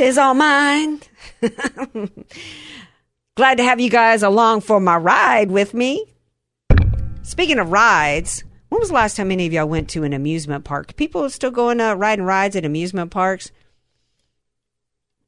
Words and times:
Is 0.00 0.16
all 0.16 0.32
mine. 0.32 1.00
Glad 3.36 3.58
to 3.58 3.64
have 3.64 3.80
you 3.80 3.90
guys 3.90 4.22
along 4.22 4.62
for 4.62 4.80
my 4.80 4.96
ride 4.96 5.50
with 5.50 5.74
me. 5.74 6.06
Speaking 7.22 7.58
of 7.58 7.70
rides, 7.70 8.42
when 8.70 8.80
was 8.80 8.88
the 8.88 8.94
last 8.94 9.18
time 9.18 9.30
any 9.30 9.46
of 9.46 9.52
y'all 9.52 9.68
went 9.68 9.90
to 9.90 10.02
an 10.04 10.14
amusement 10.14 10.64
park? 10.64 10.96
People 10.96 11.28
still 11.28 11.50
going 11.50 11.82
uh, 11.82 11.94
riding 11.96 12.24
rides 12.24 12.56
at 12.56 12.64
amusement 12.64 13.10
parks? 13.10 13.52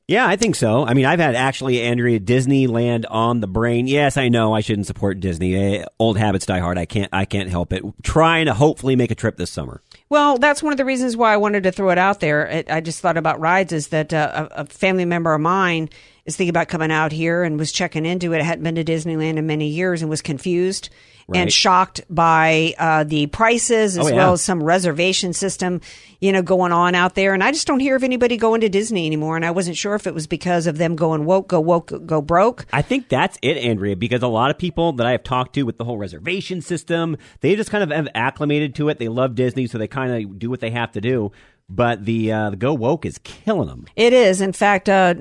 Yeah, 0.08 0.26
I 0.26 0.36
think 0.36 0.56
so. 0.56 0.86
I 0.86 0.94
mean, 0.94 1.04
I've 1.04 1.20
had 1.20 1.34
actually 1.34 1.82
Andrea 1.82 2.18
Disneyland 2.18 3.04
on 3.10 3.40
the 3.40 3.46
brain. 3.46 3.86
Yes, 3.86 4.16
I 4.16 4.30
know 4.30 4.54
I 4.54 4.60
shouldn't 4.60 4.86
support 4.86 5.20
Disney. 5.20 5.54
Eh, 5.54 5.84
old 5.98 6.16
habits 6.16 6.46
die 6.46 6.60
hard. 6.60 6.78
I 6.78 6.86
can't. 6.86 7.10
I 7.12 7.26
can't 7.26 7.50
help 7.50 7.74
it. 7.74 7.84
Trying 8.02 8.46
to 8.46 8.54
hopefully 8.54 8.96
make 8.96 9.10
a 9.10 9.14
trip 9.14 9.36
this 9.36 9.50
summer. 9.50 9.82
Well, 10.08 10.38
that's 10.38 10.62
one 10.62 10.72
of 10.72 10.76
the 10.76 10.84
reasons 10.84 11.16
why 11.16 11.32
I 11.32 11.36
wanted 11.38 11.62
to 11.62 11.72
throw 11.72 11.90
it 11.90 11.98
out 11.98 12.20
there. 12.20 12.64
I 12.68 12.80
just 12.80 13.00
thought 13.00 13.16
about 13.16 13.40
rides 13.40 13.72
is 13.72 13.88
that 13.88 14.12
uh, 14.12 14.48
a, 14.54 14.62
a 14.62 14.66
family 14.66 15.04
member 15.04 15.32
of 15.32 15.40
mine 15.40 15.88
is 16.26 16.36
thinking 16.36 16.50
about 16.50 16.68
coming 16.68 16.92
out 16.92 17.12
here 17.12 17.42
and 17.42 17.58
was 17.58 17.72
checking 17.72 18.06
into 18.06 18.32
it. 18.32 18.42
Hadn't 18.42 18.62
been 18.64 18.76
to 18.76 18.84
Disneyland 18.84 19.36
in 19.36 19.46
many 19.46 19.68
years 19.68 20.02
and 20.02 20.10
was 20.10 20.22
confused 20.22 20.88
Right. 21.28 21.38
and 21.42 21.52
shocked 21.52 22.00
by 22.10 22.74
uh, 22.78 23.04
the 23.04 23.28
prices 23.28 23.96
as 23.96 24.06
Oh, 24.06 24.08
yeah. 24.10 24.16
well 24.16 24.32
as 24.32 24.42
some 24.42 24.60
reservation 24.60 25.32
system, 25.32 25.80
you 26.20 26.32
know, 26.32 26.42
going 26.42 26.72
on 26.72 26.96
out 26.96 27.14
there. 27.14 27.32
And 27.32 27.44
I 27.44 27.52
just 27.52 27.64
don't 27.68 27.78
hear 27.78 27.94
of 27.94 28.02
anybody 28.02 28.36
going 28.36 28.60
to 28.62 28.68
Disney 28.68 29.06
anymore. 29.06 29.36
And 29.36 29.46
I 29.46 29.52
wasn't 29.52 29.76
sure 29.76 29.94
if 29.94 30.08
it 30.08 30.14
was 30.14 30.26
because 30.26 30.66
of 30.66 30.78
them 30.78 30.96
going 30.96 31.24
woke, 31.24 31.46
go 31.46 31.60
woke, 31.60 31.92
go 32.06 32.20
broke. 32.20 32.66
I 32.72 32.82
think 32.82 33.08
that's 33.08 33.38
it, 33.40 33.56
Andrea, 33.56 33.94
because 33.94 34.22
a 34.22 34.28
lot 34.28 34.50
of 34.50 34.58
people 34.58 34.92
that 34.94 35.06
I 35.06 35.12
have 35.12 35.22
talked 35.22 35.54
to 35.54 35.62
with 35.62 35.78
the 35.78 35.84
whole 35.84 35.96
reservation 35.96 36.60
system, 36.60 37.16
they 37.40 37.54
just 37.54 37.70
kind 37.70 37.84
of 37.84 37.90
have 37.90 38.08
acclimated 38.16 38.74
to 38.74 38.88
it. 38.88 38.98
They 38.98 39.08
love 39.08 39.36
Disney, 39.36 39.68
so 39.68 39.78
they 39.78 39.86
kind 39.88 40.24
of 40.24 40.40
do 40.40 40.50
what 40.50 40.58
they 40.58 40.70
have 40.70 40.90
to 40.92 41.00
do. 41.00 41.30
But 41.74 42.04
the 42.04 42.30
uh, 42.32 42.50
the 42.50 42.56
go 42.56 42.74
woke 42.74 43.06
is 43.06 43.18
killing 43.24 43.68
them. 43.68 43.86
It 43.96 44.12
is. 44.12 44.42
In 44.42 44.52
fact, 44.52 44.90
uh, 44.90 45.14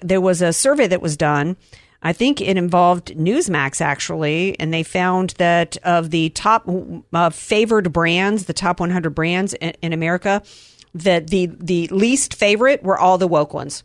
there 0.00 0.20
was 0.20 0.40
a 0.40 0.52
survey 0.52 0.86
that 0.86 1.02
was 1.02 1.16
done. 1.16 1.56
I 2.02 2.12
think 2.12 2.40
it 2.40 2.56
involved 2.56 3.14
Newsmax 3.16 3.80
actually, 3.80 4.58
and 4.58 4.72
they 4.72 4.82
found 4.82 5.30
that 5.38 5.76
of 5.84 6.10
the 6.10 6.30
top 6.30 6.68
uh, 7.12 7.30
favored 7.30 7.92
brands, 7.92 8.44
the 8.44 8.52
top 8.52 8.80
100 8.80 9.10
brands 9.10 9.52
in, 9.54 9.72
in 9.82 9.92
America, 9.92 10.42
that 10.94 11.28
the 11.28 11.46
the 11.46 11.88
least 11.88 12.34
favorite 12.34 12.82
were 12.82 12.98
all 12.98 13.18
the 13.18 13.28
woke 13.28 13.52
ones. 13.52 13.84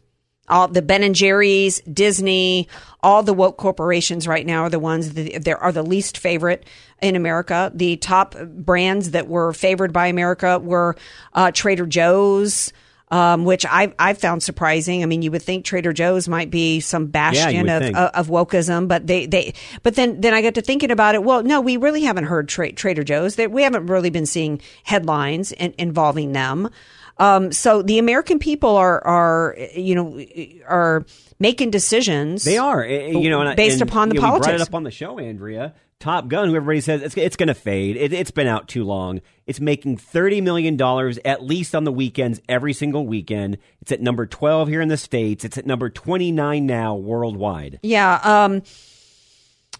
All 0.49 0.67
the 0.67 0.81
Ben 0.81 1.03
and 1.03 1.15
Jerry's, 1.15 1.79
Disney, 1.81 2.67
all 3.01 3.23
the 3.23 3.33
woke 3.33 3.57
corporations 3.57 4.27
right 4.27 4.45
now 4.45 4.63
are 4.63 4.69
the 4.69 4.79
ones 4.79 5.13
that 5.13 5.43
there 5.43 5.57
are 5.57 5.71
the 5.71 5.83
least 5.83 6.17
favorite 6.17 6.65
in 7.01 7.15
America. 7.15 7.71
The 7.73 7.97
top 7.97 8.35
brands 8.39 9.11
that 9.11 9.27
were 9.27 9.53
favored 9.53 9.93
by 9.93 10.07
America 10.07 10.59
were 10.59 10.95
uh, 11.33 11.51
Trader 11.51 11.85
Joe's, 11.85 12.73
um, 13.11 13.45
which 13.45 13.65
I 13.65 13.93
I 13.97 14.13
found 14.13 14.43
surprising. 14.43 15.01
I 15.01 15.05
mean, 15.05 15.21
you 15.21 15.31
would 15.31 15.41
think 15.41 15.65
Trader 15.65 15.93
Joe's 15.93 16.27
might 16.27 16.51
be 16.51 16.79
some 16.79 17.07
bastion 17.07 17.63
would 17.63 17.71
of, 17.71 17.81
think. 17.81 17.97
of 17.97 18.27
wokeism, 18.27 18.87
but 18.87 19.07
they 19.07 19.25
they 19.25 19.53
but 19.81 19.95
then 19.95 20.21
then 20.21 20.33
I 20.33 20.41
got 20.41 20.55
to 20.55 20.61
thinking 20.61 20.91
about 20.91 21.15
it. 21.15 21.23
Well, 21.23 21.41
no, 21.43 21.61
we 21.61 21.77
really 21.77 22.03
haven't 22.03 22.25
heard 22.25 22.47
tra- 22.47 22.71
Trader 22.71 23.03
Joe's. 23.03 23.35
That 23.35 23.51
we 23.51 23.63
haven't 23.63 23.87
really 23.87 24.09
been 24.09 24.25
seeing 24.25 24.61
headlines 24.83 25.51
in, 25.53 25.73
involving 25.77 26.33
them. 26.33 26.69
Um, 27.19 27.51
so 27.51 27.81
the 27.81 27.99
American 27.99 28.39
people 28.39 28.75
are 28.77 29.05
are 29.05 29.57
you 29.75 29.93
know 29.93 30.25
are 30.67 31.05
making 31.39 31.69
decisions. 31.69 32.43
They 32.43 32.57
are, 32.57 32.83
eh, 32.83 32.87
eh, 32.87 33.07
you 33.11 33.29
know, 33.29 33.41
and, 33.41 33.55
based 33.55 33.81
and, 33.81 33.89
upon 33.89 34.09
the 34.09 34.15
you 34.15 34.21
know, 34.21 34.27
we 34.27 34.31
brought 34.31 34.41
politics. 34.43 34.61
it 34.61 34.67
up 34.69 34.75
on 34.75 34.83
the 34.83 34.91
show, 34.91 35.19
Andrea. 35.19 35.73
Top 35.99 36.29
Gun, 36.29 36.47
who 36.47 36.55
everybody 36.55 36.79
says 36.79 37.01
it's, 37.01 37.17
it's 37.17 37.35
going 37.35 37.47
to 37.47 37.53
fade. 37.53 37.97
It, 37.97 38.13
it's 38.13 38.31
been 38.31 38.47
out 38.47 38.69
too 38.69 38.85
long. 38.85 39.19
It's 39.45 39.59
making 39.59 39.97
thirty 39.97 40.39
million 40.39 40.77
dollars 40.77 41.19
at 41.25 41.43
least 41.43 41.75
on 41.75 41.83
the 41.83 41.91
weekends, 41.91 42.39
every 42.47 42.71
single 42.71 43.05
weekend. 43.05 43.57
It's 43.81 43.91
at 43.91 43.99
number 43.99 44.25
twelve 44.25 44.69
here 44.69 44.79
in 44.79 44.87
the 44.87 44.95
states. 44.95 45.43
It's 45.43 45.57
at 45.57 45.65
number 45.65 45.89
twenty 45.89 46.31
nine 46.31 46.65
now 46.65 46.95
worldwide. 46.95 47.79
Yeah. 47.83 48.21
Um, 48.23 48.61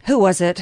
who 0.08 0.20
was 0.20 0.42
it? 0.42 0.62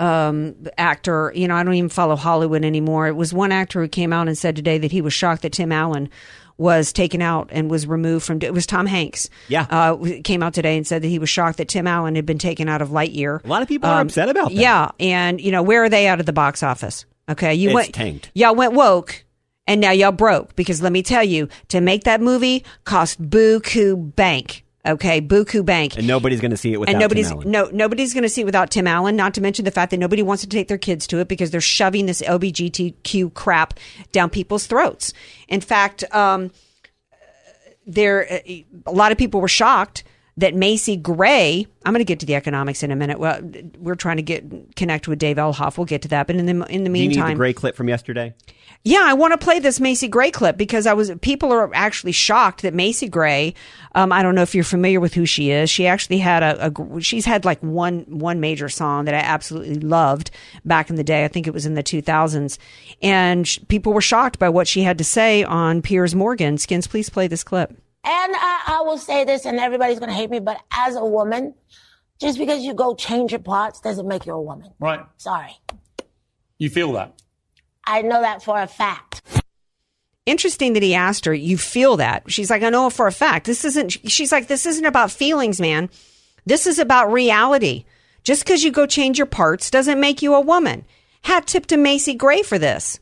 Um, 0.00 0.54
actor. 0.78 1.30
You 1.34 1.46
know, 1.46 1.54
I 1.54 1.62
don't 1.62 1.74
even 1.74 1.90
follow 1.90 2.16
Hollywood 2.16 2.64
anymore. 2.64 3.06
It 3.06 3.16
was 3.16 3.34
one 3.34 3.52
actor 3.52 3.82
who 3.82 3.88
came 3.88 4.12
out 4.12 4.28
and 4.28 4.38
said 4.38 4.56
today 4.56 4.78
that 4.78 4.90
he 4.90 5.02
was 5.02 5.12
shocked 5.12 5.42
that 5.42 5.52
Tim 5.52 5.72
Allen 5.72 6.08
was 6.56 6.92
taken 6.92 7.22
out 7.22 7.48
and 7.52 7.70
was 7.70 7.86
removed 7.86 8.24
from. 8.24 8.38
It 8.42 8.52
was 8.54 8.66
Tom 8.66 8.86
Hanks. 8.86 9.28
Yeah. 9.48 9.66
uh, 9.70 9.96
came 10.24 10.42
out 10.42 10.54
today 10.54 10.76
and 10.76 10.86
said 10.86 11.02
that 11.02 11.08
he 11.08 11.18
was 11.18 11.28
shocked 11.28 11.58
that 11.58 11.68
Tim 11.68 11.86
Allen 11.86 12.14
had 12.16 12.26
been 12.26 12.38
taken 12.38 12.68
out 12.68 12.82
of 12.82 12.88
Lightyear. 12.90 13.44
A 13.44 13.48
lot 13.48 13.62
of 13.62 13.68
people 13.68 13.88
are 13.90 14.00
upset 14.00 14.28
about 14.28 14.48
that. 14.50 14.54
Um, 14.56 14.60
Yeah, 14.60 14.90
and 14.98 15.40
you 15.40 15.52
know 15.52 15.62
where 15.62 15.84
are 15.84 15.88
they 15.88 16.06
out 16.06 16.20
of 16.20 16.26
the 16.26 16.32
box 16.32 16.62
office? 16.62 17.04
Okay, 17.28 17.54
you 17.54 17.68
It's 17.68 17.74
went 17.74 17.94
tanked. 17.94 18.30
Y'all 18.34 18.54
went 18.54 18.72
woke, 18.72 19.24
and 19.66 19.80
now 19.80 19.92
y'all 19.92 20.12
broke 20.12 20.56
because 20.56 20.82
let 20.82 20.92
me 20.92 21.02
tell 21.02 21.22
you, 21.24 21.48
to 21.68 21.80
make 21.80 22.04
that 22.04 22.20
movie 22.20 22.64
cost 22.84 23.22
buku 23.22 24.14
bank. 24.16 24.64
Okay, 24.86 25.20
buku 25.20 25.64
bank. 25.64 25.98
and 25.98 26.06
nobody's 26.06 26.40
going 26.40 26.52
to 26.52 26.56
see 26.56 26.72
it 26.72 26.80
without 26.80 26.92
and 26.92 27.00
nobody's 27.00 27.28
Tim 27.28 27.38
Allen. 27.38 27.50
no 27.50 27.70
nobody's 27.70 28.14
going 28.14 28.22
to 28.22 28.30
see 28.30 28.40
it 28.40 28.46
without 28.46 28.70
Tim 28.70 28.86
Allen. 28.86 29.14
Not 29.14 29.34
to 29.34 29.42
mention 29.42 29.66
the 29.66 29.70
fact 29.70 29.90
that 29.90 29.98
nobody 29.98 30.22
wants 30.22 30.42
to 30.42 30.48
take 30.48 30.68
their 30.68 30.78
kids 30.78 31.06
to 31.08 31.18
it 31.18 31.28
because 31.28 31.50
they're 31.50 31.60
shoving 31.60 32.06
this 32.06 32.22
LBGTQ 32.22 33.34
crap 33.34 33.74
down 34.12 34.30
people's 34.30 34.66
throats. 34.66 35.12
In 35.48 35.60
fact, 35.60 36.02
um, 36.14 36.50
there 37.86 38.40
a 38.46 38.64
lot 38.92 39.12
of 39.12 39.18
people 39.18 39.40
were 39.40 39.48
shocked 39.48 40.02
that 40.36 40.54
Macy 40.54 40.96
Gray. 40.96 41.66
I'm 41.84 41.92
going 41.92 42.00
to 42.00 42.04
get 42.04 42.20
to 42.20 42.26
the 42.26 42.34
economics 42.34 42.82
in 42.82 42.90
a 42.90 42.96
minute. 42.96 43.18
Well, 43.18 43.40
we're 43.78 43.94
trying 43.94 44.16
to 44.16 44.22
get 44.22 44.76
connect 44.76 45.08
with 45.08 45.18
Dave 45.18 45.36
Elhoff. 45.36 45.78
We'll 45.78 45.86
get 45.86 46.02
to 46.02 46.08
that, 46.08 46.26
but 46.26 46.36
in 46.36 46.46
the 46.46 46.52
in 46.52 46.84
the 46.84 46.90
need 46.90 47.12
the 47.12 47.16
meantime, 47.16 47.36
gray 47.36 47.52
clip 47.52 47.76
from 47.76 47.88
yesterday? 47.88 48.34
yeah, 48.82 49.02
I 49.02 49.12
want 49.12 49.38
to 49.38 49.38
play 49.38 49.58
this 49.58 49.78
Macy 49.78 50.08
Gray 50.08 50.30
clip 50.30 50.56
because 50.56 50.86
I 50.86 50.94
was 50.94 51.12
people 51.20 51.52
are 51.52 51.70
actually 51.74 52.12
shocked 52.12 52.62
that 52.62 52.72
Macy 52.72 53.08
Gray. 53.08 53.54
Um, 53.94 54.10
I 54.10 54.22
don't 54.22 54.34
know 54.34 54.42
if 54.42 54.54
you're 54.54 54.64
familiar 54.64 55.00
with 55.00 55.12
who 55.12 55.26
she 55.26 55.50
is. 55.50 55.68
She 55.68 55.86
actually 55.86 56.18
had 56.18 56.42
a, 56.42 56.68
a 56.68 57.00
she's 57.00 57.26
had 57.26 57.44
like 57.44 57.60
one 57.60 58.06
one 58.08 58.40
major 58.40 58.70
song 58.70 59.04
that 59.04 59.14
I 59.14 59.18
absolutely 59.18 59.80
loved 59.80 60.30
back 60.64 60.88
in 60.88 60.96
the 60.96 61.04
day. 61.04 61.26
I 61.26 61.28
think 61.28 61.46
it 61.46 61.52
was 61.52 61.66
in 61.66 61.74
the 61.74 61.82
2000s, 61.82 62.56
and 63.02 63.46
sh- 63.46 63.58
people 63.68 63.92
were 63.92 64.00
shocked 64.00 64.38
by 64.38 64.48
what 64.48 64.66
she 64.66 64.82
had 64.82 64.96
to 64.96 65.04
say 65.04 65.44
on 65.44 65.82
Piers 65.82 66.14
Morgan. 66.14 66.56
Skins, 66.56 66.86
please 66.86 67.10
play 67.10 67.26
this 67.26 67.44
clip. 67.44 67.76
And 68.02 68.34
I, 68.34 68.78
I 68.78 68.80
will 68.82 68.98
say 68.98 69.24
this, 69.24 69.44
and 69.44 69.58
everybody's 69.58 69.98
going 69.98 70.08
to 70.08 70.16
hate 70.16 70.30
me, 70.30 70.40
but 70.40 70.60
as 70.72 70.96
a 70.96 71.04
woman, 71.04 71.54
just 72.20 72.38
because 72.38 72.62
you 72.62 72.74
go 72.74 72.94
change 72.94 73.32
your 73.32 73.40
parts 73.40 73.80
doesn't 73.80 74.08
make 74.08 74.26
you 74.26 74.32
a 74.32 74.40
woman. 74.40 74.72
Right. 74.78 75.00
Sorry. 75.18 75.58
You 76.58 76.70
feel 76.70 76.92
that. 76.92 77.20
I 77.86 78.02
know 78.02 78.20
that 78.20 78.42
for 78.42 78.60
a 78.60 78.66
fact. 78.66 79.22
Interesting 80.26 80.74
that 80.74 80.82
he 80.82 80.94
asked 80.94 81.24
her, 81.24 81.34
"You 81.34 81.58
feel 81.58 81.96
that?" 81.96 82.30
She's 82.30 82.50
like, 82.50 82.62
"I 82.62 82.70
know 82.70 82.86
it 82.86 82.92
for 82.92 83.06
a 83.06 83.12
fact. 83.12 83.46
This 83.46 83.64
isn't." 83.64 83.90
She's 84.10 84.30
like, 84.30 84.46
"This 84.48 84.66
isn't 84.66 84.84
about 84.84 85.10
feelings, 85.10 85.60
man. 85.60 85.88
This 86.46 86.66
is 86.66 86.78
about 86.78 87.12
reality. 87.12 87.84
Just 88.22 88.44
because 88.44 88.62
you 88.62 88.70
go 88.70 88.86
change 88.86 89.18
your 89.18 89.26
parts 89.26 89.70
doesn't 89.70 89.98
make 89.98 90.22
you 90.22 90.34
a 90.34 90.40
woman." 90.40 90.84
Hat 91.22 91.46
tip 91.46 91.66
to 91.66 91.76
Macy 91.76 92.14
Gray 92.14 92.42
for 92.42 92.58
this. 92.58 93.00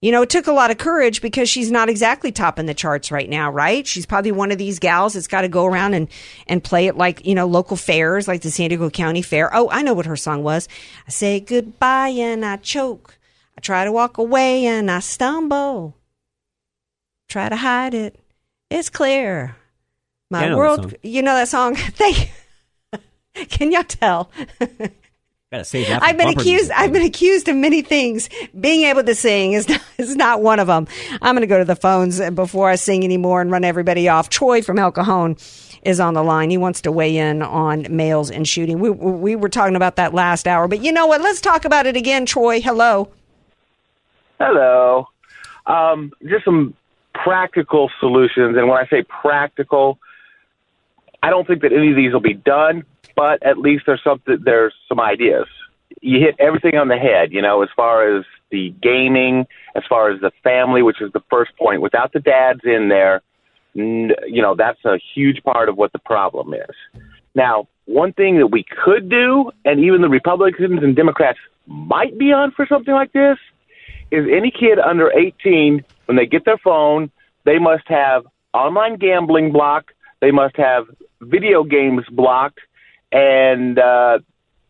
You 0.00 0.12
know, 0.12 0.22
it 0.22 0.30
took 0.30 0.46
a 0.46 0.52
lot 0.52 0.70
of 0.70 0.78
courage 0.78 1.20
because 1.20 1.48
she's 1.48 1.72
not 1.72 1.88
exactly 1.88 2.30
topping 2.30 2.66
the 2.66 2.74
charts 2.74 3.10
right 3.10 3.28
now, 3.28 3.50
right? 3.50 3.84
She's 3.84 4.06
probably 4.06 4.30
one 4.30 4.52
of 4.52 4.58
these 4.58 4.78
gals 4.78 5.14
that's 5.14 5.26
got 5.26 5.40
to 5.40 5.48
go 5.48 5.64
around 5.66 5.94
and, 5.94 6.08
and 6.46 6.62
play 6.62 6.86
it 6.86 6.96
like, 6.96 7.26
you 7.26 7.34
know, 7.34 7.46
local 7.46 7.76
fairs, 7.76 8.28
like 8.28 8.42
the 8.42 8.50
San 8.50 8.68
Diego 8.68 8.90
County 8.90 9.22
Fair. 9.22 9.50
Oh, 9.52 9.68
I 9.70 9.82
know 9.82 9.94
what 9.94 10.06
her 10.06 10.14
song 10.14 10.44
was. 10.44 10.68
I 11.06 11.10
say 11.10 11.40
goodbye 11.40 12.10
and 12.10 12.44
I 12.44 12.58
choke. 12.58 13.18
I 13.56 13.60
try 13.60 13.84
to 13.84 13.90
walk 13.90 14.18
away 14.18 14.66
and 14.66 14.88
I 14.88 15.00
stumble. 15.00 15.96
Try 17.28 17.48
to 17.48 17.56
hide 17.56 17.92
it. 17.92 18.20
It's 18.70 18.90
clear. 18.90 19.56
My 20.30 20.42
Yeah, 20.42 20.46
I 20.46 20.48
know 20.50 20.54
that 20.54 20.58
world, 20.58 20.94
you 21.02 21.22
know 21.22 21.34
that 21.34 21.48
song? 21.48 21.74
Thank. 21.76 22.30
you. 22.92 23.46
Can 23.46 23.72
y'all 23.72 23.82
tell? 23.82 24.30
Gotta 25.50 25.64
save 25.64 25.88
that. 25.88 26.02
I've 26.02 26.18
been 26.18 26.28
accused. 26.28 26.46
music. 26.46 26.76
I've 26.76 26.92
been 26.92 27.02
accused 27.02 27.48
of 27.48 27.56
many 27.56 27.80
things. 27.80 28.28
Being 28.58 28.82
able 28.84 29.02
to 29.02 29.14
sing 29.14 29.54
is 29.54 29.66
not, 29.68 29.80
is 29.96 30.14
not 30.14 30.42
one 30.42 30.60
of 30.60 30.66
them. 30.66 30.86
I'm 31.22 31.34
going 31.34 31.40
to 31.40 31.46
go 31.46 31.58
to 31.58 31.64
the 31.64 31.76
phones 31.76 32.20
before 32.30 32.68
I 32.68 32.74
sing 32.74 33.02
anymore 33.02 33.40
and 33.40 33.50
run 33.50 33.64
everybody 33.64 34.08
off. 34.08 34.28
Troy 34.28 34.60
from 34.60 34.78
El 34.78 34.92
Cajon 34.92 35.36
is 35.82 36.00
on 36.00 36.12
the 36.12 36.22
line. 36.22 36.50
He 36.50 36.58
wants 36.58 36.82
to 36.82 36.92
weigh 36.92 37.16
in 37.16 37.40
on 37.40 37.86
males 37.88 38.30
and 38.30 38.46
shooting. 38.46 38.78
We 38.78 38.90
we 38.90 39.36
were 39.36 39.48
talking 39.48 39.76
about 39.76 39.96
that 39.96 40.12
last 40.12 40.46
hour, 40.46 40.68
but 40.68 40.84
you 40.84 40.92
know 40.92 41.06
what? 41.06 41.22
Let's 41.22 41.40
talk 41.40 41.64
about 41.64 41.86
it 41.86 41.96
again. 41.96 42.26
Troy, 42.26 42.60
hello. 42.60 43.10
Hello. 44.38 45.08
Um, 45.66 46.12
just 46.26 46.44
some 46.44 46.74
practical 47.14 47.90
solutions. 48.00 48.56
And 48.56 48.68
when 48.68 48.78
I 48.78 48.86
say 48.88 49.02
practical, 49.02 49.98
I 51.22 51.30
don't 51.30 51.46
think 51.46 51.62
that 51.62 51.72
any 51.72 51.90
of 51.90 51.96
these 51.96 52.12
will 52.12 52.20
be 52.20 52.34
done, 52.34 52.84
but 53.18 53.42
at 53.44 53.58
least 53.58 53.82
there's 53.84 54.00
something, 54.04 54.38
there's 54.44 54.72
some 54.88 55.00
ideas. 55.00 55.46
You 56.00 56.20
hit 56.20 56.36
everything 56.38 56.76
on 56.76 56.86
the 56.86 56.96
head, 56.96 57.32
you 57.32 57.42
know, 57.42 57.62
as 57.62 57.68
far 57.74 58.16
as 58.16 58.24
the 58.52 58.72
gaming, 58.80 59.44
as 59.74 59.82
far 59.88 60.12
as 60.12 60.20
the 60.20 60.30
family, 60.44 60.82
which 60.82 61.00
is 61.00 61.10
the 61.12 61.22
first 61.28 61.50
point. 61.58 61.82
Without 61.82 62.12
the 62.12 62.20
dads 62.20 62.60
in 62.62 62.88
there, 62.88 63.22
you 63.74 64.40
know, 64.40 64.54
that's 64.56 64.84
a 64.84 65.00
huge 65.14 65.42
part 65.42 65.68
of 65.68 65.76
what 65.76 65.90
the 65.92 65.98
problem 65.98 66.54
is. 66.54 67.02
Now, 67.34 67.66
one 67.86 68.12
thing 68.12 68.38
that 68.38 68.52
we 68.52 68.64
could 68.84 69.08
do, 69.08 69.50
and 69.64 69.80
even 69.80 70.00
the 70.00 70.08
Republicans 70.08 70.80
and 70.84 70.94
Democrats 70.94 71.40
might 71.66 72.16
be 72.16 72.32
on 72.32 72.52
for 72.52 72.66
something 72.68 72.94
like 72.94 73.12
this, 73.12 73.38
is 74.12 74.26
any 74.32 74.52
kid 74.52 74.78
under 74.78 75.10
18, 75.10 75.84
when 76.04 76.16
they 76.16 76.26
get 76.26 76.44
their 76.44 76.58
phone, 76.58 77.10
they 77.44 77.58
must 77.58 77.88
have 77.88 78.24
online 78.54 78.96
gambling 78.96 79.50
blocked, 79.50 79.90
they 80.20 80.30
must 80.30 80.56
have 80.56 80.84
video 81.20 81.64
games 81.64 82.04
blocked, 82.12 82.60
and 83.12 83.78
uh, 83.78 84.18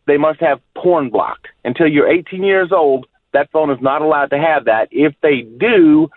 they 0.07 0.17
must 0.17 0.39
have 0.39 0.59
porn 0.75 1.09
blocked. 1.09 1.47
Until 1.63 1.87
you're 1.87 2.09
18 2.09 2.43
years 2.43 2.71
old, 2.71 3.05
that 3.33 3.51
phone 3.51 3.69
is 3.69 3.81
not 3.81 4.01
allowed 4.01 4.31
to 4.31 4.37
have 4.37 4.65
that. 4.65 4.87
If 4.91 5.13
they 5.21 5.41
do, 5.41 6.09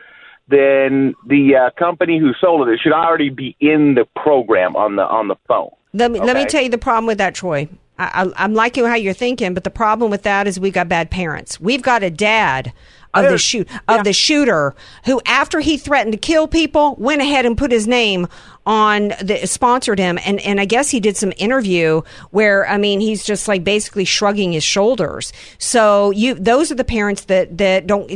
then 0.49 1.15
the 1.27 1.57
uh, 1.57 1.71
company 1.79 2.19
who 2.19 2.33
sold 2.41 2.69
it, 2.69 2.73
it 2.73 2.81
should 2.83 2.93
already 2.93 3.31
be 3.31 3.57
in 3.61 3.95
the 3.95 4.07
program 4.21 4.77
on 4.77 4.97
the 4.97 5.03
on 5.03 5.29
the 5.29 5.37
phone. 5.47 5.71
Let 5.93 6.11
me 6.11 6.21
let 6.21 6.37
me 6.37 6.47
tell 6.47 6.63
you 6.63 6.71
the 6.71 6.79
problem 6.79 7.07
with 7.07 7.19
that, 7.19 7.35
Troy. 7.35 7.69
I, 7.99 8.25
I, 8.25 8.45
I'm 8.45 8.55
liking 8.55 8.85
how 8.85 8.95
you're 8.95 9.13
thinking, 9.13 9.53
but 9.55 9.65
the 9.65 9.71
problem 9.71 10.11
with 10.11 10.23
that 10.23 10.47
is 10.47 10.59
we 10.59 10.71
got 10.71 10.89
bad 10.89 11.11
parents. 11.11 11.61
We've 11.61 11.83
got 11.83 12.03
a 12.03 12.11
dad 12.11 12.73
of 13.15 13.25
the 13.25 13.39
shoot 13.39 13.69
of 13.89 14.05
the 14.05 14.13
shooter 14.13 14.75
who, 15.05 15.21
after 15.27 15.61
he 15.61 15.77
threatened 15.77 16.13
to 16.13 16.19
kill 16.19 16.49
people, 16.49 16.97
went 16.99 17.21
ahead 17.21 17.45
and 17.45 17.57
put 17.59 17.71
his 17.71 17.87
name 17.87 18.27
on 18.65 19.09
the 19.21 19.45
sponsored 19.47 19.99
him, 19.99 20.19
and 20.25 20.41
and 20.41 20.61
I 20.61 20.65
guess 20.65 20.91
he 20.91 21.01
did 21.01 21.17
some 21.17 21.33
interview 21.37 22.03
where 22.31 22.69
I 22.69 22.79
mean 22.79 23.01
he's 23.01 23.25
just 23.25 23.49
like 23.49 23.65
basically 23.65 24.05
shrugging 24.05 24.53
his 24.53 24.63
shoulders. 24.63 25.33
So 25.59 26.11
you 26.13 26.35
those 26.35 26.71
are 26.71 26.77
the 26.77 26.85
parents 26.85 27.25
that 27.25 27.59
that 27.59 27.87
don't 27.87 28.09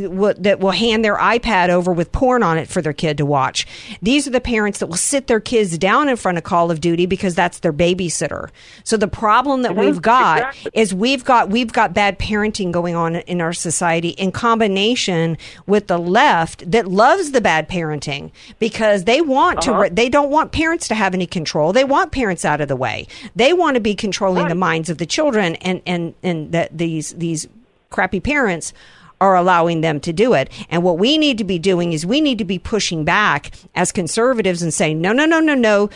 that 0.43 0.60
will 0.60 0.70
hand 0.70 1.04
their 1.04 1.16
iPad 1.16 1.70
over 1.70 1.93
with 1.93 2.12
porn 2.12 2.43
on 2.43 2.58
it 2.58 2.69
for 2.69 2.81
their 2.81 2.93
kid 2.93 3.19
to 3.19 3.26
watch. 3.26 3.66
These 4.00 4.28
are 4.28 4.31
the 4.31 4.40
parents 4.40 4.78
that 4.78 4.87
will 4.87 4.96
sit 4.96 5.26
their 5.26 5.40
kids 5.40 5.76
down 5.78 6.08
in 6.08 6.16
front 6.16 6.38
of 6.38 6.44
Call 6.44 6.70
of 6.70 6.81
Duty 6.81 7.06
because 7.06 7.34
that's 7.34 7.58
their 7.58 7.72
babysitter. 7.72 8.50
So 8.84 8.96
the 8.96 9.08
problem 9.08 9.62
that 9.62 9.75
we've 9.75 9.99
uh-huh. 10.06 10.44
got 10.44 10.56
is 10.75 10.94
we've 10.94 11.25
got 11.25 11.50
we've 11.50 11.72
got 11.72 11.92
bad 11.92 12.19
parenting 12.19 12.70
going 12.70 12.94
on 12.94 13.16
in 13.16 13.40
our 13.40 13.52
society 13.52 14.10
in 14.10 14.31
combination 14.31 15.38
with 15.66 15.88
the 15.88 15.99
left 15.99 16.70
that 16.70 16.87
loves 16.87 17.32
the 17.32 17.40
bad 17.40 17.69
parenting 17.69 18.31
because 18.60 19.04
they 19.04 19.20
want 19.20 19.62
to 19.62 19.72
uh-huh. 19.72 19.88
they 19.90 20.08
don't 20.08 20.31
want 20.37 20.53
parents 20.53 20.87
to 20.88 20.94
have 20.94 21.15
any 21.15 21.27
control. 21.27 21.73
They 21.73 21.85
want 21.85 22.12
parents 22.12 22.44
out 22.44 22.61
of 22.61 22.69
the 22.69 22.77
way. 22.77 23.06
They 23.35 23.55
want 23.55 23.77
to 23.77 23.81
be 23.81 23.94
controlling 23.94 24.49
the 24.49 24.55
minds 24.55 24.91
of 24.91 24.99
the 24.99 25.06
children 25.06 25.55
and 25.56 25.81
and 25.87 26.15
and 26.23 26.53
that 26.53 26.77
these 26.77 27.12
these 27.15 27.49
crappy 27.88 28.21
parents 28.21 28.75
are 29.20 29.36
allowing 29.36 29.80
them 29.80 30.00
to 30.00 30.12
do 30.12 30.34
it. 30.34 30.50
And 30.68 30.82
what 30.82 30.98
we 30.98 31.16
need 31.16 31.38
to 31.38 31.44
be 31.44 31.58
doing 31.58 31.92
is 31.92 32.04
we 32.04 32.20
need 32.20 32.38
to 32.38 32.44
be 32.44 32.58
pushing 32.58 33.04
back 33.04 33.52
as 33.74 33.92
conservatives 33.92 34.62
and 34.62 34.72
saying, 34.72 35.00
no, 35.00 35.12
no, 35.12 35.24
no, 35.24 35.40
no, 35.40 35.54
no, 35.54 35.90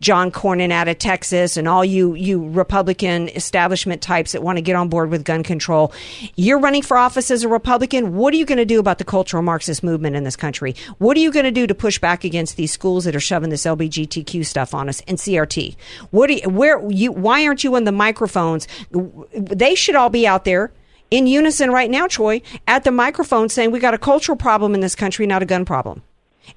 John 0.00 0.30
Cornyn 0.30 0.72
out 0.72 0.88
of 0.88 0.98
Texas 0.98 1.56
and 1.56 1.68
all 1.68 1.84
you, 1.84 2.14
you 2.14 2.48
Republican 2.50 3.28
establishment 3.28 4.02
types 4.02 4.32
that 4.32 4.42
want 4.42 4.58
to 4.58 4.62
get 4.62 4.76
on 4.76 4.88
board 4.88 5.10
with 5.10 5.24
gun 5.24 5.42
control. 5.42 5.92
You're 6.36 6.58
running 6.58 6.82
for 6.82 6.96
office 6.96 7.30
as 7.30 7.44
a 7.44 7.48
Republican. 7.48 8.16
What 8.16 8.34
are 8.34 8.36
you 8.36 8.44
going 8.44 8.58
to 8.58 8.64
do 8.64 8.80
about 8.80 8.98
the 8.98 9.04
cultural 9.04 9.42
Marxist 9.42 9.82
movement 9.82 10.16
in 10.16 10.24
this 10.24 10.36
country? 10.36 10.74
What 10.98 11.16
are 11.16 11.20
you 11.20 11.30
going 11.30 11.44
to 11.44 11.52
do 11.52 11.66
to 11.66 11.74
push 11.74 11.98
back 11.98 12.24
against 12.24 12.56
these 12.56 12.72
schools 12.72 13.04
that 13.04 13.14
are 13.14 13.20
shoving 13.20 13.50
this 13.50 13.64
LBGTQ 13.64 14.44
stuff 14.44 14.74
on 14.74 14.88
us 14.88 15.00
and 15.06 15.18
CRT? 15.18 15.76
What 16.10 16.26
do 16.26 16.34
you, 16.34 16.48
where 16.48 16.90
you, 16.90 17.12
why 17.12 17.46
aren't 17.46 17.62
you 17.62 17.76
on 17.76 17.84
the 17.84 17.92
microphones? 17.92 18.66
They 19.32 19.74
should 19.74 19.94
all 19.94 20.10
be 20.10 20.26
out 20.26 20.44
there 20.44 20.72
in 21.14 21.28
unison 21.28 21.70
right 21.70 21.88
now, 21.88 22.08
Troy, 22.08 22.42
at 22.66 22.82
the 22.82 22.90
microphone 22.90 23.48
saying 23.48 23.70
we 23.70 23.78
got 23.78 23.94
a 23.94 23.98
cultural 23.98 24.36
problem 24.36 24.74
in 24.74 24.80
this 24.80 24.96
country, 24.96 25.26
not 25.26 25.42
a 25.42 25.46
gun 25.46 25.64
problem. 25.64 26.02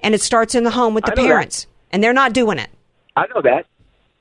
And 0.02 0.16
it 0.16 0.20
starts 0.20 0.56
in 0.56 0.64
the 0.64 0.70
home 0.70 0.94
with 0.94 1.04
the 1.04 1.12
I 1.12 1.14
know 1.14 1.22
that. 1.22 1.28
parents. 1.28 1.66
And 1.92 2.02
they're 2.02 2.12
not 2.12 2.32
doing 2.32 2.58
it. 2.58 2.68
I 3.16 3.26
know 3.34 3.40
that, 3.42 3.66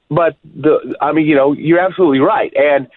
but 0.10 0.38
the 0.44 0.96
I 1.02 1.12
mean, 1.12 1.26
you 1.26 1.36
know, 1.36 1.54
you're 1.54 1.80
absolutely 1.80 2.20
right. 2.20 2.54
And 2.56 2.88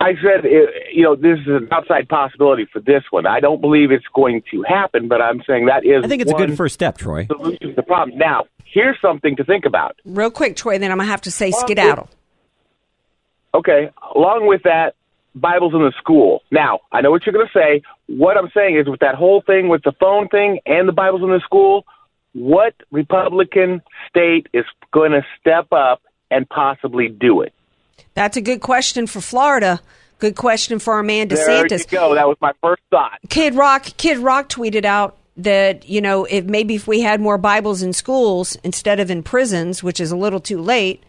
I 0.00 0.14
said, 0.14 0.44
you 0.92 1.02
know, 1.02 1.14
this 1.14 1.38
is 1.40 1.46
an 1.46 1.68
outside 1.70 2.08
possibility 2.08 2.66
for 2.72 2.80
this 2.80 3.02
one. 3.10 3.26
I 3.26 3.40
don't 3.40 3.60
believe 3.60 3.90
it's 3.90 4.06
going 4.14 4.42
to 4.50 4.62
happen, 4.62 5.06
but 5.06 5.20
I'm 5.20 5.42
saying 5.46 5.66
that 5.66 5.84
is. 5.84 6.02
I 6.02 6.08
think 6.08 6.22
it's 6.22 6.32
a 6.32 6.34
good 6.34 6.56
first 6.56 6.74
step, 6.74 6.96
Troy. 6.96 7.26
solution 7.26 7.68
to 7.68 7.74
the 7.74 7.82
problem. 7.82 8.16
Now, 8.16 8.46
here's 8.64 8.96
something 9.02 9.36
to 9.36 9.44
think 9.44 9.66
about. 9.66 10.00
Real 10.06 10.30
quick, 10.30 10.56
Troy, 10.56 10.78
then 10.78 10.90
I'm 10.90 10.96
going 10.96 11.06
to 11.06 11.10
have 11.10 11.20
to 11.22 11.30
say 11.30 11.50
Well, 11.50 11.60
skedaddle. 11.60 12.08
Okay, 13.54 13.90
along 14.14 14.46
with 14.46 14.62
that, 14.62 14.94
Bibles 15.34 15.74
in 15.74 15.80
the 15.80 15.92
school. 15.98 16.42
Now, 16.50 16.80
I 16.92 17.00
know 17.00 17.10
what 17.10 17.24
you're 17.24 17.32
going 17.32 17.46
to 17.46 17.52
say. 17.52 17.82
What 18.06 18.36
I'm 18.36 18.50
saying 18.54 18.76
is, 18.76 18.88
with 18.88 19.00
that 19.00 19.14
whole 19.14 19.42
thing 19.42 19.68
with 19.68 19.82
the 19.82 19.92
phone 19.92 20.28
thing 20.28 20.60
and 20.66 20.88
the 20.88 20.92
Bibles 20.92 21.22
in 21.22 21.28
the 21.30 21.40
school, 21.44 21.84
what 22.32 22.74
Republican 22.90 23.82
state 24.08 24.48
is 24.52 24.64
going 24.92 25.12
to 25.12 25.24
step 25.40 25.72
up 25.72 26.02
and 26.30 26.48
possibly 26.48 27.08
do 27.08 27.42
it? 27.42 27.52
That's 28.14 28.36
a 28.36 28.40
good 28.40 28.60
question 28.60 29.06
for 29.06 29.20
Florida. 29.20 29.80
Good 30.18 30.36
question 30.36 30.78
for 30.78 30.94
our 30.94 31.02
man 31.02 31.28
There 31.28 31.38
DeSantis. 31.38 31.90
you 31.90 31.98
go. 31.98 32.14
That 32.14 32.28
was 32.28 32.36
my 32.40 32.52
first 32.62 32.82
thought. 32.90 33.18
Kid 33.28 33.54
Rock, 33.54 33.84
Kid 33.96 34.18
Rock 34.18 34.48
tweeted 34.48 34.84
out 34.84 35.16
that 35.36 35.88
you 35.88 36.00
know 36.00 36.24
if 36.24 36.44
maybe 36.44 36.74
if 36.74 36.86
we 36.86 37.00
had 37.00 37.20
more 37.20 37.38
Bibles 37.38 37.82
in 37.82 37.92
schools 37.92 38.56
instead 38.62 39.00
of 39.00 39.10
in 39.10 39.22
prisons, 39.22 39.82
which 39.82 39.98
is 40.00 40.12
a 40.12 40.16
little 40.16 40.40
too 40.40 40.60
late, 40.60 41.02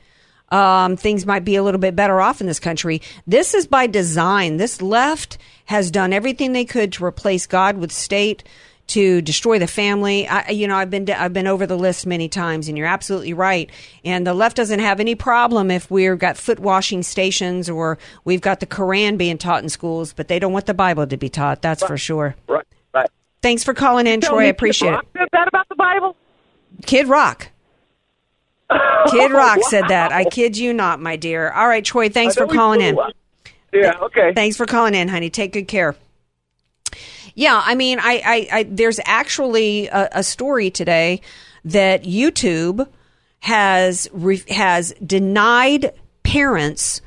um, 0.51 0.97
things 0.97 1.25
might 1.25 1.45
be 1.45 1.55
a 1.55 1.63
little 1.63 1.79
bit 1.79 1.95
better 1.95 2.21
off 2.21 2.41
in 2.41 2.47
this 2.47 2.59
country. 2.59 3.01
This 3.25 3.53
is 3.53 3.67
by 3.67 3.87
design. 3.87 4.57
This 4.57 4.81
left 4.81 5.37
has 5.65 5.89
done 5.89 6.13
everything 6.13 6.51
they 6.51 6.65
could 6.65 6.91
to 6.93 7.05
replace 7.05 7.47
God 7.47 7.77
with 7.77 7.91
state. 7.91 8.43
To 8.87 9.21
destroy 9.21 9.57
the 9.57 9.67
family, 9.67 10.27
I, 10.27 10.49
you 10.49 10.67
know, 10.67 10.75
I've 10.75 10.89
been 10.89 11.09
I've 11.09 11.31
been 11.31 11.47
over 11.47 11.65
the 11.65 11.77
list 11.77 12.05
many 12.05 12.27
times, 12.27 12.67
and 12.67 12.77
you're 12.77 12.87
absolutely 12.87 13.31
right. 13.31 13.69
And 14.03 14.27
the 14.27 14.33
left 14.33 14.57
doesn't 14.57 14.81
have 14.81 14.99
any 14.99 15.15
problem 15.15 15.71
if 15.71 15.89
we've 15.89 16.19
got 16.19 16.35
foot 16.35 16.59
washing 16.59 17.01
stations 17.01 17.69
or 17.69 17.97
we've 18.25 18.41
got 18.41 18.59
the 18.59 18.65
Koran 18.65 19.15
being 19.15 19.37
taught 19.37 19.63
in 19.63 19.69
schools, 19.69 20.11
but 20.11 20.27
they 20.27 20.39
don't 20.39 20.51
want 20.51 20.65
the 20.65 20.73
Bible 20.73 21.07
to 21.07 21.15
be 21.15 21.29
taught. 21.29 21.61
That's 21.61 21.81
for 21.81 21.97
sure. 21.97 22.35
Right, 22.49 22.65
right. 22.93 23.09
Thanks 23.41 23.63
for 23.63 23.73
calling 23.73 24.07
in, 24.07 24.19
Troy. 24.19 24.41
I 24.41 24.45
appreciate 24.45 24.93
it. 24.93 24.99
said 25.17 25.29
that 25.31 25.47
about 25.47 25.69
the 25.69 25.75
Bible? 25.75 26.17
Kid 26.85 27.07
Rock. 27.07 27.50
Kid 29.09 29.31
Rock 29.31 29.59
said 29.63 29.87
that. 29.89 30.11
I 30.11 30.25
kid 30.25 30.57
you 30.57 30.73
not, 30.73 30.99
my 30.99 31.15
dear. 31.15 31.51
All 31.51 31.67
right, 31.67 31.83
Troy, 31.83 32.09
thanks 32.09 32.35
for 32.35 32.47
calling 32.47 32.81
in. 32.81 32.97
up. 32.97 33.13
Yeah, 33.73 33.97
okay. 34.01 34.33
Thanks 34.33 34.57
for 34.57 34.65
calling 34.65 34.93
in, 34.93 35.07
honey. 35.07 35.29
Take 35.29 35.53
good 35.53 35.67
care. 35.67 35.95
Yeah, 37.35 37.61
I 37.63 37.75
mean, 37.75 37.99
I, 37.99 38.21
I, 38.25 38.59
I 38.59 38.63
there's 38.63 38.99
actually 39.05 39.87
a, 39.87 40.09
a 40.11 40.23
story 40.23 40.69
today 40.69 41.21
that 41.63 42.03
YouTube 42.03 42.87
has 43.39 44.07
re, 44.11 44.43
has 44.49 44.93
denied 45.05 45.93
parents 46.23 47.01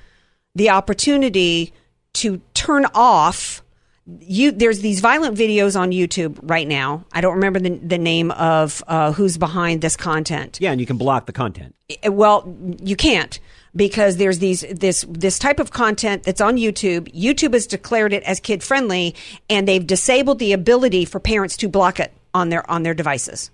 the 0.54 0.70
opportunity 0.70 1.72
to 2.14 2.40
turn 2.54 2.86
off 2.94 3.62
you 4.06 4.52
there's 4.52 4.80
these 4.80 5.00
violent 5.00 5.36
videos 5.36 5.78
on 5.78 5.90
YouTube 5.90 6.38
right 6.42 6.68
now. 6.68 7.04
I 7.12 7.20
don't 7.20 7.34
remember 7.34 7.58
the, 7.58 7.70
the 7.70 7.98
name 7.98 8.30
of 8.32 8.82
uh, 8.86 9.12
who's 9.12 9.38
behind 9.38 9.80
this 9.80 9.96
content. 9.96 10.58
Yeah, 10.60 10.72
and 10.72 10.80
you 10.80 10.86
can 10.86 10.98
block 10.98 11.26
the 11.26 11.32
content. 11.32 11.74
Eh, 12.02 12.08
Well, 12.08 12.54
you 12.82 12.96
can't 12.96 13.38
because 13.74 14.18
there's 14.18 14.38
these 14.40 14.60
this 14.70 15.06
this 15.08 15.38
type 15.38 15.58
of 15.58 15.70
content 15.70 16.24
that's 16.24 16.40
on 16.40 16.56
YouTube. 16.56 17.12
YouTube 17.14 17.54
has 17.54 17.66
declared 17.66 18.12
it 18.12 18.22
as 18.24 18.40
kid 18.40 18.62
friendly, 18.62 19.14
and 19.48 19.66
they've 19.66 19.86
disabled 19.86 20.38
the 20.38 20.52
ability 20.52 21.06
for 21.06 21.18
parents 21.18 21.56
to 21.58 21.68
block 21.68 21.98
it 21.98 22.12
on 22.34 22.50
their 22.50 22.68
on 22.70 22.82
their 22.82 22.94
devices. 22.94 23.50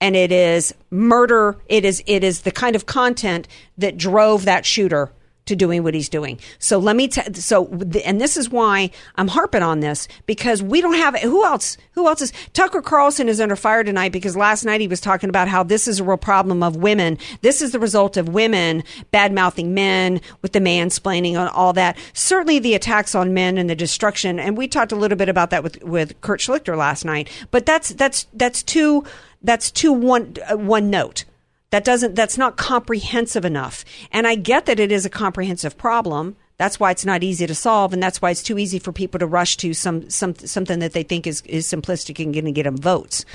And 0.00 0.14
it 0.14 0.30
is 0.30 0.74
murder. 0.90 1.56
It 1.68 1.84
is 1.84 2.02
it 2.06 2.22
is 2.22 2.42
the 2.42 2.52
kind 2.52 2.76
of 2.76 2.86
content 2.86 3.48
that 3.78 3.96
drove 3.96 4.44
that 4.44 4.64
shooter 4.64 5.10
to 5.46 5.56
doing 5.56 5.82
what 5.82 5.94
he's 5.94 6.08
doing. 6.08 6.38
So 6.58 6.78
let 6.78 6.96
me 6.96 7.08
t- 7.08 7.32
so 7.34 7.66
and 8.04 8.20
this 8.20 8.36
is 8.36 8.50
why 8.50 8.90
I'm 9.14 9.28
harping 9.28 9.62
on 9.62 9.80
this 9.80 10.08
because 10.26 10.62
we 10.62 10.80
don't 10.80 10.94
have 10.94 11.18
who 11.20 11.44
else 11.44 11.78
who 11.92 12.06
else 12.08 12.20
is 12.20 12.32
Tucker 12.52 12.82
Carlson 12.82 13.28
is 13.28 13.40
under 13.40 13.56
fire 13.56 13.84
tonight 13.84 14.12
because 14.12 14.36
last 14.36 14.64
night 14.64 14.80
he 14.80 14.88
was 14.88 15.00
talking 15.00 15.28
about 15.28 15.48
how 15.48 15.62
this 15.62 15.88
is 15.88 16.00
a 16.00 16.04
real 16.04 16.16
problem 16.16 16.62
of 16.62 16.76
women. 16.76 17.16
This 17.42 17.62
is 17.62 17.72
the 17.72 17.78
result 17.78 18.16
of 18.16 18.28
women 18.28 18.82
bad 19.12 19.32
mouthing 19.32 19.72
men 19.72 20.20
with 20.42 20.52
the 20.52 20.60
mansplaining 20.60 21.34
and 21.34 21.48
all 21.48 21.72
that. 21.74 21.96
Certainly 22.12 22.58
the 22.58 22.74
attacks 22.74 23.14
on 23.14 23.32
men 23.32 23.56
and 23.56 23.70
the 23.70 23.76
destruction 23.76 24.40
and 24.40 24.56
we 24.56 24.66
talked 24.66 24.92
a 24.92 24.96
little 24.96 25.16
bit 25.16 25.28
about 25.28 25.50
that 25.50 25.62
with 25.62 25.82
with 25.84 26.20
Kurt 26.20 26.40
Schlichter 26.40 26.76
last 26.76 27.04
night. 27.04 27.28
But 27.52 27.66
that's 27.66 27.90
that's 27.90 28.26
that's 28.32 28.64
too 28.64 29.04
that's 29.42 29.70
too 29.70 29.92
one 29.92 30.34
uh, 30.50 30.56
one 30.56 30.90
note. 30.90 31.24
That 31.70 31.84
doesn't, 31.84 32.14
that's 32.14 32.38
not 32.38 32.56
comprehensive 32.56 33.44
enough. 33.44 33.84
And 34.12 34.26
I 34.26 34.36
get 34.36 34.66
that 34.66 34.80
it 34.80 34.92
is 34.92 35.04
a 35.04 35.10
comprehensive 35.10 35.76
problem. 35.76 36.36
That's 36.58 36.80
why 36.80 36.90
it's 36.90 37.04
not 37.04 37.22
easy 37.22 37.46
to 37.46 37.54
solve, 37.54 37.92
and 37.92 38.02
that's 38.02 38.22
why 38.22 38.30
it's 38.30 38.42
too 38.42 38.58
easy 38.58 38.78
for 38.78 38.90
people 38.90 39.18
to 39.18 39.26
rush 39.26 39.58
to 39.58 39.74
some, 39.74 40.08
some 40.08 40.34
something 40.34 40.78
that 40.78 40.94
they 40.94 41.02
think 41.02 41.26
is, 41.26 41.42
is 41.42 41.66
simplistic 41.66 42.22
and 42.22 42.32
going 42.32 42.46
to 42.46 42.52
get 42.52 42.62
them 42.62 42.78
votes. 42.78 43.26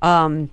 Um, 0.00 0.50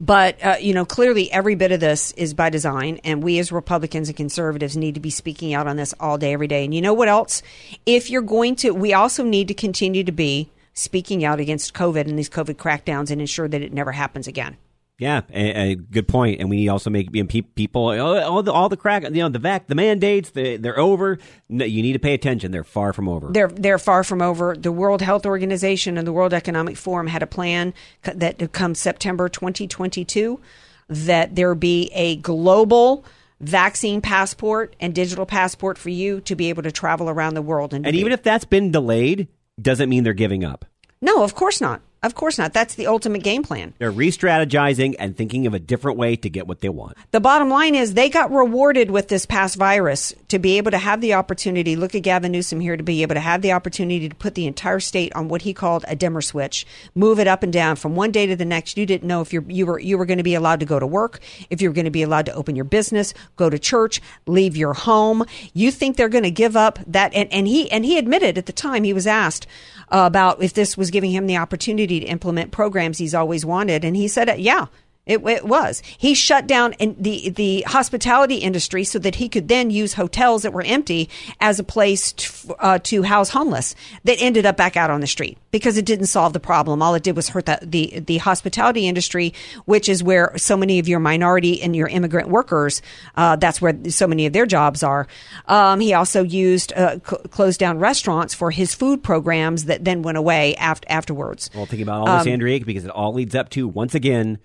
but 0.00 0.44
uh, 0.44 0.56
you 0.60 0.74
know, 0.74 0.84
clearly, 0.84 1.32
every 1.32 1.54
bit 1.54 1.72
of 1.72 1.80
this 1.80 2.12
is 2.12 2.34
by 2.34 2.50
design, 2.50 3.00
and 3.04 3.22
we 3.22 3.38
as 3.38 3.50
Republicans 3.50 4.08
and 4.08 4.16
conservatives 4.16 4.76
need 4.76 4.94
to 4.94 5.00
be 5.00 5.10
speaking 5.10 5.54
out 5.54 5.66
on 5.66 5.76
this 5.76 5.94
all 5.98 6.18
day, 6.18 6.34
every 6.34 6.46
day. 6.46 6.64
And 6.64 6.74
you 6.74 6.82
know 6.82 6.94
what 6.94 7.08
else? 7.08 7.42
If 7.86 8.10
you're 8.10 8.20
going 8.20 8.56
to, 8.56 8.72
we 8.72 8.92
also 8.92 9.24
need 9.24 9.48
to 9.48 9.54
continue 9.54 10.04
to 10.04 10.12
be 10.12 10.50
speaking 10.74 11.24
out 11.24 11.40
against 11.40 11.74
COVID 11.74 12.06
and 12.06 12.18
these 12.18 12.30
COVID 12.30 12.54
crackdowns 12.56 13.10
and 13.10 13.20
ensure 13.20 13.48
that 13.48 13.62
it 13.62 13.72
never 13.72 13.92
happens 13.92 14.28
again. 14.28 14.58
Yeah, 14.98 15.20
a, 15.32 15.70
a 15.70 15.74
good 15.76 16.08
point. 16.08 16.40
And 16.40 16.50
we 16.50 16.68
also 16.68 16.90
make 16.90 17.14
you 17.14 17.22
know, 17.22 17.42
people 17.54 17.86
oh, 17.86 18.20
all 18.20 18.42
the 18.42 18.52
all 18.52 18.68
the 18.68 18.76
crack, 18.76 19.04
you 19.04 19.10
know, 19.10 19.28
the 19.28 19.38
vac, 19.38 19.68
the 19.68 19.76
mandates, 19.76 20.30
they, 20.30 20.56
they're 20.56 20.78
over. 20.78 21.18
No, 21.48 21.64
you 21.64 21.82
need 21.82 21.92
to 21.92 22.00
pay 22.00 22.14
attention. 22.14 22.50
They're 22.50 22.64
far 22.64 22.92
from 22.92 23.08
over. 23.08 23.28
They're 23.30 23.48
they're 23.48 23.78
far 23.78 24.02
from 24.02 24.20
over. 24.20 24.56
The 24.58 24.72
World 24.72 25.00
Health 25.00 25.24
Organization 25.24 25.98
and 25.98 26.06
the 26.06 26.12
World 26.12 26.34
Economic 26.34 26.76
Forum 26.76 27.06
had 27.06 27.22
a 27.22 27.28
plan 27.28 27.74
that 28.02 28.52
come 28.52 28.74
September 28.74 29.28
2022 29.28 30.40
that 30.88 31.36
there 31.36 31.54
be 31.54 31.90
a 31.94 32.16
global 32.16 33.04
vaccine 33.40 34.00
passport 34.00 34.74
and 34.80 34.94
digital 34.94 35.26
passport 35.26 35.78
for 35.78 35.90
you 35.90 36.20
to 36.22 36.34
be 36.34 36.48
able 36.48 36.64
to 36.64 36.72
travel 36.72 37.08
around 37.08 37.34
the 37.34 37.42
world. 37.42 37.72
And, 37.72 37.86
and 37.86 37.94
even 37.94 38.10
if 38.10 38.22
that's 38.22 38.44
been 38.44 38.72
delayed, 38.72 39.28
doesn't 39.60 39.88
mean 39.88 40.02
they're 40.02 40.12
giving 40.12 40.44
up. 40.44 40.64
No, 41.00 41.22
of 41.22 41.34
course 41.34 41.60
not. 41.60 41.82
Of 42.00 42.14
course 42.14 42.38
not. 42.38 42.52
That's 42.52 42.76
the 42.76 42.86
ultimate 42.86 43.24
game 43.24 43.42
plan. 43.42 43.74
They're 43.78 43.90
re 43.90 44.12
strategizing 44.12 44.94
and 45.00 45.16
thinking 45.16 45.48
of 45.48 45.54
a 45.54 45.58
different 45.58 45.98
way 45.98 46.14
to 46.14 46.30
get 46.30 46.46
what 46.46 46.60
they 46.60 46.68
want. 46.68 46.96
The 47.10 47.18
bottom 47.18 47.48
line 47.48 47.74
is 47.74 47.94
they 47.94 48.08
got 48.08 48.30
rewarded 48.30 48.92
with 48.92 49.08
this 49.08 49.26
past 49.26 49.56
virus 49.56 50.14
to 50.28 50.38
be 50.38 50.58
able 50.58 50.70
to 50.70 50.78
have 50.78 51.00
the 51.00 51.14
opportunity. 51.14 51.74
Look 51.74 51.96
at 51.96 52.02
Gavin 52.02 52.30
Newsom 52.30 52.60
here 52.60 52.76
to 52.76 52.84
be 52.84 53.02
able 53.02 53.16
to 53.16 53.20
have 53.20 53.42
the 53.42 53.50
opportunity 53.50 54.08
to 54.08 54.14
put 54.14 54.36
the 54.36 54.46
entire 54.46 54.78
state 54.78 55.12
on 55.16 55.26
what 55.26 55.42
he 55.42 55.52
called 55.52 55.84
a 55.88 55.96
dimmer 55.96 56.20
switch, 56.20 56.64
move 56.94 57.18
it 57.18 57.26
up 57.26 57.42
and 57.42 57.52
down 57.52 57.74
from 57.74 57.96
one 57.96 58.12
day 58.12 58.26
to 58.26 58.36
the 58.36 58.44
next. 58.44 58.78
You 58.78 58.86
didn't 58.86 59.08
know 59.08 59.20
if 59.20 59.32
you 59.32 59.44
you 59.48 59.66
were 59.66 59.80
you 59.80 59.98
were 59.98 60.06
going 60.06 60.18
to 60.18 60.24
be 60.24 60.36
allowed 60.36 60.60
to 60.60 60.66
go 60.66 60.78
to 60.78 60.86
work, 60.86 61.18
if 61.50 61.60
you 61.60 61.68
were 61.68 61.74
going 61.74 61.84
to 61.86 61.90
be 61.90 62.04
allowed 62.04 62.26
to 62.26 62.32
open 62.32 62.54
your 62.54 62.64
business, 62.64 63.12
go 63.34 63.50
to 63.50 63.58
church, 63.58 64.00
leave 64.26 64.56
your 64.56 64.74
home. 64.74 65.24
You 65.52 65.72
think 65.72 65.96
they're 65.96 66.08
going 66.08 66.22
to 66.22 66.30
give 66.30 66.56
up 66.56 66.78
that? 66.86 67.12
And, 67.12 67.32
and 67.32 67.48
he 67.48 67.68
and 67.72 67.84
he 67.84 67.98
admitted 67.98 68.38
at 68.38 68.46
the 68.46 68.52
time 68.52 68.84
he 68.84 68.92
was 68.92 69.08
asked 69.08 69.48
about 69.90 70.42
if 70.42 70.52
this 70.52 70.76
was 70.76 70.90
giving 70.90 71.10
him 71.10 71.26
the 71.26 71.38
opportunity 71.38 71.87
to 71.88 72.06
implement 72.06 72.52
programs 72.52 72.98
he's 72.98 73.14
always 73.14 73.44
wanted. 73.44 73.84
And 73.84 73.96
he 73.96 74.08
said, 74.08 74.38
yeah, 74.38 74.66
it, 75.08 75.26
it, 75.26 75.44
was. 75.44 75.82
He 75.96 76.14
shut 76.14 76.46
down 76.46 76.74
in 76.74 76.94
the 77.00 77.30
the 77.30 77.62
hospitality 77.62 78.36
industry 78.36 78.84
so 78.84 78.98
that 78.98 79.16
he 79.16 79.28
could 79.28 79.48
then 79.48 79.70
use 79.70 79.94
hotels 79.94 80.42
that 80.42 80.52
were 80.52 80.62
empty 80.62 81.08
as 81.40 81.58
a 81.58 81.64
place 81.64 82.12
to, 82.12 82.54
uh, 82.60 82.78
to 82.84 83.02
house 83.02 83.30
homeless 83.30 83.74
that 84.04 84.20
ended 84.20 84.44
up 84.44 84.56
back 84.56 84.76
out 84.76 84.90
on 84.90 85.00
the 85.00 85.06
street 85.06 85.38
because 85.50 85.78
it 85.78 85.86
didn't 85.86 86.06
solve 86.06 86.34
the 86.34 86.40
problem. 86.40 86.82
All 86.82 86.94
it 86.94 87.02
did 87.02 87.16
was 87.16 87.28
hurt 87.30 87.46
the, 87.46 87.58
the, 87.62 88.00
the 88.00 88.18
hospitality 88.18 88.86
industry, 88.86 89.32
which 89.64 89.88
is 89.88 90.02
where 90.02 90.36
so 90.36 90.56
many 90.56 90.78
of 90.78 90.88
your 90.88 91.00
minority 91.00 91.62
and 91.62 91.74
your 91.74 91.88
immigrant 91.88 92.28
workers, 92.28 92.82
uh, 93.16 93.36
that's 93.36 93.60
where 93.60 93.74
so 93.88 94.06
many 94.06 94.26
of 94.26 94.34
their 94.34 94.46
jobs 94.46 94.82
are. 94.82 95.08
Um, 95.46 95.80
he 95.80 95.94
also 95.94 96.22
used 96.22 96.72
uh, 96.74 96.98
cl- 97.06 97.22
closed 97.30 97.58
down 97.58 97.78
restaurants 97.78 98.34
for 98.34 98.50
his 98.50 98.74
food 98.74 99.02
programs 99.02 99.64
that 99.64 99.84
then 99.84 100.02
went 100.02 100.18
away 100.18 100.54
after, 100.56 100.86
afterwards. 100.90 101.50
Well, 101.54 101.64
thinking 101.64 101.82
about 101.82 102.06
all 102.06 102.18
this, 102.18 102.26
um, 102.26 102.32
Andrea, 102.32 102.60
because 102.60 102.84
it 102.84 102.90
all 102.90 103.14
leads 103.14 103.34
up 103.34 103.48
to 103.50 103.66
once 103.66 103.94
again 103.94 104.38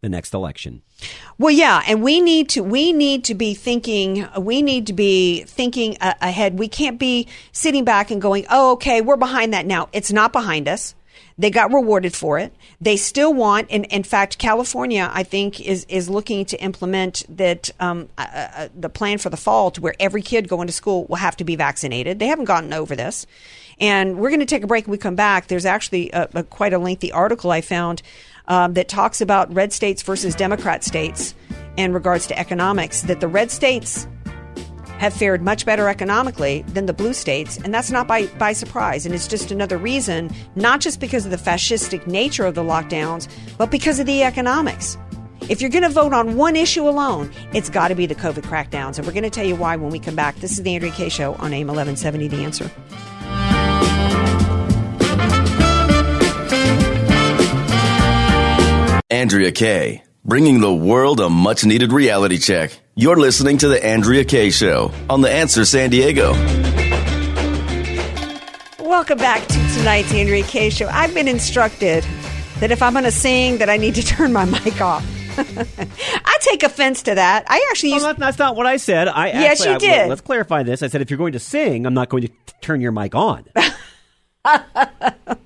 the 0.00 0.08
next 0.08 0.32
election. 0.34 0.82
Well, 1.38 1.50
yeah, 1.50 1.82
and 1.86 2.02
we 2.02 2.20
need 2.20 2.48
to 2.50 2.62
we 2.62 2.92
need 2.92 3.24
to 3.24 3.34
be 3.34 3.54
thinking 3.54 4.26
we 4.38 4.62
need 4.62 4.86
to 4.88 4.92
be 4.92 5.44
thinking 5.44 5.96
ahead. 6.00 6.58
We 6.58 6.68
can't 6.68 6.98
be 6.98 7.28
sitting 7.52 7.84
back 7.84 8.10
and 8.10 8.20
going, 8.20 8.46
"Oh, 8.50 8.72
okay, 8.72 9.00
we're 9.00 9.16
behind 9.16 9.52
that 9.54 9.66
now." 9.66 9.88
It's 9.92 10.12
not 10.12 10.32
behind 10.32 10.68
us. 10.68 10.94
They 11.38 11.50
got 11.50 11.72
rewarded 11.72 12.14
for 12.14 12.38
it. 12.38 12.54
They 12.82 12.98
still 12.98 13.32
want, 13.32 13.68
and 13.70 13.86
in 13.86 14.02
fact, 14.02 14.36
California, 14.36 15.10
I 15.12 15.22
think, 15.22 15.60
is 15.60 15.86
is 15.88 16.10
looking 16.10 16.44
to 16.46 16.62
implement 16.62 17.24
that 17.34 17.70
um, 17.80 18.08
uh, 18.18 18.26
uh, 18.34 18.68
the 18.78 18.90
plan 18.90 19.18
for 19.18 19.30
the 19.30 19.38
fall 19.38 19.70
to 19.72 19.80
where 19.80 19.94
every 19.98 20.22
kid 20.22 20.48
going 20.48 20.66
to 20.66 20.72
school 20.72 21.06
will 21.06 21.16
have 21.16 21.36
to 21.38 21.44
be 21.44 21.56
vaccinated. 21.56 22.18
They 22.18 22.26
haven't 22.26 22.44
gotten 22.44 22.74
over 22.74 22.94
this, 22.94 23.26
and 23.78 24.18
we're 24.18 24.28
going 24.28 24.40
to 24.40 24.46
take 24.46 24.64
a 24.64 24.66
break. 24.66 24.86
When 24.86 24.92
we 24.92 24.98
come 24.98 25.14
back, 25.14 25.46
there's 25.46 25.64
actually 25.64 26.10
a, 26.10 26.28
a, 26.34 26.42
quite 26.42 26.74
a 26.74 26.78
lengthy 26.78 27.10
article 27.10 27.50
I 27.50 27.62
found 27.62 28.02
um, 28.50 28.74
that 28.74 28.88
talks 28.88 29.22
about 29.22 29.52
red 29.54 29.72
states 29.72 30.02
versus 30.02 30.34
Democrat 30.34 30.84
states 30.84 31.34
in 31.78 31.94
regards 31.94 32.26
to 32.26 32.38
economics, 32.38 33.02
that 33.02 33.20
the 33.20 33.28
red 33.28 33.50
states 33.50 34.06
have 34.98 35.14
fared 35.14 35.40
much 35.40 35.64
better 35.64 35.88
economically 35.88 36.62
than 36.68 36.84
the 36.84 36.92
blue 36.92 37.14
states, 37.14 37.56
and 37.58 37.72
that's 37.72 37.90
not 37.90 38.06
by, 38.06 38.26
by 38.38 38.52
surprise. 38.52 39.06
And 39.06 39.14
it's 39.14 39.26
just 39.26 39.50
another 39.50 39.78
reason, 39.78 40.30
not 40.56 40.80
just 40.80 41.00
because 41.00 41.24
of 41.24 41.30
the 41.30 41.38
fascistic 41.38 42.06
nature 42.06 42.44
of 42.44 42.54
the 42.54 42.62
lockdowns, 42.62 43.26
but 43.56 43.70
because 43.70 43.98
of 43.98 44.04
the 44.04 44.22
economics. 44.24 44.98
If 45.48 45.62
you're 45.62 45.70
going 45.70 45.84
to 45.84 45.88
vote 45.88 46.12
on 46.12 46.36
one 46.36 46.54
issue 46.54 46.86
alone, 46.86 47.32
it's 47.54 47.70
got 47.70 47.88
to 47.88 47.94
be 47.94 48.04
the 48.04 48.14
COVID 48.14 48.42
crackdowns. 48.42 48.98
And 48.98 49.06
we're 49.06 49.14
going 49.14 49.24
to 49.24 49.30
tell 49.30 49.46
you 49.46 49.56
why 49.56 49.74
when 49.76 49.90
we 49.90 49.98
come 49.98 50.14
back. 50.14 50.36
This 50.36 50.52
is 50.52 50.62
the 50.62 50.74
Andrea 50.74 50.92
Kaye 50.92 51.08
Show 51.08 51.32
on 51.36 51.54
AM 51.54 51.68
1170 51.68 52.28
The 52.28 52.44
Answer. 52.44 52.70
Andrea 59.10 59.50
Kaye, 59.50 60.04
bringing 60.24 60.60
the 60.60 60.72
world 60.72 61.18
a 61.18 61.28
much 61.28 61.64
needed 61.64 61.92
reality 61.92 62.38
check. 62.38 62.70
You're 62.94 63.16
listening 63.16 63.58
to 63.58 63.66
The 63.66 63.84
Andrea 63.84 64.24
Kaye 64.24 64.50
Show 64.50 64.92
on 65.08 65.20
The 65.20 65.28
Answer 65.28 65.64
San 65.64 65.90
Diego. 65.90 66.32
Welcome 68.78 69.18
back 69.18 69.44
to 69.48 69.54
tonight's 69.74 70.14
Andrea 70.14 70.44
Kaye 70.44 70.70
Show. 70.70 70.86
I've 70.86 71.12
been 71.12 71.26
instructed 71.26 72.04
that 72.60 72.70
if 72.70 72.82
I'm 72.82 72.92
going 72.92 73.04
to 73.04 73.10
sing, 73.10 73.58
that 73.58 73.68
I 73.68 73.78
need 73.78 73.96
to 73.96 74.02
turn 74.06 74.32
my 74.32 74.44
mic 74.44 74.80
off. 74.80 75.04
I 75.38 76.38
take 76.42 76.62
offense 76.62 77.02
to 77.02 77.16
that. 77.16 77.46
I 77.48 77.66
actually 77.70 77.94
used. 77.94 78.04
Well, 78.04 78.14
that's 78.14 78.38
not 78.38 78.54
what 78.54 78.66
I 78.66 78.76
said. 78.76 79.08
I 79.08 79.28
yes, 79.28 79.60
actually, 79.60 79.72
you 79.72 79.78
did. 79.92 80.00
I, 80.02 80.06
let's 80.06 80.20
clarify 80.20 80.62
this. 80.62 80.84
I 80.84 80.86
said 80.86 81.02
if 81.02 81.10
you're 81.10 81.18
going 81.18 81.32
to 81.32 81.40
sing, 81.40 81.84
I'm 81.84 81.94
not 81.94 82.10
going 82.10 82.28
to 82.28 82.30
turn 82.60 82.80
your 82.80 82.92
mic 82.92 83.16
on. 83.16 83.44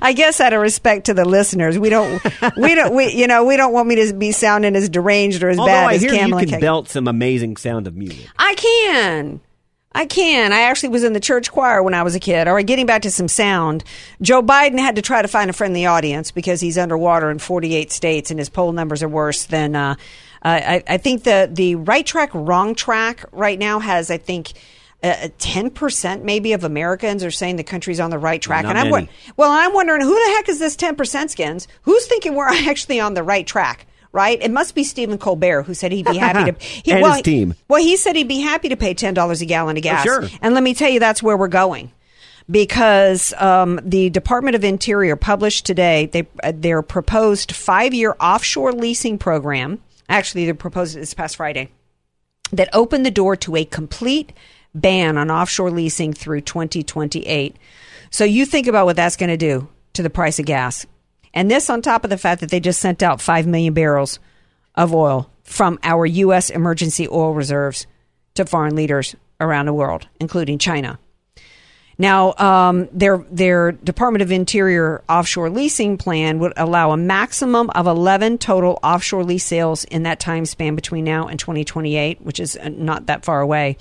I 0.00 0.12
guess 0.12 0.40
out 0.40 0.52
of 0.52 0.60
respect 0.60 1.06
to 1.06 1.14
the 1.14 1.24
listeners, 1.24 1.78
we 1.78 1.90
don't, 1.90 2.22
we 2.56 2.74
don't, 2.74 2.94
we, 2.94 3.12
you 3.12 3.26
know, 3.26 3.44
we 3.44 3.56
don't 3.56 3.72
want 3.72 3.88
me 3.88 3.96
to 3.96 4.14
be 4.14 4.32
sounding 4.32 4.76
as 4.76 4.88
deranged 4.88 5.42
or 5.42 5.48
as 5.48 5.58
Although 5.58 5.72
bad 5.72 5.88
I 5.88 5.94
as 5.94 6.02
hear 6.02 6.12
Kamala 6.12 6.42
you 6.42 6.48
can 6.48 6.60
belt 6.60 6.88
some 6.88 7.08
amazing 7.08 7.56
sound 7.56 7.86
of 7.86 7.96
music. 7.96 8.28
I 8.38 8.54
can. 8.54 9.40
I 9.96 10.06
can. 10.06 10.52
I 10.52 10.62
actually 10.62 10.88
was 10.88 11.04
in 11.04 11.12
the 11.12 11.20
church 11.20 11.52
choir 11.52 11.82
when 11.82 11.94
I 11.94 12.02
was 12.02 12.16
a 12.16 12.20
kid. 12.20 12.48
All 12.48 12.54
right, 12.54 12.66
getting 12.66 12.86
back 12.86 13.02
to 13.02 13.10
some 13.10 13.28
sound. 13.28 13.84
Joe 14.20 14.42
Biden 14.42 14.78
had 14.78 14.96
to 14.96 15.02
try 15.02 15.22
to 15.22 15.28
find 15.28 15.48
a 15.48 15.52
friendly 15.52 15.86
audience 15.86 16.32
because 16.32 16.60
he's 16.60 16.76
underwater 16.76 17.30
in 17.30 17.38
48 17.38 17.92
states 17.92 18.30
and 18.30 18.40
his 18.40 18.48
poll 18.48 18.72
numbers 18.72 19.02
are 19.02 19.08
worse 19.08 19.44
than. 19.44 19.76
Uh, 19.76 19.94
I, 20.46 20.82
I 20.86 20.98
think 20.98 21.22
the 21.22 21.48
the 21.50 21.76
right 21.76 22.04
track, 22.04 22.30
wrong 22.34 22.74
track 22.74 23.24
right 23.32 23.58
now 23.58 23.78
has 23.78 24.10
I 24.10 24.18
think 24.18 24.52
ten 25.38 25.70
percent 25.70 26.24
maybe 26.24 26.52
of 26.52 26.64
Americans 26.64 27.22
are 27.24 27.30
saying 27.30 27.56
the 27.56 27.64
country's 27.64 28.00
on 28.00 28.10
the 28.10 28.18
right 28.18 28.40
track, 28.40 28.62
Not 28.64 28.70
and 28.76 28.78
I'm 28.78 28.90
many. 28.90 29.08
well, 29.36 29.50
I'm 29.50 29.72
wondering 29.74 30.00
who 30.00 30.14
the 30.14 30.32
heck 30.36 30.48
is 30.48 30.58
this 30.58 30.76
ten 30.76 30.96
percent 30.96 31.30
skins? 31.30 31.68
Who's 31.82 32.06
thinking 32.06 32.34
we're 32.34 32.48
actually 32.68 33.00
on 33.00 33.14
the 33.14 33.22
right 33.22 33.46
track? 33.46 33.86
Right? 34.12 34.40
It 34.40 34.52
must 34.52 34.76
be 34.76 34.84
Stephen 34.84 35.18
Colbert 35.18 35.64
who 35.64 35.74
said 35.74 35.90
he'd 35.90 36.06
be 36.06 36.16
happy 36.16 36.52
to. 36.52 36.56
He, 36.84 36.92
And 36.92 37.02
well, 37.02 37.14
his 37.14 37.22
team. 37.22 37.54
Well, 37.68 37.82
he 37.82 37.96
said 37.96 38.14
he'd 38.14 38.28
be 38.28 38.40
happy 38.40 38.68
to 38.68 38.76
pay 38.76 38.94
ten 38.94 39.12
dollars 39.14 39.40
a 39.42 39.46
gallon 39.46 39.76
of 39.76 39.82
gas. 39.82 40.04
sure. 40.04 40.24
And 40.40 40.54
let 40.54 40.62
me 40.62 40.72
tell 40.74 40.88
you, 40.90 41.00
that's 41.00 41.22
where 41.22 41.36
we're 41.36 41.48
going. 41.48 41.90
Because 42.50 43.32
um, 43.38 43.80
the 43.82 44.10
Department 44.10 44.54
of 44.54 44.64
Interior 44.64 45.16
published 45.16 45.64
today 45.64 46.06
they, 46.12 46.28
uh, 46.42 46.52
their 46.54 46.82
proposed 46.82 47.52
five-year 47.52 48.14
offshore 48.20 48.72
leasing 48.72 49.16
program. 49.18 49.80
Actually, 50.10 50.44
they 50.44 50.52
proposed 50.52 50.94
it 50.94 51.00
this 51.00 51.14
past 51.14 51.36
Friday 51.36 51.70
that 52.52 52.68
opened 52.74 53.06
the 53.06 53.10
door 53.10 53.34
to 53.36 53.56
a 53.56 53.64
complete 53.64 54.32
ban 54.74 55.16
on 55.16 55.30
offshore 55.30 55.70
leasing 55.70 56.12
through 56.12 56.42
2028. 56.42 57.56
So 58.10 58.24
you 58.24 58.46
think 58.46 58.66
about 58.66 58.86
what 58.86 58.96
that's 58.96 59.16
going 59.16 59.30
to 59.30 59.36
do 59.36 59.68
to 59.94 60.02
the 60.02 60.10
price 60.10 60.38
of 60.38 60.46
gas. 60.46 60.86
And 61.32 61.50
this 61.50 61.68
on 61.68 61.82
top 61.82 62.04
of 62.04 62.10
the 62.10 62.18
fact 62.18 62.40
that 62.40 62.50
they 62.50 62.60
just 62.60 62.80
sent 62.80 63.02
out 63.02 63.20
5 63.20 63.46
million 63.46 63.74
barrels 63.74 64.18
of 64.74 64.94
oil 64.94 65.30
from 65.42 65.78
our 65.82 66.06
U.S. 66.06 66.50
emergency 66.50 67.08
oil 67.08 67.34
reserves 67.34 67.86
to 68.34 68.44
foreign 68.44 68.74
leaders 68.74 69.14
around 69.40 69.66
the 69.66 69.72
world, 69.72 70.08
including 70.20 70.58
China. 70.58 70.98
Now, 71.96 72.34
um, 72.34 72.88
their 72.92 73.18
their 73.30 73.72
Department 73.72 74.22
of 74.22 74.32
Interior 74.32 75.04
offshore 75.08 75.48
leasing 75.50 75.96
plan 75.96 76.40
would 76.40 76.52
allow 76.56 76.90
a 76.90 76.96
maximum 76.96 77.70
of 77.70 77.86
11 77.86 78.38
total 78.38 78.80
offshore 78.82 79.22
lease 79.22 79.44
sales 79.44 79.84
in 79.84 80.02
that 80.02 80.18
time 80.18 80.44
span 80.44 80.74
between 80.74 81.04
now 81.04 81.28
and 81.28 81.38
2028, 81.38 82.20
which 82.22 82.40
is 82.40 82.56
uh, 82.56 82.68
not 82.68 83.06
that 83.06 83.24
far 83.24 83.40
away. 83.40 83.76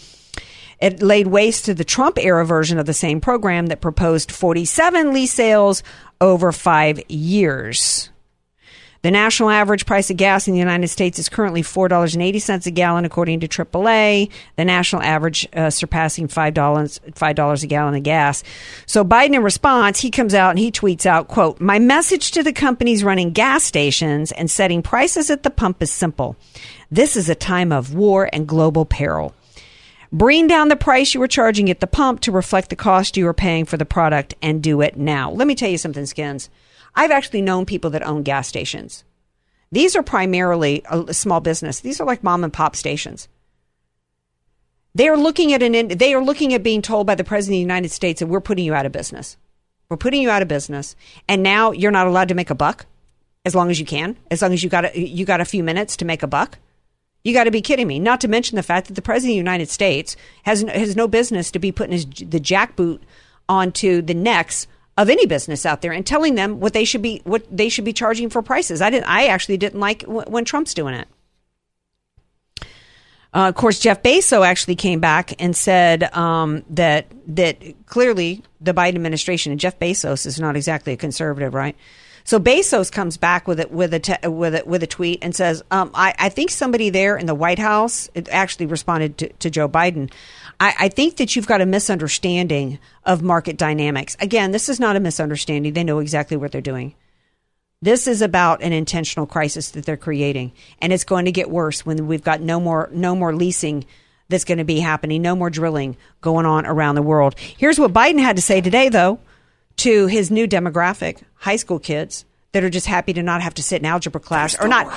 It 0.79 1.01
laid 1.01 1.27
waste 1.27 1.65
to 1.65 1.73
the 1.73 1.83
Trump 1.83 2.17
era 2.17 2.45
version 2.45 2.79
of 2.79 2.85
the 2.85 2.93
same 2.93 3.21
program 3.21 3.67
that 3.67 3.81
proposed 3.81 4.31
47 4.31 5.13
lease 5.13 5.33
sales 5.33 5.83
over 6.19 6.51
five 6.51 6.99
years. 7.09 8.09
The 9.03 9.11
national 9.11 9.49
average 9.49 9.85
price 9.85 10.09
of 10.09 10.15
gas 10.15 10.47
in 10.47 10.53
the 10.53 10.59
United 10.61 10.87
States 10.87 11.19
is 11.19 11.27
currently 11.27 11.61
$4.80 11.61 12.65
a 12.65 12.71
gallon, 12.71 13.03
according 13.03 13.41
to 13.41 13.49
AAA. 13.49 14.31
The 14.55 14.63
national 14.63 15.01
average 15.01 15.45
uh, 15.53 15.69
surpassing 15.71 16.29
$5, 16.29 16.53
$5 17.11 17.63
a 17.63 17.67
gallon 17.67 17.95
of 17.95 18.03
gas. 18.03 18.43
So 18.85 19.03
Biden, 19.03 19.35
in 19.35 19.43
response, 19.43 19.99
he 19.99 20.09
comes 20.09 20.33
out 20.33 20.51
and 20.51 20.59
he 20.59 20.71
tweets 20.71 21.05
out, 21.05 21.27
quote, 21.27 21.59
My 21.59 21.79
message 21.79 22.31
to 22.31 22.43
the 22.43 22.53
companies 22.53 23.03
running 23.03 23.31
gas 23.31 23.65
stations 23.65 24.31
and 24.31 24.49
setting 24.49 24.81
prices 24.81 25.29
at 25.29 25.43
the 25.43 25.49
pump 25.49 25.83
is 25.83 25.91
simple. 25.91 26.37
This 26.89 27.17
is 27.17 27.27
a 27.27 27.35
time 27.35 27.73
of 27.73 27.93
war 27.93 28.29
and 28.31 28.47
global 28.47 28.85
peril. 28.85 29.35
Bring 30.13 30.45
down 30.45 30.67
the 30.67 30.75
price 30.75 31.15
you 31.15 31.21
are 31.23 31.27
charging 31.27 31.71
at 31.71 31.79
the 31.79 31.87
pump 31.87 32.19
to 32.21 32.31
reflect 32.31 32.69
the 32.69 32.75
cost 32.75 33.17
you 33.17 33.27
are 33.27 33.33
paying 33.33 33.65
for 33.65 33.77
the 33.77 33.85
product 33.85 34.35
and 34.43 34.61
do 34.61 34.79
it 34.79 34.95
now. 34.95 35.31
Let 35.31 35.47
me 35.47 35.55
tell 35.55 35.71
you 35.71 35.79
something, 35.79 36.05
Skins. 36.05 36.51
I've 36.93 37.09
actually 37.09 37.41
known 37.41 37.65
people 37.65 37.89
that 37.89 38.05
own 38.05 38.21
gas 38.21 38.47
stations. 38.47 39.03
These 39.71 39.95
are 39.95 40.03
primarily 40.03 40.83
a 40.87 41.15
small 41.15 41.39
business. 41.39 41.79
These 41.79 41.99
are 41.99 42.05
like 42.05 42.23
mom 42.23 42.43
and 42.43 42.53
pop 42.53 42.75
stations. 42.75 43.27
They 44.93 45.09
are 45.09 45.17
looking 45.17 45.51
at 45.51 45.63
an 45.63 45.87
they 45.87 46.13
are 46.13 46.23
looking 46.23 46.53
at 46.53 46.61
being 46.61 46.83
told 46.83 47.07
by 47.07 47.15
the 47.15 47.23
president 47.23 47.55
of 47.55 47.57
the 47.57 47.73
United 47.73 47.89
States 47.89 48.19
that 48.19 48.27
we're 48.27 48.39
putting 48.39 48.65
you 48.65 48.75
out 48.75 48.85
of 48.85 48.91
business. 48.91 49.35
We're 49.89 49.97
putting 49.97 50.21
you 50.21 50.29
out 50.29 50.43
of 50.43 50.47
business, 50.47 50.95
and 51.27 51.41
now 51.41 51.71
you're 51.71 51.89
not 51.89 52.05
allowed 52.05 52.27
to 52.27 52.35
make 52.35 52.51
a 52.51 52.55
buck 52.55 52.85
as 53.45 53.55
long 53.55 53.71
as 53.71 53.79
you 53.79 53.85
can, 53.87 54.15
as 54.29 54.43
long 54.43 54.53
as 54.53 54.63
you 54.63 54.69
got 54.69 54.85
a, 54.85 54.99
you 54.99 55.25
got 55.25 55.41
a 55.41 55.45
few 55.45 55.63
minutes 55.63 55.97
to 55.97 56.05
make 56.05 56.21
a 56.21 56.27
buck. 56.27 56.59
You 57.23 57.33
got 57.33 57.45
to 57.45 57.51
be 57.51 57.61
kidding 57.61 57.87
me! 57.87 57.99
Not 57.99 58.21
to 58.21 58.27
mention 58.27 58.57
the 58.57 58.63
fact 58.63 58.87
that 58.87 58.95
the 58.95 59.01
president 59.01 59.31
of 59.31 59.33
the 59.33 59.37
United 59.37 59.69
States 59.69 60.15
has 60.43 60.61
has 60.63 60.95
no 60.95 61.07
business 61.07 61.51
to 61.51 61.59
be 61.59 61.71
putting 61.71 61.93
his 61.93 62.05
the 62.05 62.39
jackboot 62.39 62.99
onto 63.47 64.01
the 64.01 64.13
necks 64.13 64.67
of 64.97 65.09
any 65.09 65.25
business 65.25 65.65
out 65.65 65.81
there 65.81 65.91
and 65.91 66.05
telling 66.05 66.35
them 66.35 66.59
what 66.59 66.73
they 66.73 66.85
should 66.85 67.01
be 67.01 67.21
what 67.23 67.45
they 67.55 67.69
should 67.69 67.85
be 67.85 67.93
charging 67.93 68.29
for 68.29 68.41
prices. 68.41 68.81
I 68.81 68.89
didn't. 68.89 69.07
I 69.07 69.27
actually 69.27 69.57
didn't 69.57 69.79
like 69.79 70.01
w- 70.01 70.25
when 70.27 70.45
Trump's 70.45 70.73
doing 70.73 70.95
it. 70.95 71.07
Uh, 73.33 73.49
of 73.49 73.55
course, 73.55 73.79
Jeff 73.79 74.03
Bezos 74.03 74.45
actually 74.45 74.75
came 74.75 74.99
back 74.99 75.41
and 75.41 75.55
said 75.55 76.03
um, 76.15 76.63
that 76.69 77.07
that 77.27 77.57
clearly 77.87 78.43
the 78.61 78.73
Biden 78.73 78.95
administration 78.95 79.51
and 79.51 79.59
Jeff 79.59 79.79
Bezos 79.79 80.25
is 80.25 80.39
not 80.39 80.55
exactly 80.55 80.93
a 80.93 80.97
conservative, 80.97 81.53
right? 81.53 81.75
So 82.25 82.39
Bezos 82.39 82.91
comes 82.91 83.17
back 83.17 83.47
with 83.47 83.59
it 83.59 83.71
with 83.71 83.93
a 83.93 83.99
te- 83.99 84.27
with 84.27 84.55
a, 84.55 84.63
with 84.65 84.81
a 84.83 84.87
tweet 84.87 85.19
and 85.21 85.35
says, 85.35 85.63
um, 85.71 85.91
I, 85.93 86.13
"I 86.17 86.29
think 86.29 86.51
somebody 86.51 86.89
there 86.89 87.17
in 87.17 87.25
the 87.25 87.35
White 87.35 87.59
House 87.59 88.09
actually 88.31 88.65
responded 88.67 89.17
to, 89.17 89.29
to 89.33 89.49
Joe 89.49 89.67
Biden. 89.67 90.11
I, 90.59 90.73
I 90.79 90.89
think 90.89 91.17
that 91.17 91.35
you've 91.35 91.47
got 91.47 91.61
a 91.61 91.65
misunderstanding 91.65 92.79
of 93.05 93.21
market 93.21 93.57
dynamics. 93.57 94.15
Again, 94.19 94.51
this 94.51 94.69
is 94.69 94.79
not 94.79 94.95
a 94.95 95.01
misunderstanding. 95.01 95.73
They 95.73 95.83
know 95.83 95.99
exactly 95.99 96.37
what 96.37 96.51
they're 96.51 96.61
doing. 96.61 96.95
This 97.81 98.07
is 98.07 98.21
about 98.21 98.63
an 98.63 98.71
intentional 98.71 99.25
crisis 99.25 99.71
that 99.71 99.85
they're 99.85 99.97
creating, 99.97 100.53
and 100.81 100.93
it's 100.93 101.03
going 101.03 101.25
to 101.25 101.33
get 101.33 101.49
worse 101.49 101.85
when 101.85 102.07
we've 102.07 102.23
got 102.23 102.39
no 102.39 102.59
more 102.61 102.89
no 102.93 103.13
more 103.15 103.35
leasing 103.35 103.85
that's 104.29 104.45
going 104.45 104.57
to 104.59 104.63
be 104.63 104.79
happening, 104.79 105.21
no 105.21 105.35
more 105.35 105.49
drilling 105.49 105.97
going 106.21 106.45
on 106.45 106.65
around 106.65 106.95
the 106.95 107.01
world. 107.01 107.37
Here's 107.37 107.77
what 107.77 107.91
Biden 107.91 108.19
had 108.19 108.37
to 108.37 108.41
say 108.41 108.61
today, 108.61 108.87
though, 108.87 109.19
to 109.77 110.07
his 110.07 110.31
new 110.31 110.47
demographic, 110.47 111.21
high 111.35 111.55
school 111.55 111.79
kids 111.79 112.25
that 112.53 112.63
are 112.63 112.69
just 112.69 112.85
happy 112.85 113.13
to 113.13 113.23
not 113.23 113.41
have 113.41 113.55
to 113.55 113.63
sit 113.63 113.81
in 113.81 113.85
algebra 113.85 114.21
class 114.21 114.55
or 114.59 114.67
not. 114.67 114.87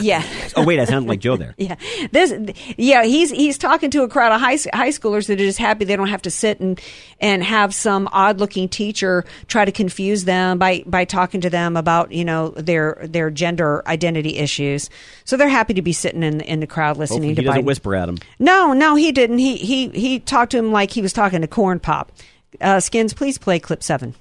Yeah. 0.00 0.24
oh 0.56 0.64
wait, 0.64 0.78
I 0.78 0.84
sound 0.84 1.08
like 1.08 1.18
Joe 1.18 1.36
there. 1.36 1.54
yeah. 1.58 1.74
This. 2.12 2.32
Yeah. 2.76 3.04
He's 3.04 3.30
he's 3.30 3.58
talking 3.58 3.90
to 3.90 4.02
a 4.04 4.08
crowd 4.08 4.32
of 4.32 4.40
high 4.40 4.58
high 4.72 4.90
schoolers 4.90 5.26
that 5.26 5.34
are 5.34 5.44
just 5.44 5.58
happy 5.58 5.84
they 5.84 5.96
don't 5.96 6.08
have 6.08 6.22
to 6.22 6.30
sit 6.30 6.60
and 6.60 6.80
and 7.20 7.42
have 7.42 7.74
some 7.74 8.08
odd 8.12 8.38
looking 8.38 8.68
teacher 8.68 9.24
try 9.48 9.64
to 9.64 9.72
confuse 9.72 10.24
them 10.24 10.58
by 10.58 10.84
by 10.86 11.04
talking 11.04 11.40
to 11.40 11.50
them 11.50 11.76
about 11.76 12.12
you 12.12 12.24
know 12.24 12.50
their 12.50 13.00
their 13.02 13.28
gender 13.30 13.82
identity 13.88 14.36
issues. 14.36 14.88
So 15.24 15.36
they're 15.36 15.48
happy 15.48 15.74
to 15.74 15.82
be 15.82 15.92
sitting 15.92 16.22
in 16.22 16.40
in 16.40 16.60
the 16.60 16.66
crowd 16.68 16.96
listening 16.96 17.22
Hopefully 17.22 17.34
to 17.34 17.42
he 17.42 17.46
doesn't 17.46 17.64
whisper 17.64 17.96
at 17.96 18.08
him. 18.08 18.18
No, 18.38 18.72
no, 18.72 18.94
he 18.94 19.10
didn't. 19.10 19.38
He 19.38 19.56
he 19.56 19.88
he 19.88 20.20
talked 20.20 20.52
to 20.52 20.58
him 20.58 20.70
like 20.70 20.92
he 20.92 21.02
was 21.02 21.12
talking 21.12 21.40
to 21.40 21.48
Corn 21.48 21.80
Pop. 21.80 22.12
Uh, 22.60 22.80
Skins, 22.80 23.14
please 23.14 23.38
play 23.38 23.58
clip 23.58 23.82
seven. 23.82 24.14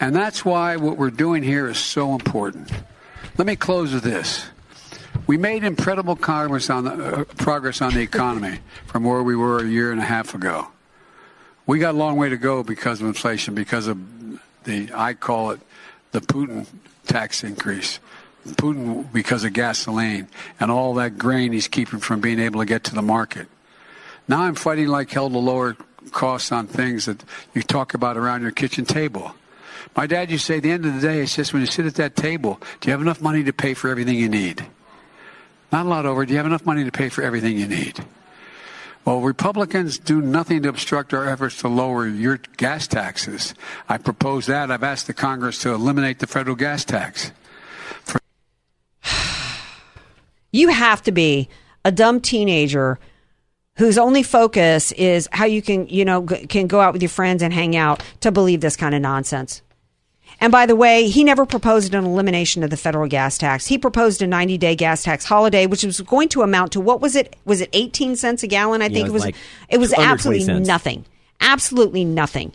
And 0.00 0.14
that's 0.14 0.44
why 0.44 0.76
what 0.76 0.96
we're 0.96 1.10
doing 1.10 1.42
here 1.42 1.68
is 1.68 1.78
so 1.78 2.14
important. 2.14 2.70
Let 3.38 3.46
me 3.46 3.56
close 3.56 3.92
with 3.92 4.02
this. 4.02 4.46
We 5.26 5.36
made 5.36 5.64
incredible 5.64 6.16
progress 6.16 6.70
on 6.70 6.84
the, 6.84 6.92
uh, 6.92 7.24
progress 7.24 7.82
on 7.82 7.94
the 7.94 8.00
economy 8.00 8.60
from 8.86 9.04
where 9.04 9.22
we 9.22 9.34
were 9.34 9.58
a 9.58 9.66
year 9.66 9.90
and 9.90 10.00
a 10.00 10.04
half 10.04 10.34
ago. 10.34 10.68
We 11.66 11.78
got 11.78 11.94
a 11.94 11.98
long 11.98 12.16
way 12.16 12.28
to 12.28 12.36
go 12.36 12.62
because 12.62 13.00
of 13.00 13.08
inflation, 13.08 13.54
because 13.54 13.88
of 13.88 13.98
the, 14.64 14.90
I 14.94 15.14
call 15.14 15.50
it 15.50 15.60
the 16.12 16.20
Putin 16.20 16.66
tax 17.06 17.42
increase. 17.42 17.98
Putin, 18.46 19.12
because 19.12 19.42
of 19.42 19.52
gasoline 19.52 20.28
and 20.60 20.70
all 20.70 20.94
that 20.94 21.18
grain 21.18 21.52
he's 21.52 21.66
keeping 21.66 21.98
from 21.98 22.20
being 22.20 22.38
able 22.38 22.60
to 22.60 22.66
get 22.66 22.84
to 22.84 22.94
the 22.94 23.02
market. 23.02 23.48
Now 24.28 24.42
I'm 24.42 24.54
fighting 24.54 24.86
like 24.86 25.10
hell 25.10 25.28
to 25.28 25.38
lower 25.38 25.76
costs 26.16 26.50
on 26.50 26.66
things 26.66 27.04
that 27.04 27.22
you 27.52 27.62
talk 27.62 27.92
about 27.92 28.16
around 28.16 28.40
your 28.40 28.50
kitchen 28.50 28.86
table. 28.86 29.34
My 29.94 30.06
dad 30.06 30.30
used 30.30 30.46
to 30.46 30.52
say, 30.54 30.56
at 30.56 30.62
the 30.62 30.70
end 30.70 30.86
of 30.86 30.94
the 30.94 31.00
day, 31.00 31.20
it's 31.20 31.36
just 31.36 31.52
when 31.52 31.60
you 31.60 31.66
sit 31.66 31.84
at 31.84 31.94
that 31.96 32.16
table, 32.16 32.58
do 32.80 32.88
you 32.88 32.92
have 32.92 33.02
enough 33.02 33.20
money 33.20 33.44
to 33.44 33.52
pay 33.52 33.74
for 33.74 33.90
everything 33.90 34.16
you 34.16 34.28
need? 34.28 34.66
Not 35.70 35.84
a 35.84 35.88
lot 35.88 36.06
over. 36.06 36.24
Do 36.24 36.32
you 36.32 36.38
have 36.38 36.46
enough 36.46 36.64
money 36.64 36.84
to 36.84 36.90
pay 36.90 37.10
for 37.10 37.22
everything 37.22 37.58
you 37.58 37.68
need? 37.68 38.02
Well, 39.04 39.20
Republicans 39.20 39.98
do 39.98 40.22
nothing 40.22 40.62
to 40.62 40.70
obstruct 40.70 41.12
our 41.12 41.28
efforts 41.28 41.60
to 41.60 41.68
lower 41.68 42.08
your 42.08 42.38
gas 42.56 42.88
taxes. 42.88 43.54
I 43.86 43.98
propose 43.98 44.46
that. 44.46 44.70
I've 44.70 44.82
asked 44.82 45.06
the 45.06 45.14
Congress 45.14 45.58
to 45.60 45.74
eliminate 45.74 46.18
the 46.20 46.26
federal 46.26 46.56
gas 46.56 46.84
tax. 46.84 47.30
For- 48.04 48.20
you 50.50 50.68
have 50.68 51.02
to 51.02 51.12
be 51.12 51.50
a 51.84 51.92
dumb 51.92 52.22
teenager 52.22 52.98
whose 53.76 53.98
only 53.98 54.22
focus 54.22 54.92
is 54.92 55.28
how 55.32 55.44
you 55.44 55.62
can, 55.62 55.86
you 55.88 56.04
know, 56.04 56.24
g- 56.26 56.46
can 56.46 56.66
go 56.66 56.80
out 56.80 56.92
with 56.92 57.02
your 57.02 57.08
friends 57.08 57.42
and 57.42 57.52
hang 57.52 57.76
out 57.76 58.02
to 58.20 58.32
believe 58.32 58.60
this 58.60 58.76
kind 58.76 58.94
of 58.94 59.02
nonsense. 59.02 59.62
And 60.40 60.52
by 60.52 60.66
the 60.66 60.76
way, 60.76 61.08
he 61.08 61.24
never 61.24 61.46
proposed 61.46 61.94
an 61.94 62.04
elimination 62.04 62.62
of 62.62 62.68
the 62.68 62.76
federal 62.76 63.08
gas 63.08 63.38
tax. 63.38 63.66
He 63.66 63.78
proposed 63.78 64.20
a 64.20 64.26
90 64.26 64.58
day 64.58 64.74
gas 64.76 65.02
tax 65.02 65.24
holiday, 65.24 65.66
which 65.66 65.82
was 65.82 66.00
going 66.02 66.28
to 66.30 66.42
amount 66.42 66.72
to 66.72 66.80
what 66.80 67.00
was 67.00 67.16
it? 67.16 67.36
Was 67.44 67.60
it 67.62 67.70
18 67.72 68.16
cents 68.16 68.42
a 68.42 68.46
gallon? 68.46 68.82
I 68.82 68.86
Yeah, 68.86 68.92
think 68.92 69.06
it 69.06 69.10
it 69.10 69.12
was 69.12 69.22
like 69.24 69.36
it 69.70 69.78
was 69.78 69.94
absolutely 69.94 70.60
nothing. 70.60 71.04
Absolutely 71.40 72.04
nothing. 72.04 72.52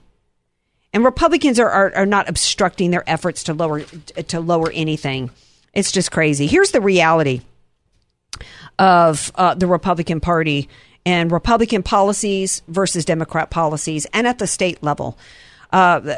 And 0.94 1.06
Republicans 1.06 1.60
are, 1.60 1.70
are, 1.70 1.96
are 1.96 2.06
not 2.06 2.28
obstructing 2.30 2.92
their 2.92 3.10
efforts 3.10 3.44
to 3.46 3.54
lower 3.54 3.82
to 3.82 4.40
lower 4.40 4.70
anything. 4.72 5.32
It's 5.74 5.92
just 5.92 6.12
crazy. 6.12 6.48
Here's 6.48 6.72
the 6.72 6.82
reality 6.82 7.42
of 8.78 9.32
uh, 9.36 9.54
the 9.56 9.68
Republican 9.68 10.20
Party 10.20 10.70
and 11.06 11.32
Republican 11.32 11.84
policies 11.84 12.62
versus 12.68 13.06
Democrat 13.06 13.50
policies, 13.50 14.06
and 14.14 14.28
at 14.28 14.40
the 14.40 14.48
state 14.48 14.82
level. 14.84 15.18
Uh, 15.72 16.16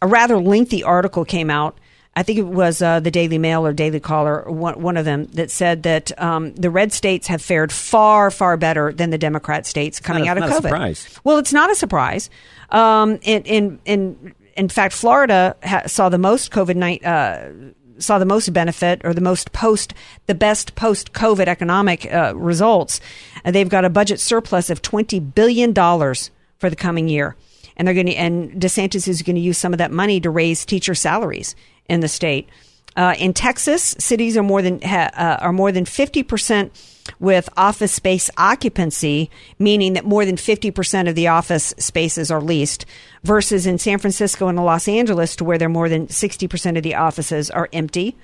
a 0.00 0.06
rather 0.06 0.38
lengthy 0.38 0.82
article 0.82 1.24
came 1.24 1.50
out. 1.50 1.78
I 2.16 2.22
think 2.22 2.38
it 2.38 2.46
was 2.46 2.80
uh, 2.80 3.00
the 3.00 3.10
Daily 3.10 3.38
Mail 3.38 3.66
or 3.66 3.72
Daily 3.72 3.98
Caller, 3.98 4.48
one, 4.48 4.80
one 4.80 4.96
of 4.96 5.04
them, 5.04 5.24
that 5.32 5.50
said 5.50 5.82
that 5.82 6.16
um, 6.20 6.54
the 6.54 6.70
red 6.70 6.92
states 6.92 7.26
have 7.26 7.42
fared 7.42 7.72
far, 7.72 8.30
far 8.30 8.56
better 8.56 8.92
than 8.92 9.10
the 9.10 9.18
Democrat 9.18 9.66
states 9.66 9.98
coming 9.98 10.26
not 10.26 10.30
out 10.30 10.36
of 10.38 10.40
not 10.42 10.50
a 10.50 10.52
COVID. 10.52 10.62
surprise. 10.62 11.20
Well, 11.24 11.38
it's 11.38 11.52
not 11.52 11.72
a 11.72 11.74
surprise. 11.74 12.30
Um, 12.70 13.18
in, 13.22 13.42
in, 13.42 13.80
in, 13.84 14.34
in 14.56 14.68
fact, 14.68 14.94
Florida 14.94 15.56
ha- 15.64 15.82
saw 15.86 16.08
the 16.08 16.18
most 16.18 16.52
COVID 16.52 16.76
night. 16.76 17.04
Uh, 17.04 17.48
saw 17.98 18.18
the 18.18 18.24
most 18.24 18.52
benefit 18.52 19.00
or 19.04 19.14
the 19.14 19.20
most 19.20 19.52
post 19.52 19.94
the 20.26 20.34
best 20.34 20.74
post 20.74 21.12
COVID 21.12 21.46
economic 21.46 22.12
uh, 22.12 22.34
results. 22.36 23.00
Uh, 23.44 23.50
they've 23.50 23.68
got 23.68 23.84
a 23.84 23.90
budget 23.90 24.20
surplus 24.20 24.70
of 24.70 24.82
twenty 24.82 25.20
billion 25.20 25.72
dollars 25.72 26.30
for 26.58 26.70
the 26.70 26.76
coming 26.76 27.08
year, 27.08 27.36
and 27.76 27.86
they're 27.86 27.94
going 27.94 28.06
to 28.06 28.14
and 28.14 28.52
DeSantis 28.52 29.08
is 29.08 29.22
going 29.22 29.36
to 29.36 29.42
use 29.42 29.58
some 29.58 29.72
of 29.72 29.78
that 29.78 29.90
money 29.90 30.20
to 30.20 30.30
raise 30.30 30.64
teacher 30.64 30.94
salaries 30.94 31.54
in 31.88 32.00
the 32.00 32.08
state. 32.08 32.48
Uh, 32.96 33.14
in 33.18 33.32
Texas, 33.32 33.96
cities 33.98 34.36
are 34.36 34.42
more 34.42 34.62
than 34.62 34.80
ha, 34.82 35.10
uh, 35.14 35.36
are 35.40 35.52
more 35.52 35.72
than 35.72 35.84
fifty 35.84 36.22
percent 36.22 36.72
with 37.18 37.48
office 37.56 37.92
space 37.92 38.30
occupancy, 38.38 39.30
meaning 39.58 39.94
that 39.94 40.04
more 40.04 40.24
than 40.24 40.36
fifty 40.36 40.70
percent 40.70 41.08
of 41.08 41.14
the 41.14 41.26
office 41.26 41.74
spaces 41.76 42.30
are 42.30 42.40
leased, 42.40 42.86
versus 43.24 43.66
in 43.66 43.78
San 43.78 43.98
Francisco 43.98 44.46
and 44.46 44.64
Los 44.64 44.86
Angeles, 44.86 45.34
to 45.36 45.44
where 45.44 45.58
they're 45.58 45.68
more 45.68 45.88
than 45.88 46.08
sixty 46.08 46.46
percent 46.46 46.76
of 46.76 46.82
the 46.82 46.94
offices 46.94 47.50
are 47.50 47.68
empty. 47.72 48.16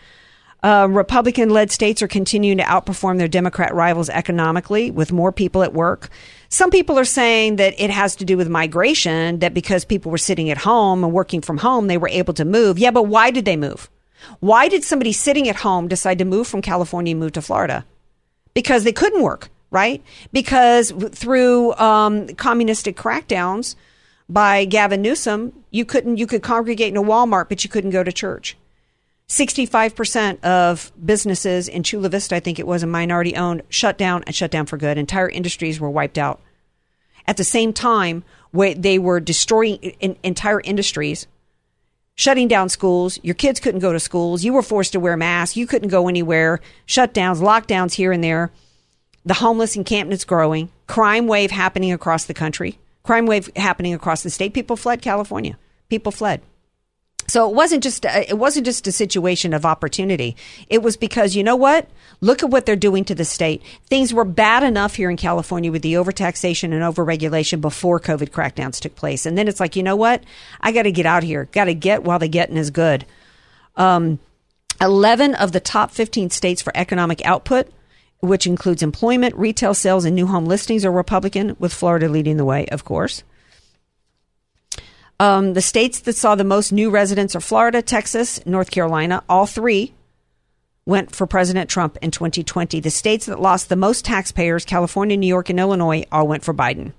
Uh, 0.62 0.86
Republican 0.90 1.48
led 1.48 1.70
states 1.70 2.02
are 2.02 2.08
continuing 2.08 2.58
to 2.58 2.64
outperform 2.64 3.16
their 3.16 3.26
Democrat 3.26 3.74
rivals 3.74 4.10
economically 4.10 4.90
with 4.90 5.10
more 5.10 5.32
people 5.32 5.62
at 5.62 5.72
work. 5.72 6.10
Some 6.50 6.70
people 6.70 6.98
are 6.98 7.04
saying 7.06 7.56
that 7.56 7.74
it 7.80 7.90
has 7.90 8.14
to 8.16 8.26
do 8.26 8.36
with 8.36 8.48
migration, 8.48 9.38
that 9.38 9.54
because 9.54 9.86
people 9.86 10.12
were 10.12 10.18
sitting 10.18 10.50
at 10.50 10.58
home 10.58 11.02
and 11.02 11.14
working 11.14 11.40
from 11.40 11.56
home, 11.56 11.86
they 11.86 11.96
were 11.96 12.08
able 12.10 12.34
to 12.34 12.44
move. 12.44 12.78
Yeah, 12.78 12.90
but 12.90 13.04
why 13.04 13.30
did 13.30 13.46
they 13.46 13.56
move? 13.56 13.88
Why 14.40 14.68
did 14.68 14.84
somebody 14.84 15.12
sitting 15.12 15.48
at 15.48 15.56
home 15.56 15.88
decide 15.88 16.18
to 16.18 16.24
move 16.24 16.46
from 16.46 16.62
California 16.62 17.12
and 17.12 17.20
move 17.20 17.32
to 17.32 17.42
Florida? 17.42 17.84
Because 18.54 18.84
they 18.84 18.92
couldn't 18.92 19.22
work, 19.22 19.50
right? 19.70 20.02
Because 20.32 20.92
through 21.12 21.74
um, 21.74 22.28
communistic 22.34 22.96
crackdowns 22.96 23.76
by 24.28 24.64
Gavin 24.64 25.02
Newsom, 25.02 25.52
you 25.70 25.84
couldn't 25.84 26.16
you 26.16 26.26
could 26.26 26.42
congregate 26.42 26.88
in 26.88 26.96
a 26.96 27.02
Walmart, 27.02 27.48
but 27.48 27.64
you 27.64 27.70
couldn't 27.70 27.90
go 27.90 28.02
to 28.02 28.12
church. 28.12 28.56
65% 29.28 30.42
of 30.42 30.90
businesses 31.04 31.68
in 31.68 31.84
Chula 31.84 32.08
Vista, 32.08 32.34
I 32.34 32.40
think 32.40 32.58
it 32.58 32.66
was 32.66 32.82
a 32.82 32.86
minority 32.88 33.36
owned, 33.36 33.62
shut 33.68 33.96
down 33.96 34.24
and 34.26 34.34
shut 34.34 34.50
down 34.50 34.66
for 34.66 34.76
good. 34.76 34.98
Entire 34.98 35.28
industries 35.28 35.78
were 35.78 35.88
wiped 35.88 36.18
out. 36.18 36.40
At 37.28 37.36
the 37.36 37.44
same 37.44 37.72
time, 37.72 38.24
they 38.52 38.98
were 38.98 39.20
destroying 39.20 39.78
entire 40.24 40.60
industries, 40.62 41.28
shutting 42.14 42.48
down 42.48 42.68
schools. 42.68 43.18
Your 43.22 43.34
kids 43.34 43.60
couldn't 43.60 43.80
go 43.80 43.92
to 43.92 44.00
schools. 44.00 44.44
You 44.44 44.52
were 44.52 44.62
forced 44.62 44.92
to 44.92 45.00
wear 45.00 45.16
masks. 45.16 45.56
You 45.56 45.66
couldn't 45.66 45.88
go 45.88 46.08
anywhere. 46.08 46.60
Shutdowns, 46.86 47.40
lockdowns 47.40 47.94
here 47.94 48.12
and 48.12 48.22
there. 48.22 48.50
The 49.24 49.34
homeless 49.34 49.76
encampments 49.76 50.24
growing. 50.24 50.70
Crime 50.86 51.26
wave 51.26 51.50
happening 51.50 51.92
across 51.92 52.24
the 52.24 52.34
country. 52.34 52.78
Crime 53.02 53.26
wave 53.26 53.50
happening 53.56 53.94
across 53.94 54.22
the 54.22 54.30
state. 54.30 54.54
People 54.54 54.76
fled 54.76 55.02
California. 55.02 55.58
People 55.88 56.12
fled. 56.12 56.42
So 57.30 57.48
it 57.48 57.54
wasn't 57.54 57.84
just 57.84 58.04
a, 58.04 58.28
it 58.28 58.38
wasn't 58.38 58.66
just 58.66 58.88
a 58.88 58.92
situation 58.92 59.54
of 59.54 59.64
opportunity. 59.64 60.36
It 60.68 60.82
was 60.82 60.96
because 60.96 61.36
you 61.36 61.44
know 61.44 61.54
what? 61.54 61.88
Look 62.20 62.42
at 62.42 62.50
what 62.50 62.66
they're 62.66 62.74
doing 62.74 63.04
to 63.04 63.14
the 63.14 63.24
state. 63.24 63.62
Things 63.86 64.12
were 64.12 64.24
bad 64.24 64.64
enough 64.64 64.96
here 64.96 65.10
in 65.10 65.16
California 65.16 65.70
with 65.70 65.82
the 65.82 65.94
overtaxation 65.94 66.72
and 66.72 66.82
overregulation 66.82 67.60
before 67.60 68.00
COVID 68.00 68.30
crackdowns 68.30 68.80
took 68.80 68.96
place, 68.96 69.26
and 69.26 69.38
then 69.38 69.46
it's 69.46 69.60
like 69.60 69.76
you 69.76 69.84
know 69.84 69.94
what? 69.94 70.24
I 70.60 70.72
got 70.72 70.82
to 70.82 70.92
get 70.92 71.06
out 71.06 71.22
here. 71.22 71.48
Got 71.52 71.66
to 71.66 71.74
get 71.74 72.02
while 72.02 72.18
the 72.18 72.26
getting 72.26 72.56
is 72.56 72.70
good. 72.70 73.06
Um, 73.76 74.18
Eleven 74.80 75.36
of 75.36 75.52
the 75.52 75.60
top 75.60 75.92
fifteen 75.92 76.30
states 76.30 76.60
for 76.60 76.76
economic 76.76 77.24
output 77.24 77.70
which 78.20 78.46
includes 78.46 78.82
employment, 78.82 79.34
retail 79.34 79.72
sales, 79.72 80.04
and 80.04 80.14
new 80.14 80.26
home 80.26 80.44
listings, 80.44 80.84
are 80.84 80.92
Republican, 80.92 81.56
with 81.58 81.72
Florida 81.72 82.06
leading 82.06 82.36
the 82.36 82.44
way, 82.44 82.66
of 82.66 82.84
course. 82.84 83.22
Um, 85.20 85.52
the 85.52 85.60
states 85.60 86.00
that 86.00 86.16
saw 86.16 86.34
the 86.34 86.44
most 86.44 86.72
new 86.72 86.88
residents 86.88 87.36
are 87.36 87.42
Florida, 87.42 87.82
Texas, 87.82 88.44
North 88.46 88.70
Carolina. 88.70 89.22
All 89.28 89.44
three 89.44 89.92
went 90.86 91.14
for 91.14 91.26
President 91.26 91.68
Trump 91.68 91.98
in 92.00 92.10
2020. 92.10 92.80
The 92.80 92.90
states 92.90 93.26
that 93.26 93.38
lost 93.38 93.68
the 93.68 93.76
most 93.76 94.06
taxpayers, 94.06 94.64
California, 94.64 95.18
New 95.18 95.26
York, 95.26 95.50
and 95.50 95.60
Illinois, 95.60 96.06
all 96.10 96.26
went 96.26 96.42
for 96.42 96.54
Biden. 96.54 96.94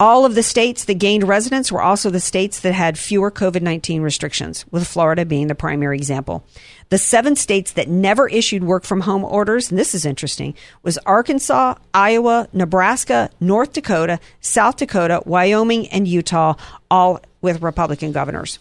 All 0.00 0.24
of 0.24 0.34
the 0.34 0.42
states 0.42 0.86
that 0.86 0.94
gained 0.94 1.28
residents 1.28 1.70
were 1.70 1.82
also 1.82 2.08
the 2.08 2.20
states 2.20 2.60
that 2.60 2.72
had 2.72 2.98
fewer 2.98 3.30
COVID 3.30 3.60
19 3.60 4.00
restrictions, 4.00 4.64
with 4.70 4.88
Florida 4.88 5.26
being 5.26 5.48
the 5.48 5.54
primary 5.54 5.98
example. 5.98 6.42
The 6.88 6.96
seven 6.96 7.36
states 7.36 7.72
that 7.72 7.86
never 7.86 8.26
issued 8.26 8.64
work 8.64 8.84
from 8.84 9.02
home 9.02 9.24
orders, 9.24 9.70
and 9.70 9.78
this 9.78 9.94
is 9.94 10.06
interesting, 10.06 10.54
was 10.82 10.96
Arkansas, 11.04 11.74
Iowa, 11.92 12.48
Nebraska, 12.54 13.28
North 13.40 13.74
Dakota, 13.74 14.20
South 14.40 14.78
Dakota, 14.78 15.22
Wyoming, 15.26 15.86
and 15.88 16.08
Utah, 16.08 16.54
all 16.90 17.20
with 17.42 17.60
Republican 17.60 18.10
governors. 18.10 18.58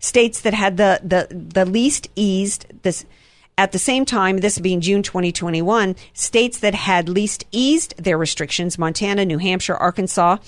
States 0.00 0.40
that 0.40 0.54
had 0.54 0.76
the, 0.76 0.98
the, 1.04 1.28
the 1.32 1.64
least 1.64 2.08
eased 2.16 2.66
this 2.82 3.04
at 3.60 3.72
the 3.72 3.78
same 3.78 4.06
time, 4.06 4.38
this 4.38 4.58
being 4.58 4.80
June 4.80 5.02
2021, 5.02 5.94
states 6.14 6.60
that 6.60 6.74
had 6.74 7.10
least 7.10 7.44
eased 7.52 7.94
their 8.02 8.16
restrictions 8.16 8.78
Montana, 8.78 9.26
New 9.26 9.36
Hampshire, 9.36 9.76
Arkansas, 9.76 10.38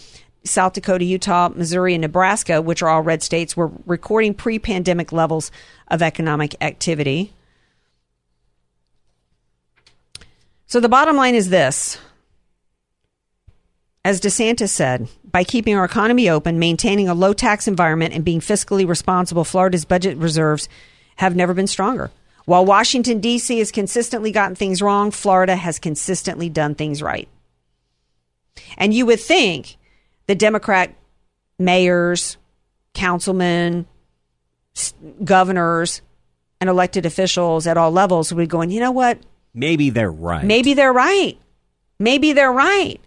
South 0.45 0.73
Dakota, 0.73 1.05
Utah, 1.05 1.51
Missouri, 1.51 1.93
and 1.93 2.01
Nebraska, 2.01 2.63
which 2.63 2.81
are 2.81 2.89
all 2.89 3.03
red 3.03 3.23
states, 3.23 3.55
were 3.55 3.71
recording 3.85 4.33
pre 4.33 4.59
pandemic 4.59 5.13
levels 5.13 5.51
of 5.89 6.01
economic 6.01 6.55
activity. 6.63 7.35
So 10.65 10.81
the 10.81 10.89
bottom 10.89 11.15
line 11.15 11.35
is 11.35 11.51
this. 11.51 11.99
As 14.07 14.23
DeSantis 14.23 14.71
said, 14.71 15.07
by 15.23 15.45
keeping 15.45 15.77
our 15.77 15.85
economy 15.85 16.31
open, 16.31 16.59
maintaining 16.59 17.11
a 17.11 17.15
low 17.15 17.35
tax 17.35 17.69
environment, 17.69 18.15
and 18.15 18.25
being 18.25 18.41
fiscally 18.41 18.89
responsible, 18.89 19.45
Florida's 19.45 19.85
budget 19.85 20.17
reserves 20.17 20.67
have 21.17 21.37
never 21.37 21.53
been 21.53 21.67
stronger. 21.67 22.11
While 22.45 22.65
Washington, 22.65 23.21
D.C. 23.21 23.59
has 23.59 23.71
consistently 23.71 24.33
gotten 24.33 24.57
things 24.57 24.83
wrong, 24.83 25.11
Florida 25.11 25.55
has 25.57 25.79
consistently 25.79 26.49
done 26.49 26.75
things 26.75 27.03
right. 27.03 27.29
And 28.77 28.93
you 28.93 29.07
would 29.07 29.21
think 29.21 29.77
the 30.27 30.35
Democrat 30.35 30.95
mayors, 31.59 32.37
councilmen, 32.95 33.87
governors, 35.25 36.03
and 36.61 36.69
elected 36.69 37.07
officials 37.07 37.67
at 37.67 37.77
all 37.77 37.91
levels 37.91 38.33
would 38.33 38.41
be 38.41 38.47
going, 38.47 38.71
you 38.71 38.81
know 38.81 38.93
what? 38.93 39.19
Maybe 39.55 39.91
they're 39.91 40.11
right. 40.11 40.45
Maybe 40.45 40.75
they're 40.75 40.93
right. 40.93 41.39
Maybe 41.99 42.33
they're 42.33 42.53
right. 42.53 43.01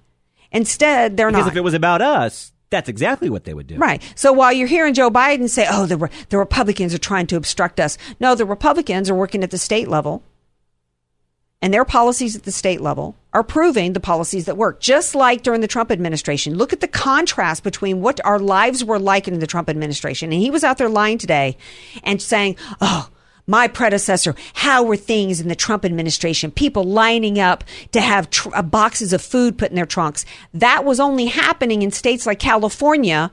Instead, 0.51 1.17
they're 1.17 1.27
because 1.27 1.39
not. 1.39 1.45
Because 1.45 1.53
if 1.53 1.57
it 1.57 1.63
was 1.63 1.73
about 1.73 2.01
us, 2.01 2.53
that's 2.75 2.89
exactly 2.89 3.29
what 3.29 3.45
they 3.45 3.53
would 3.53 3.67
do. 3.67 3.77
Right. 3.77 4.01
So 4.15 4.33
while 4.33 4.51
you're 4.51 4.67
hearing 4.67 4.93
Joe 4.93 5.09
Biden 5.09 5.49
say, 5.49 5.65
oh, 5.69 5.85
the, 5.85 6.09
the 6.29 6.37
Republicans 6.37 6.93
are 6.93 6.99
trying 6.99 7.27
to 7.27 7.37
obstruct 7.37 7.79
us, 7.79 7.97
no, 8.19 8.35
the 8.35 8.45
Republicans 8.45 9.09
are 9.09 9.15
working 9.15 9.43
at 9.43 9.51
the 9.51 9.57
state 9.57 9.87
level. 9.87 10.23
And 11.61 11.73
their 11.73 11.85
policies 11.85 12.35
at 12.35 12.43
the 12.43 12.51
state 12.51 12.81
level 12.81 13.15
are 13.33 13.41
proving 13.41 13.93
the 13.93 14.01
policies 14.01 14.45
that 14.45 14.57
work, 14.57 14.81
just 14.81 15.15
like 15.15 15.41
during 15.41 15.61
the 15.61 15.67
Trump 15.67 15.89
administration. 15.89 16.57
Look 16.57 16.73
at 16.73 16.81
the 16.81 16.87
contrast 16.87 17.63
between 17.63 18.01
what 18.01 18.19
our 18.25 18.39
lives 18.39 18.83
were 18.83 18.99
like 18.99 19.27
in 19.27 19.39
the 19.39 19.47
Trump 19.47 19.69
administration. 19.69 20.31
And 20.33 20.41
he 20.41 20.51
was 20.51 20.65
out 20.65 20.77
there 20.77 20.89
lying 20.89 21.17
today 21.17 21.57
and 22.03 22.21
saying, 22.21 22.57
oh, 22.81 23.09
my 23.47 23.67
predecessor, 23.67 24.35
how 24.53 24.83
were 24.83 24.97
things 24.97 25.39
in 25.39 25.47
the 25.47 25.55
Trump 25.55 25.85
administration? 25.85 26.51
People 26.51 26.83
lining 26.83 27.39
up 27.39 27.63
to 27.91 28.01
have 28.01 28.29
tr- 28.29 28.49
uh, 28.53 28.61
boxes 28.61 29.13
of 29.13 29.21
food 29.21 29.57
put 29.57 29.69
in 29.69 29.75
their 29.75 29.85
trunks. 29.85 30.25
That 30.53 30.83
was 30.83 30.99
only 30.99 31.25
happening 31.25 31.81
in 31.81 31.91
states 31.91 32.25
like 32.25 32.39
California 32.39 33.31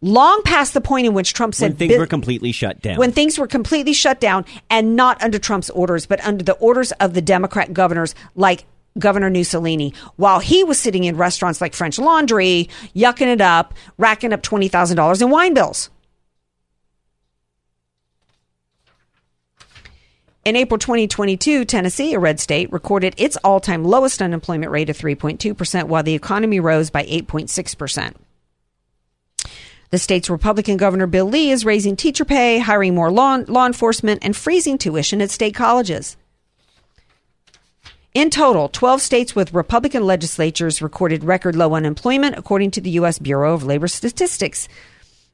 long 0.00 0.42
past 0.44 0.74
the 0.74 0.80
point 0.80 1.06
in 1.06 1.14
which 1.14 1.32
Trump 1.32 1.54
said 1.54 1.70
when 1.70 1.76
things 1.76 1.98
were 1.98 2.06
completely 2.06 2.52
shut 2.52 2.80
down. 2.80 2.96
When 2.96 3.12
things 3.12 3.38
were 3.38 3.46
completely 3.46 3.92
shut 3.92 4.20
down 4.20 4.44
and 4.70 4.96
not 4.96 5.22
under 5.22 5.38
Trump's 5.38 5.70
orders, 5.70 6.06
but 6.06 6.24
under 6.24 6.44
the 6.44 6.52
orders 6.54 6.92
of 6.92 7.14
the 7.14 7.22
Democrat 7.22 7.72
governors 7.72 8.14
like 8.34 8.64
Governor 8.98 9.30
Mussolini, 9.30 9.92
while 10.16 10.40
he 10.40 10.64
was 10.64 10.78
sitting 10.78 11.04
in 11.04 11.16
restaurants 11.16 11.60
like 11.60 11.74
French 11.74 11.98
Laundry, 11.98 12.68
yucking 12.94 13.26
it 13.26 13.40
up, 13.40 13.74
racking 13.98 14.32
up 14.32 14.42
$20,000 14.42 15.22
in 15.22 15.30
wine 15.30 15.54
bills. 15.54 15.90
In 20.46 20.54
April 20.54 20.78
2022, 20.78 21.64
Tennessee, 21.64 22.14
a 22.14 22.20
red 22.20 22.38
state, 22.38 22.70
recorded 22.70 23.14
its 23.16 23.36
all 23.38 23.58
time 23.58 23.82
lowest 23.82 24.22
unemployment 24.22 24.70
rate 24.70 24.88
of 24.88 24.96
3.2%, 24.96 25.88
while 25.88 26.04
the 26.04 26.14
economy 26.14 26.60
rose 26.60 26.88
by 26.88 27.02
8.6%. 27.02 28.14
The 29.90 29.98
state's 29.98 30.30
Republican 30.30 30.76
Governor 30.76 31.08
Bill 31.08 31.26
Lee 31.26 31.50
is 31.50 31.64
raising 31.64 31.96
teacher 31.96 32.24
pay, 32.24 32.60
hiring 32.60 32.94
more 32.94 33.10
law, 33.10 33.42
law 33.48 33.66
enforcement, 33.66 34.20
and 34.22 34.36
freezing 34.36 34.78
tuition 34.78 35.20
at 35.20 35.32
state 35.32 35.56
colleges. 35.56 36.16
In 38.14 38.30
total, 38.30 38.68
12 38.68 39.02
states 39.02 39.34
with 39.34 39.52
Republican 39.52 40.06
legislatures 40.06 40.80
recorded 40.80 41.24
record 41.24 41.56
low 41.56 41.74
unemployment, 41.74 42.38
according 42.38 42.70
to 42.70 42.80
the 42.80 42.90
U.S. 42.90 43.18
Bureau 43.18 43.52
of 43.52 43.64
Labor 43.64 43.88
Statistics. 43.88 44.68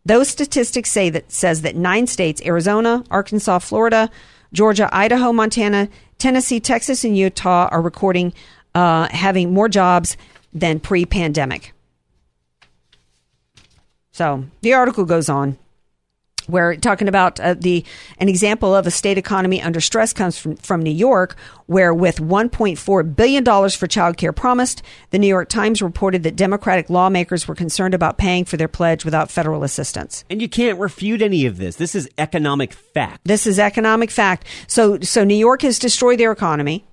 Those 0.06 0.28
statistics 0.28 0.90
say 0.90 1.10
that 1.10 1.30
says 1.30 1.60
that 1.62 1.76
nine 1.76 2.06
states, 2.06 2.40
Arizona, 2.46 3.04
Arkansas, 3.10 3.58
Florida, 3.58 4.10
Georgia, 4.52 4.88
Idaho, 4.92 5.32
Montana, 5.32 5.88
Tennessee, 6.18 6.60
Texas, 6.60 7.04
and 7.04 7.16
Utah 7.16 7.68
are 7.70 7.82
recording 7.82 8.32
uh, 8.74 9.08
having 9.10 9.52
more 9.52 9.68
jobs 9.68 10.16
than 10.52 10.80
pre 10.80 11.04
pandemic. 11.04 11.72
So 14.12 14.44
the 14.60 14.74
article 14.74 15.04
goes 15.04 15.28
on. 15.28 15.58
Where 16.48 16.76
talking 16.76 17.08
about 17.08 17.40
uh, 17.40 17.54
the 17.54 17.84
an 18.18 18.28
example 18.28 18.74
of 18.74 18.86
a 18.86 18.90
state 18.90 19.18
economy 19.18 19.60
under 19.60 19.80
stress 19.80 20.12
comes 20.12 20.38
from, 20.38 20.56
from 20.56 20.82
New 20.82 20.90
York, 20.90 21.36
where 21.66 21.94
with 21.94 22.18
1.4 22.18 23.16
billion 23.16 23.44
dollars 23.44 23.74
for 23.74 23.86
child 23.86 24.16
care 24.16 24.32
promised, 24.32 24.82
the 25.10 25.18
New 25.18 25.26
York 25.26 25.48
Times 25.48 25.82
reported 25.82 26.22
that 26.22 26.36
Democratic 26.36 26.90
lawmakers 26.90 27.46
were 27.48 27.54
concerned 27.54 27.94
about 27.94 28.18
paying 28.18 28.44
for 28.44 28.56
their 28.56 28.68
pledge 28.68 29.04
without 29.04 29.30
federal 29.30 29.64
assistance. 29.64 30.24
And 30.30 30.40
you 30.40 30.48
can't 30.48 30.78
refute 30.78 31.22
any 31.22 31.46
of 31.46 31.56
this. 31.56 31.76
This 31.76 31.94
is 31.94 32.08
economic 32.18 32.72
fact. 32.72 33.20
This 33.24 33.46
is 33.46 33.58
economic 33.58 34.10
fact. 34.10 34.46
So 34.66 35.00
so 35.00 35.24
New 35.24 35.34
York 35.34 35.62
has 35.62 35.78
destroyed 35.78 36.18
their 36.18 36.32
economy. 36.32 36.84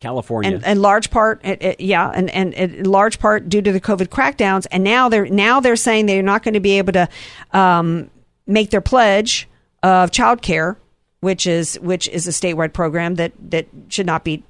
California, 0.00 0.52
and, 0.54 0.64
and 0.64 0.80
large 0.80 1.10
part, 1.10 1.40
it, 1.44 1.60
it, 1.60 1.80
yeah, 1.80 2.08
and, 2.14 2.30
and 2.30 2.54
in 2.54 2.84
large 2.84 3.18
part 3.18 3.48
due 3.48 3.60
to 3.60 3.72
the 3.72 3.80
COVID 3.80 4.08
crackdowns, 4.08 4.64
and 4.70 4.84
now 4.84 5.08
they're 5.08 5.26
now 5.26 5.58
they're 5.58 5.74
saying 5.74 6.06
they're 6.06 6.22
not 6.22 6.44
going 6.44 6.54
to 6.54 6.60
be 6.60 6.78
able 6.78 6.92
to 6.92 7.08
um, 7.52 8.08
make 8.48 8.70
their 8.70 8.80
pledge 8.80 9.48
of 9.84 10.10
child 10.10 10.42
care, 10.42 10.76
which 11.20 11.46
is 11.46 11.78
which 11.80 12.08
is 12.08 12.26
a 12.26 12.30
statewide 12.30 12.72
program 12.72 13.14
that 13.14 13.32
that 13.50 13.68
should 13.88 14.06
not 14.06 14.24
be 14.24 14.42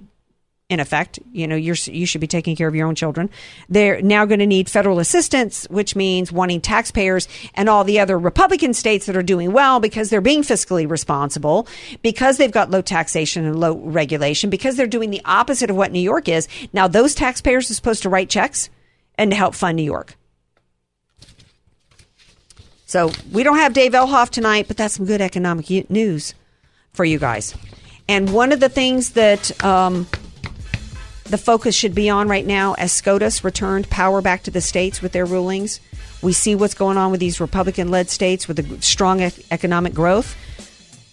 in 0.69 0.81
effect. 0.81 1.19
You 1.33 1.47
know, 1.47 1.57
you're, 1.57 1.77
you 1.87 2.05
should 2.05 2.21
be 2.21 2.27
taking 2.27 2.55
care 2.55 2.69
of 2.69 2.75
your 2.75 2.87
own 2.87 2.95
children. 2.95 3.31
They're 3.69 4.03
now 4.03 4.27
going 4.27 4.41
to 4.41 4.47
need 4.47 4.69
federal 4.69 4.99
assistance, 4.99 5.67
which 5.71 5.97
means 5.97 6.31
wanting 6.31 6.61
taxpayers 6.61 7.27
and 7.55 7.69
all 7.69 7.85
the 7.85 7.99
other 7.99 8.19
Republican 8.19 8.75
states 8.75 9.07
that 9.07 9.17
are 9.17 9.23
doing 9.23 9.53
well 9.53 9.81
because 9.81 10.11
they're 10.11 10.21
being 10.21 10.43
fiscally 10.43 10.89
responsible, 10.89 11.67
because 12.03 12.37
they've 12.37 12.53
got 12.53 12.71
low 12.71 12.83
taxation 12.83 13.47
and 13.47 13.59
low 13.59 13.79
regulation, 13.79 14.51
because 14.51 14.77
they're 14.77 14.87
doing 14.87 15.11
the 15.11 15.23
opposite 15.25 15.71
of 15.71 15.77
what 15.77 15.91
New 15.91 16.01
York 16.01 16.29
is. 16.29 16.49
Now, 16.73 16.87
those 16.87 17.15
taxpayers 17.15 17.71
are 17.71 17.75
supposed 17.75 18.03
to 18.03 18.11
write 18.11 18.29
checks 18.29 18.69
and 19.17 19.31
to 19.31 19.37
help 19.37 19.55
fund 19.55 19.77
New 19.77 19.83
York. 19.83 20.17
So 22.89 23.13
we 23.31 23.43
don't 23.43 23.59
have 23.59 23.75
Dave 23.75 23.93
Elhoff 23.93 24.31
tonight, 24.31 24.67
but 24.67 24.79
that's 24.79 24.95
some 24.95 25.05
good 25.05 25.21
economic 25.21 25.69
news 25.91 26.35
for 26.95 27.05
you 27.05 27.19
guys. 27.19 27.55
And 28.09 28.33
one 28.33 28.51
of 28.51 28.61
the 28.61 28.71
things 28.71 29.11
that 29.11 29.63
um, 29.63 30.07
the 31.25 31.37
focus 31.37 31.75
should 31.75 31.95
be 31.95 32.09
on 32.09 32.29
right 32.29 32.47
now, 32.47 32.73
as 32.73 32.91
SCOTUS 32.91 33.45
returned 33.45 33.91
power 33.91 34.23
back 34.23 34.45
to 34.45 34.51
the 34.51 34.63
states 34.63 35.03
with 35.03 35.13
their 35.13 35.27
rulings, 35.27 35.81
we 36.23 36.33
see 36.33 36.55
what's 36.55 36.73
going 36.73 36.97
on 36.97 37.11
with 37.11 37.21
these 37.21 37.41
Republican 37.41 37.91
led 37.91 38.09
states 38.09 38.49
with 38.49 38.57
the 38.57 38.83
strong 38.83 39.21
ec- 39.21 39.35
economic 39.51 39.93
growth. 39.93 40.35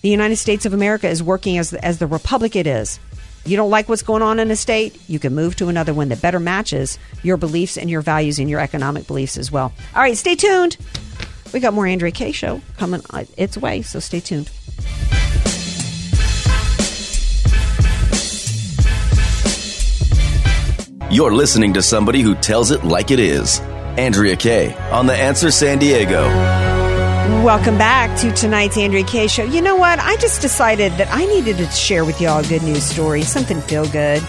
The 0.01 0.09
United 0.09 0.37
States 0.37 0.65
of 0.65 0.73
America 0.73 1.09
is 1.09 1.21
working 1.21 1.57
as, 1.57 1.73
as 1.73 1.99
the 1.99 2.07
republic 2.07 2.55
it 2.55 2.67
is. 2.67 3.01
You 3.45 3.57
don't 3.57 3.69
like 3.69 3.89
what's 3.89 4.01
going 4.01 4.21
on 4.21 4.39
in 4.39 4.49
a 4.49 4.55
state, 4.55 4.97
you 5.09 5.19
can 5.19 5.35
move 5.35 5.57
to 5.57 5.67
another 5.67 5.93
one 5.93 6.07
that 6.07 6.21
better 6.21 6.39
matches 6.39 6.97
your 7.21 7.35
beliefs 7.35 7.77
and 7.77 7.89
your 7.89 8.01
values 8.01 8.39
and 8.39 8.49
your 8.49 8.61
economic 8.61 9.07
beliefs 9.07 9.37
as 9.37 9.51
well. 9.51 9.73
All 9.93 10.01
right, 10.01 10.15
stay 10.15 10.35
tuned. 10.35 10.77
We 11.53 11.59
got 11.59 11.73
more 11.73 11.87
Andrea 11.87 12.11
Kaye 12.11 12.31
show 12.31 12.61
coming 12.77 13.01
uh, 13.11 13.25
its 13.37 13.57
way, 13.57 13.81
so 13.81 13.99
stay 13.99 14.19
tuned. 14.19 14.51
You're 21.11 21.33
listening 21.33 21.73
to 21.75 21.81
somebody 21.81 22.21
who 22.21 22.35
tells 22.35 22.71
it 22.71 22.83
like 22.83 23.09
it 23.11 23.19
is. 23.19 23.61
Andrea 23.97 24.35
Kaye 24.35 24.73
on 24.91 25.05
The 25.05 25.13
Answer 25.13 25.49
San 25.49 25.79
Diego. 25.79 26.27
Welcome 27.43 27.77
back 27.77 28.19
to 28.19 28.31
tonight's 28.33 28.77
Andrea 28.77 29.03
Kaye 29.05 29.27
show. 29.27 29.43
You 29.43 29.61
know 29.61 29.75
what? 29.77 29.99
I 29.99 30.17
just 30.17 30.41
decided 30.41 30.91
that 30.93 31.07
I 31.11 31.25
needed 31.25 31.57
to 31.57 31.69
share 31.71 32.03
with 32.03 32.19
y'all 32.19 32.43
a 32.43 32.47
good 32.47 32.63
news 32.63 32.83
story, 32.83 33.21
something 33.21 33.61
feel 33.61 33.87
good. 33.87 34.21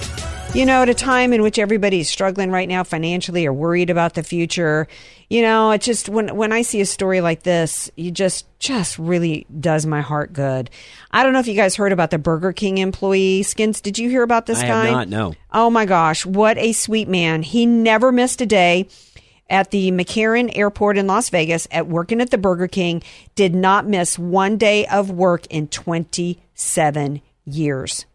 You 0.54 0.64
know, 0.64 0.80
at 0.82 0.88
a 0.88 0.94
time 0.94 1.34
in 1.34 1.42
which 1.42 1.58
everybody 1.58 2.00
is 2.00 2.08
struggling 2.08 2.50
right 2.50 2.68
now 2.68 2.82
financially 2.82 3.44
or 3.44 3.52
worried 3.52 3.90
about 3.90 4.14
the 4.14 4.22
future, 4.22 4.88
you 5.28 5.42
know, 5.42 5.70
it 5.72 5.82
just 5.82 6.08
when 6.08 6.34
when 6.34 6.50
I 6.50 6.62
see 6.62 6.80
a 6.80 6.86
story 6.86 7.20
like 7.20 7.42
this, 7.42 7.90
you 7.94 8.10
just 8.10 8.46
just 8.58 8.98
really 8.98 9.46
does 9.60 9.84
my 9.84 10.00
heart 10.00 10.32
good. 10.32 10.70
I 11.10 11.22
don't 11.22 11.34
know 11.34 11.40
if 11.40 11.46
you 11.46 11.54
guys 11.54 11.76
heard 11.76 11.92
about 11.92 12.10
the 12.10 12.18
Burger 12.18 12.54
King 12.54 12.78
employee. 12.78 13.42
Skins, 13.42 13.82
did 13.82 13.98
you 13.98 14.08
hear 14.08 14.22
about 14.22 14.46
this 14.46 14.62
guy? 14.62 14.84
I 14.84 14.86
guy? 14.86 14.90
not, 14.92 15.08
no. 15.08 15.34
Oh 15.52 15.68
my 15.68 15.84
gosh, 15.84 16.24
what 16.24 16.56
a 16.56 16.72
sweet 16.72 17.08
man. 17.08 17.42
He 17.42 17.66
never 17.66 18.10
missed 18.10 18.40
a 18.40 18.46
day 18.46 18.88
at 19.50 19.70
the 19.70 19.90
McCarran 19.92 20.56
Airport 20.56 20.96
in 20.96 21.06
Las 21.06 21.28
Vegas 21.28 21.68
at 21.70 21.86
working 21.86 22.20
at 22.20 22.30
the 22.30 22.38
Burger 22.38 22.68
King, 22.68 23.02
did 23.34 23.54
not 23.54 23.86
miss 23.86 24.18
one 24.18 24.56
day 24.56 24.86
of 24.86 25.10
work 25.10 25.46
in 25.48 25.68
27 25.68 27.20
years. 27.44 28.06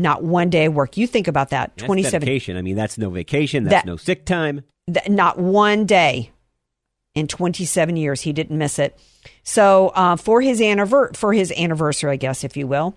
Not 0.00 0.24
one 0.24 0.48
day 0.50 0.64
of 0.64 0.74
work. 0.74 0.96
You 0.96 1.06
think 1.06 1.28
about 1.28 1.50
that. 1.50 1.72
That's 1.76 1.84
27 1.86 2.20
dedication. 2.20 2.56
I 2.56 2.62
mean, 2.62 2.74
that's 2.76 2.96
no 2.96 3.10
vacation. 3.10 3.64
That's 3.64 3.82
That- 3.82 3.86
no 3.86 3.96
sick 3.96 4.24
time. 4.24 4.62
th- 4.92 5.08
not 5.08 5.38
one 5.38 5.84
day 5.84 6.30
in 7.14 7.26
27 7.26 7.96
years 7.96 8.22
he 8.22 8.32
didn't 8.32 8.56
miss 8.56 8.78
it. 8.78 8.98
So 9.42 9.88
uh, 9.94 10.16
for 10.16 10.40
his 10.40 10.60
anniver- 10.60 11.14
for 11.14 11.34
his 11.34 11.52
anniversary, 11.52 12.10
I 12.12 12.16
guess, 12.16 12.44
if 12.44 12.56
you 12.56 12.66
will, 12.66 12.96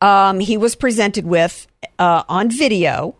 um, 0.00 0.40
he 0.40 0.56
was 0.56 0.74
presented 0.74 1.26
with 1.26 1.66
uh, 1.98 2.22
on 2.28 2.50
video. 2.50 3.16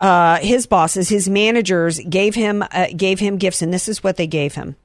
Uh, 0.00 0.36
his 0.38 0.66
bosses, 0.66 1.08
his 1.08 1.28
managers, 1.28 1.98
gave 2.00 2.34
him 2.34 2.62
uh, 2.70 2.86
gave 2.96 3.18
him 3.18 3.38
gifts, 3.38 3.62
and 3.62 3.72
this 3.72 3.88
is 3.88 4.04
what 4.04 4.16
they 4.18 4.26
gave 4.26 4.54
him: 4.54 4.76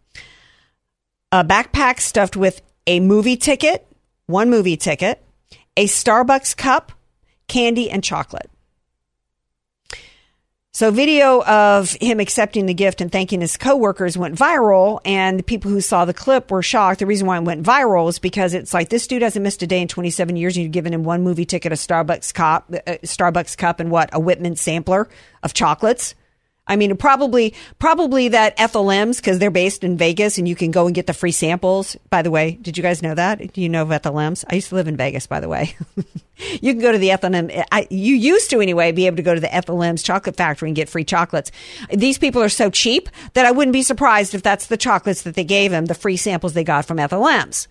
a 1.32 1.44
backpack 1.44 2.00
stuffed 2.00 2.38
with 2.38 2.62
a 2.88 3.00
movie 3.02 3.36
ticket, 3.36 3.86
one 4.28 4.50
movie 4.50 4.78
ticket, 4.78 5.22
a 5.76 5.86
Starbucks 5.86 6.56
cup, 6.56 6.94
candy, 7.52 7.92
and 7.92 8.04
chocolate. 8.04 8.50
So, 10.74 10.90
video 10.90 11.44
of 11.44 11.92
him 12.00 12.22
accepting 12.22 12.66
the 12.66 12.74
gift 12.74 13.02
and 13.02 13.12
thanking 13.12 13.42
his 13.42 13.58
coworkers 13.58 14.18
went 14.18 14.36
viral, 14.36 15.02
and 15.04 15.38
the 15.38 15.44
people 15.44 15.70
who 15.70 15.82
saw 15.82 16.06
the 16.06 16.14
clip 16.14 16.50
were 16.50 16.64
shocked. 16.64 17.00
The 17.00 17.06
reason 17.06 17.28
why 17.28 17.38
it 17.38 17.44
went 17.44 17.66
viral 17.66 18.08
is 18.08 18.20
because 18.20 18.54
it's 18.54 18.74
like 18.74 18.88
this 18.88 19.06
dude 19.06 19.22
hasn't 19.22 19.44
missed 19.44 19.62
a 19.64 19.68
day 19.68 19.82
in 19.82 19.90
27 19.90 20.38
years, 20.38 20.56
and 20.56 20.64
you've 20.64 20.72
given 20.72 20.94
him 20.94 21.04
one 21.04 21.24
movie 21.24 21.44
ticket, 21.44 21.74
a 21.74 21.76
Starbucks 21.76 22.34
cup, 22.34 22.72
uh, 22.74 22.94
Starbucks 23.04 23.58
cup, 23.58 23.82
and 23.82 23.92
what 23.92 24.10
a 24.14 24.20
Whitman 24.20 24.56
sampler 24.56 25.10
of 25.44 25.54
chocolates. 25.54 26.16
I 26.68 26.76
mean, 26.76 26.96
probably 26.96 27.54
probably 27.80 28.30
that 28.30 28.54
Ethel 28.58 28.92
M's 28.92 29.18
because 29.18 29.40
they're 29.40 29.52
based 29.52 29.84
in 29.84 29.98
Vegas, 29.98 30.38
and 30.38 30.48
you 30.48 30.56
can 30.56 30.72
go 30.72 30.86
and 30.86 30.96
get 30.96 31.08
the 31.08 31.14
free 31.14 31.32
samples. 31.32 31.98
By 32.10 32.22
the 32.22 32.32
way, 32.32 32.58
did 32.62 32.78
you 32.78 32.84
guys 32.84 33.02
know 33.02 33.16
that? 33.16 33.54
Do 33.54 33.62
you 33.62 33.68
know 33.68 33.82
of 33.82 33.92
Ethel 33.92 34.20
M's? 34.20 34.46
I 34.50 34.56
used 34.56 34.70
to 34.70 34.76
live 34.76 34.88
in 34.88 34.96
Vegas, 34.96 35.28
by 35.28 35.40
the 35.40 35.50
way. 35.50 35.76
you 36.62 36.74
can 36.74 36.80
go 36.80 36.92
to 36.92 36.98
the 36.98 37.12
Ethel. 37.12 37.32
I, 37.72 37.88
you 37.90 38.16
used 38.16 38.50
to 38.52 38.62
anyway 38.62 38.92
be 38.92 39.08
able 39.08 39.18
to 39.18 39.24
go 39.24 39.34
to 39.34 39.42
the 39.42 39.54
Ethel 39.54 39.82
M's 39.82 40.04
chocolate 40.04 40.38
factory 40.38 40.70
and 40.70 40.76
get 40.76 40.88
free 40.88 41.04
chocolates. 41.04 41.52
These 41.92 42.20
people 42.20 42.42
are 42.42 42.50
so 42.50 42.70
cheap 42.70 43.10
that 43.34 43.46
I 43.46 43.52
wouldn't 43.52 43.74
be 43.74 43.84
surprised 43.84 44.36
if 44.36 44.44
that's 44.44 44.68
the 44.68 44.78
chocolates 44.78 45.24
that 45.24 45.36
they 45.36 45.44
gave 45.44 45.72
him, 45.72 45.88
the 45.88 45.96
free 45.96 46.18
samples 46.18 46.54
they 46.54 46.64
got 46.64 46.86
from 46.86 47.00
Ethel 47.00 47.28
M's. 47.28 47.68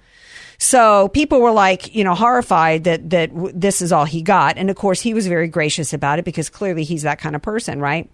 So 0.59 1.09
people 1.09 1.41
were 1.41 1.53
like, 1.53 1.95
you 1.95 2.05
know, 2.05 2.15
horrified 2.15 2.85
that 2.85 3.09
that 3.11 3.31
this 3.55 3.81
is 3.81 3.93
all 3.93 4.05
he 4.05 4.21
got, 4.21 4.59
and 4.59 4.69
of 4.69 4.77
course 4.77 5.01
he 5.01 5.15
was 5.15 5.27
very 5.27 5.49
gracious 5.49 5.95
about 5.95 6.19
it 6.19 6.25
because 6.27 6.51
clearly 6.51 6.85
he's 6.85 7.03
that 7.03 7.19
kind 7.19 7.35
of 7.35 7.41
person, 7.41 7.81
right? 7.81 8.11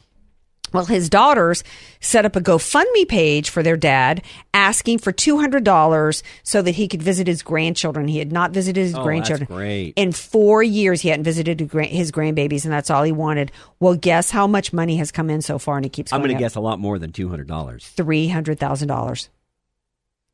Well, 0.72 0.84
his 0.84 1.08
daughters 1.08 1.62
set 2.00 2.24
up 2.24 2.34
a 2.36 2.40
GoFundMe 2.40 3.08
page 3.08 3.50
for 3.50 3.62
their 3.62 3.76
dad, 3.76 4.22
asking 4.52 4.98
for 4.98 5.12
two 5.12 5.38
hundred 5.38 5.64
dollars 5.64 6.22
so 6.42 6.60
that 6.62 6.74
he 6.74 6.88
could 6.88 7.02
visit 7.02 7.26
his 7.26 7.42
grandchildren. 7.42 8.08
He 8.08 8.18
had 8.18 8.32
not 8.32 8.50
visited 8.50 8.80
his 8.80 8.94
Oh, 8.94 9.02
grandchildren 9.04 9.46
that's 9.48 9.56
great. 9.56 9.92
in 9.96 10.12
four 10.12 10.62
years. 10.62 11.00
He 11.00 11.08
hadn't 11.08 11.24
visited 11.24 11.60
his 11.60 12.10
grandbabies, 12.12 12.64
and 12.64 12.72
that's 12.72 12.90
all 12.90 13.04
he 13.04 13.12
wanted. 13.12 13.52
Well, 13.80 13.94
guess 13.94 14.30
how 14.30 14.46
much 14.46 14.72
money 14.72 14.96
has 14.96 15.12
come 15.12 15.30
in 15.30 15.40
so 15.40 15.58
far, 15.58 15.76
and 15.76 15.86
it 15.86 15.92
keeps. 15.92 16.12
I'm 16.12 16.20
going 16.20 16.30
going 16.30 16.38
to 16.38 16.44
guess 16.44 16.56
a 16.56 16.60
lot 16.60 16.78
more 16.80 16.98
than 16.98 17.12
two 17.12 17.28
hundred 17.28 17.46
dollars. 17.48 17.86
three 17.86 18.28
hundred 18.28 18.58
thousand 18.58 18.88
dollars. 18.88 19.28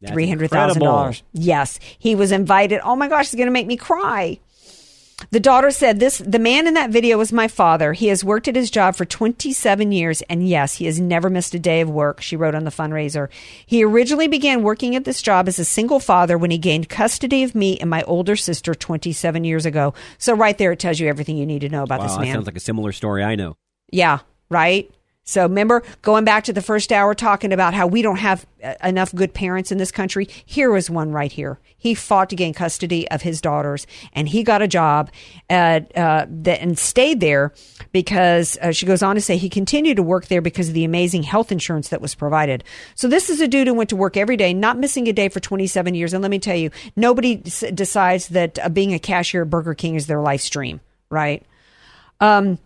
Three 0.04 0.28
hundred 0.28 0.50
thousand 0.50 0.82
dollars. 0.82 1.22
Yes, 1.32 1.78
he 1.98 2.14
was 2.16 2.32
invited. 2.32 2.80
Oh 2.82 2.96
my 2.96 3.06
gosh, 3.08 3.26
it's 3.26 3.34
going 3.36 3.46
to 3.46 3.52
make 3.52 3.66
me 3.68 3.76
cry. 3.76 4.40
The 5.30 5.40
daughter 5.40 5.70
said, 5.70 6.00
"This 6.00 6.18
the 6.18 6.38
man 6.38 6.66
in 6.66 6.74
that 6.74 6.90
video 6.90 7.18
was 7.18 7.32
my 7.32 7.48
father. 7.48 7.92
He 7.92 8.08
has 8.08 8.24
worked 8.24 8.48
at 8.48 8.56
his 8.56 8.70
job 8.70 8.96
for 8.96 9.04
27 9.04 9.92
years, 9.92 10.22
and 10.22 10.48
yes, 10.48 10.76
he 10.76 10.86
has 10.86 11.00
never 11.00 11.30
missed 11.30 11.54
a 11.54 11.58
day 11.58 11.80
of 11.80 11.88
work." 11.90 12.20
She 12.20 12.36
wrote 12.36 12.54
on 12.54 12.64
the 12.64 12.70
fundraiser. 12.70 13.28
He 13.66 13.84
originally 13.84 14.28
began 14.28 14.62
working 14.62 14.96
at 14.96 15.04
this 15.04 15.22
job 15.22 15.48
as 15.48 15.58
a 15.58 15.64
single 15.64 16.00
father 16.00 16.36
when 16.36 16.50
he 16.50 16.58
gained 16.58 16.88
custody 16.88 17.42
of 17.42 17.54
me 17.54 17.78
and 17.78 17.88
my 17.88 18.02
older 18.02 18.36
sister 18.36 18.74
27 18.74 19.44
years 19.44 19.64
ago. 19.66 19.94
So 20.18 20.34
right 20.34 20.56
there, 20.58 20.72
it 20.72 20.78
tells 20.78 21.00
you 21.00 21.08
everything 21.08 21.36
you 21.36 21.46
need 21.46 21.60
to 21.60 21.68
know 21.68 21.82
about 21.82 22.00
Wow, 22.00 22.06
this 22.06 22.16
that 22.16 22.22
man. 22.22 22.34
sounds 22.34 22.46
like 22.46 22.56
a 22.56 22.60
similar 22.60 22.92
story 22.92 23.22
I 23.22 23.34
know. 23.34 23.56
Yeah, 23.90 24.18
right. 24.50 24.90
So 25.24 25.44
remember 25.44 25.84
going 26.02 26.24
back 26.24 26.44
to 26.44 26.52
the 26.52 26.62
first 26.62 26.90
hour 26.90 27.14
talking 27.14 27.52
about 27.52 27.74
how 27.74 27.86
we 27.86 28.02
don't 28.02 28.16
have 28.16 28.44
uh, 28.62 28.74
enough 28.82 29.14
good 29.14 29.32
parents 29.32 29.70
in 29.70 29.78
this 29.78 29.92
country. 29.92 30.26
Here 30.44 30.70
was 30.70 30.90
one 30.90 31.12
right 31.12 31.30
here. 31.30 31.60
He 31.78 31.94
fought 31.94 32.28
to 32.30 32.36
gain 32.36 32.54
custody 32.54 33.08
of 33.08 33.22
his 33.22 33.40
daughters, 33.40 33.86
and 34.12 34.28
he 34.28 34.42
got 34.42 34.62
a 34.62 34.68
job 34.68 35.10
at 35.48 35.96
uh, 35.96 36.26
that 36.28 36.60
and 36.60 36.76
stayed 36.76 37.20
there 37.20 37.52
because 37.92 38.58
uh, 38.58 38.72
she 38.72 38.84
goes 38.84 39.02
on 39.02 39.14
to 39.14 39.20
say 39.20 39.36
he 39.36 39.48
continued 39.48 39.96
to 39.96 40.02
work 40.02 40.26
there 40.26 40.40
because 40.40 40.68
of 40.68 40.74
the 40.74 40.84
amazing 40.84 41.22
health 41.22 41.52
insurance 41.52 41.88
that 41.90 42.00
was 42.00 42.14
provided. 42.16 42.64
So 42.96 43.06
this 43.06 43.30
is 43.30 43.40
a 43.40 43.46
dude 43.46 43.68
who 43.68 43.74
went 43.74 43.90
to 43.90 43.96
work 43.96 44.16
every 44.16 44.36
day, 44.36 44.52
not 44.52 44.76
missing 44.76 45.08
a 45.08 45.12
day 45.12 45.28
for 45.28 45.38
27 45.38 45.94
years. 45.94 46.12
And 46.12 46.22
let 46.22 46.30
me 46.30 46.40
tell 46.40 46.56
you, 46.56 46.70
nobody 46.96 47.36
decides 47.36 48.28
that 48.28 48.58
uh, 48.58 48.68
being 48.68 48.92
a 48.92 48.98
cashier 48.98 49.42
at 49.42 49.50
Burger 49.50 49.74
King 49.74 49.94
is 49.94 50.08
their 50.08 50.20
life 50.20 50.40
stream, 50.40 50.80
right? 51.10 51.44
Um, 52.20 52.58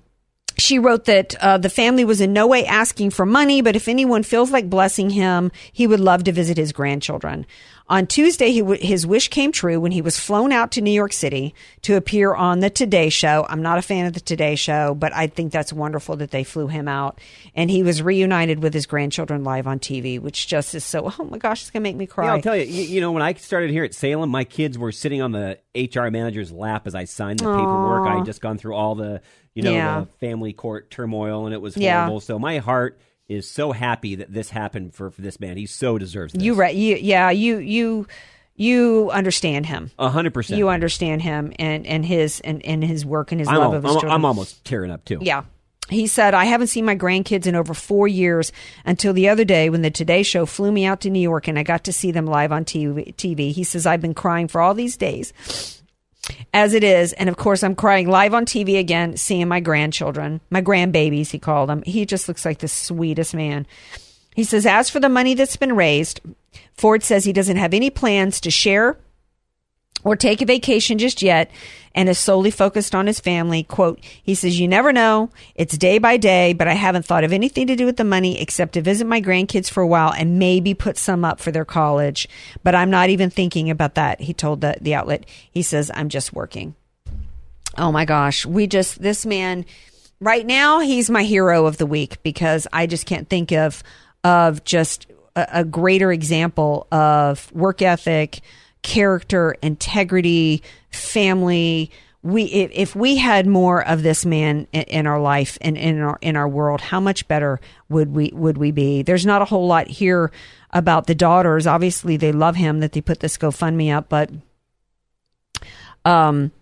she 0.59 0.79
wrote 0.79 1.05
that 1.05 1.35
uh, 1.37 1.59
the 1.59 1.69
family 1.69 2.05
was 2.05 2.21
in 2.21 2.33
no 2.33 2.47
way 2.47 2.65
asking 2.65 3.11
for 3.11 3.27
money, 3.27 3.61
but 3.63 3.77
if 3.77 3.89
anyone 3.89 4.23
feels 4.23 4.51
like 4.51 4.71
blessing 4.71 5.11
him, 5.11 5.53
he 5.73 5.87
would 5.87 6.01
love 6.01 6.25
to 6.25 6.33
visit 6.33 6.57
his 6.57 6.73
grandchildren. 6.73 7.47
On 7.89 8.05
Tuesday, 8.05 8.51
he 8.51 8.61
w- 8.61 8.85
his 8.85 9.07
wish 9.07 9.29
came 9.29 9.53
true 9.53 9.79
when 9.79 9.93
he 9.93 10.03
was 10.03 10.19
flown 10.19 10.51
out 10.51 10.73
to 10.73 10.81
New 10.81 10.91
York 10.91 11.13
City 11.13 11.55
to 11.83 11.95
appear 11.95 12.35
on 12.35 12.59
the 12.59 12.69
Today 12.69 13.11
Show. 13.11 13.47
I'm 13.49 13.63
not 13.63 13.79
a 13.79 13.83
fan 13.83 14.07
of 14.07 14.13
the 14.13 14.19
Today 14.21 14.57
Show, 14.57 14.95
but 14.95 15.15
I 15.15 15.29
think 15.29 15.53
that's 15.53 15.73
wonderful 15.73 16.17
that 16.17 16.33
they 16.33 16.43
flew 16.43 16.67
him 16.67 16.89
out. 16.89 17.21
And 17.55 17.71
he 17.71 17.85
was 17.85 18.03
reunited 18.03 18.61
with 18.61 18.75
his 18.75 18.87
grandchildren 18.87 19.45
live 19.45 19.69
on 19.69 19.79
TV, 19.79 20.19
which 20.21 20.49
just 20.49 20.75
is 20.75 20.85
so, 20.85 21.13
oh 21.19 21.25
my 21.25 21.39
gosh, 21.39 21.63
it's 21.63 21.71
going 21.71 21.83
to 21.83 21.89
make 21.89 21.95
me 21.95 22.07
cry. 22.07 22.25
Yeah, 22.25 22.33
I'll 22.33 22.43
tell 22.43 22.57
you, 22.57 22.65
you. 22.65 22.83
You 22.97 23.01
know, 23.01 23.13
when 23.13 23.23
I 23.23 23.35
started 23.35 23.71
here 23.71 23.85
at 23.85 23.95
Salem, 23.95 24.31
my 24.31 24.43
kids 24.43 24.77
were 24.77 24.91
sitting 24.91 25.23
on 25.23 25.31
the 25.31 25.59
HR 25.77 26.11
manager's 26.11 26.51
lap 26.51 26.89
as 26.89 26.97
I 26.97 27.05
signed 27.05 27.39
the 27.39 27.45
paperwork. 27.45 28.09
I 28.09 28.17
had 28.17 28.25
just 28.25 28.41
gone 28.41 28.59
through 28.59 28.75
all 28.75 28.97
the, 28.97 29.21
you 29.57 29.63
know, 29.65 29.73
Yeah. 29.73 30.01
the 30.01 30.07
family 30.27 30.53
court 30.53 30.91
turmoil, 30.91 31.47
and 31.47 31.55
it 31.55 31.61
was 31.61 31.77
Yeah. 31.77 32.03
horrible. 32.05 32.21
So 32.21 32.39
my 32.39 32.59
heart 32.59 32.99
is 33.29 33.51
so 33.51 33.73
happy 33.73 34.15
that 34.17 34.33
this 34.33 34.51
happened 34.51 34.95
for, 34.95 35.11
for 35.11 35.21
this 35.23 35.41
man. 35.41 35.57
He 35.57 35.67
so 35.67 35.99
deserves 35.99 36.33
this. 36.35 36.43
You 36.43 36.55
right. 36.55 36.75
You, 36.77 36.95
yeah. 36.97 37.31
You 37.31 37.57
you 37.59 38.07
you 38.55 39.11
understand 39.11 39.67
him. 39.67 39.91
A 39.99 40.09
hundred 40.09 40.33
percent. 40.35 40.59
You 40.59 40.69
understand 40.69 41.23
him 41.23 41.53
and, 41.59 41.87
and 41.87 42.05
his 42.05 42.41
and, 42.41 42.65
and 42.65 42.85
his 42.85 43.05
work 43.05 43.33
and 43.33 43.41
his 43.41 43.49
I'm, 43.49 43.57
love 43.59 43.73
al- 43.73 43.75
of 43.79 43.83
his 43.83 43.91
I'm, 43.91 43.95
children. 43.95 44.13
I'm 44.13 44.25
almost 44.25 44.65
tearing 44.65 44.91
up 44.91 45.05
too. 45.05 45.19
Yeah. 45.21 45.45
He 45.89 46.07
said, 46.09 46.35
I 46.35 46.47
haven't 46.47 46.67
seen 46.67 46.85
my 46.85 46.97
grandkids 46.97 47.47
in 47.47 47.55
over 47.55 47.73
four 47.73 48.09
years 48.09 48.51
until 48.85 49.13
the 49.13 49.29
other 49.29 49.45
day 49.45 49.71
when 49.71 49.83
the 49.83 49.91
Today 49.91 50.25
Show 50.25 50.45
flew 50.45 50.73
me 50.73 50.85
out 50.85 51.01
to 51.03 51.11
New 51.11 51.21
York 51.21 51.47
and 51.47 51.57
I 51.57 51.63
got 51.63 51.85
to 51.85 51.93
see 51.93 52.11
them 52.11 52.27
live 52.27 52.51
on. 52.51 52.65
TV. 52.65 53.53
He 53.53 53.63
says, 53.63 53.87
I've 53.87 54.01
been 54.01 54.15
crying 54.15 54.49
for 54.49 54.61
all 54.61 54.75
these 54.75 54.97
days 54.97 55.33
as 56.53 56.75
it 56.75 56.85
is. 56.85 57.13
And 57.15 57.29
of 57.29 57.37
course, 57.37 57.63
I'm 57.63 57.75
crying 57.75 58.09
live 58.09 58.35
on 58.35 58.47
TV 58.47 58.79
again, 58.79 59.17
seeing 59.17 59.49
my 59.49 59.61
grandchildren, 59.61 60.41
my 60.51 60.63
grandbabies, 60.63 61.31
he 61.31 61.39
called 61.39 61.69
them. 61.69 61.83
He 61.85 62.07
just 62.07 62.29
looks 62.29 62.45
like 62.45 62.59
the 62.59 62.69
sweetest 62.69 63.35
man. 63.35 63.67
He 64.35 64.45
says, 64.45 64.67
as 64.67 64.91
for 64.91 65.01
the 65.01 65.09
money 65.09 65.35
that's 65.35 65.57
been 65.57 65.75
raised, 65.75 66.21
Ford 66.75 67.03
says 67.03 67.25
he 67.25 67.33
doesn't 67.33 67.57
have 67.57 67.73
any 67.73 67.91
plans 67.91 68.41
to 68.43 68.51
share 68.51 68.99
or 70.07 70.15
take 70.15 70.41
a 70.41 70.47
vacation 70.47 70.99
just 70.99 71.21
yet 71.21 71.51
and 71.93 72.09
is 72.09 72.17
solely 72.17 72.53
focused 72.53 72.95
on 72.95 73.09
his 73.09 73.19
family. 73.19 73.65
Quote, 73.65 73.99
he 74.23 74.37
says, 74.37 74.59
You 74.59 74.69
never 74.69 74.93
know. 74.93 75.31
It's 75.57 75.77
day 75.77 75.99
by 75.99 76.17
day, 76.17 76.53
but 76.53 76.69
I 76.69 76.75
haven't 76.75 77.05
thought 77.05 77.25
of 77.25 77.33
anything 77.33 77.67
to 77.67 77.75
do 77.75 77.85
with 77.85 77.97
the 77.97 78.05
money 78.05 78.41
except 78.41 78.75
to 78.75 78.81
visit 78.81 79.09
my 79.09 79.21
grandkids 79.21 79.69
for 79.69 79.83
a 79.83 79.87
while 79.87 80.13
and 80.13 80.39
maybe 80.39 80.75
put 80.75 80.97
some 80.97 81.25
up 81.25 81.41
for 81.41 81.51
their 81.51 81.65
college. 81.65 82.29
But 82.63 82.77
I'm 82.77 82.89
not 82.89 83.11
even 83.11 83.31
thinking 83.31 83.69
about 83.69 83.97
that, 83.97 84.21
he 84.21 84.33
told 84.33 84.61
the, 84.61 84.77
the 84.81 84.95
outlet. 84.95 85.27
He 85.51 85.63
says, 85.63 85.91
I'm 85.93 86.09
just 86.09 86.33
working. 86.33 86.77
Oh 87.77 87.91
my 87.91 88.05
gosh. 88.05 88.47
We 88.47 88.69
just, 88.69 89.03
this 89.03 89.27
man, 89.27 89.65
right 90.21 90.47
now, 90.47 90.79
he's 90.79 91.11
my 91.11 91.25
hero 91.25 91.67
of 91.67 91.79
the 91.79 91.87
week 91.87 92.23
because 92.23 92.69
I 92.73 92.87
just 92.87 93.07
can't 93.07 93.29
think 93.29 93.51
of, 93.51 93.83
of 94.23 94.63
just 94.63 95.09
a, 95.35 95.49
a 95.53 95.65
greater 95.65 96.13
example 96.13 96.87
of 96.93 97.53
work 97.53 97.83
ethic, 97.83 98.41
character, 98.87 99.57
integrity, 99.63 100.63
family. 100.91 101.91
We, 102.23 102.45
if, 102.45 102.95
we 102.95 103.17
had 103.17 103.45
more 103.45 103.87
of 103.87 104.05
this 104.05 104.25
man 104.25 104.69
in, 104.73 105.09
our 105.09 105.21
life 105.21 105.59
and 105.61 105.77
in 105.77 106.01
our 106.01 106.19
in 106.23 106.37
our 106.37 106.49
world, 106.49 106.81
how 106.81 107.01
much 107.01 107.27
better 107.27 107.61
would 107.89 108.15
we 108.15 108.31
would 108.33 108.59
we 108.59 108.71
be? 108.71 109.03
There's 109.03 109.27
not 109.27 109.43
a 109.43 109.45
whole 109.45 109.67
lot 109.67 109.89
here 109.89 110.31
about 110.71 111.09
the 111.09 111.17
daughters. 111.17 111.67
Obviously, 111.67 112.17
they 112.17 112.31
love 112.31 112.55
him 112.55 112.79
that 112.79 112.93
they 112.93 113.01
put 113.01 113.19
this 113.19 113.37
GoFundMe 113.37 113.95
up, 113.95 114.09
but 114.09 114.31
um, 116.05 116.53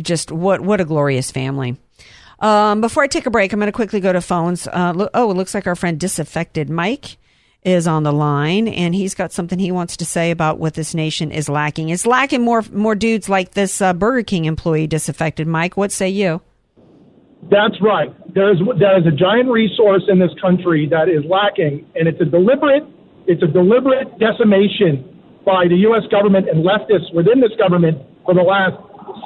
just 0.00 0.32
what 0.32 0.60
what 0.60 0.80
a 0.80 0.84
glorious 0.84 1.30
family. 1.30 1.76
Um, 2.40 2.80
before 2.80 3.04
I 3.04 3.06
take 3.06 3.26
a 3.26 3.30
break, 3.30 3.52
I'm 3.52 3.60
going 3.60 3.68
to 3.68 3.72
quickly 3.72 4.00
go 4.00 4.12
to 4.12 4.20
phones. 4.20 4.66
Uh, 4.66 5.08
oh, 5.14 5.30
it 5.30 5.36
looks 5.36 5.54
like 5.54 5.68
our 5.68 5.76
friend 5.76 6.00
Disaffected 6.00 6.68
Mike 6.68 7.16
is 7.64 7.86
on 7.86 8.02
the 8.02 8.12
line, 8.12 8.66
and 8.66 8.94
he's 8.94 9.14
got 9.14 9.32
something 9.32 9.58
he 9.58 9.70
wants 9.70 9.96
to 9.98 10.04
say 10.04 10.30
about 10.30 10.58
what 10.58 10.74
this 10.74 10.94
nation 10.94 11.30
is 11.30 11.48
lacking. 11.48 11.90
It's 11.90 12.06
lacking 12.06 12.42
more 12.42 12.62
more 12.72 12.94
dudes 12.94 13.28
like 13.28 13.52
this 13.52 13.80
uh, 13.80 13.92
Burger 13.92 14.22
King 14.22 14.46
employee. 14.46 14.86
Disaffected 14.86 15.46
Mike, 15.46 15.76
what 15.76 15.92
say 15.92 16.08
you? 16.08 16.40
That's 17.50 17.80
right. 17.80 18.10
There 18.34 18.50
is 18.52 18.58
there 18.78 18.98
is 18.98 19.06
a 19.06 19.16
giant 19.16 19.48
resource 19.48 20.02
in 20.08 20.18
this 20.18 20.32
country 20.40 20.88
that 20.90 21.08
is 21.08 21.24
lacking, 21.24 21.86
and 21.94 22.08
it's 22.08 22.20
a 22.20 22.24
deliberate 22.24 22.84
it's 23.26 23.42
a 23.42 23.46
deliberate 23.46 24.18
decimation 24.18 25.08
by 25.44 25.66
the 25.68 25.76
U.S. 25.90 26.02
government 26.10 26.48
and 26.48 26.64
leftists 26.64 27.12
within 27.14 27.40
this 27.40 27.52
government 27.58 27.98
for 28.24 28.34
the 28.34 28.42
last 28.42 28.74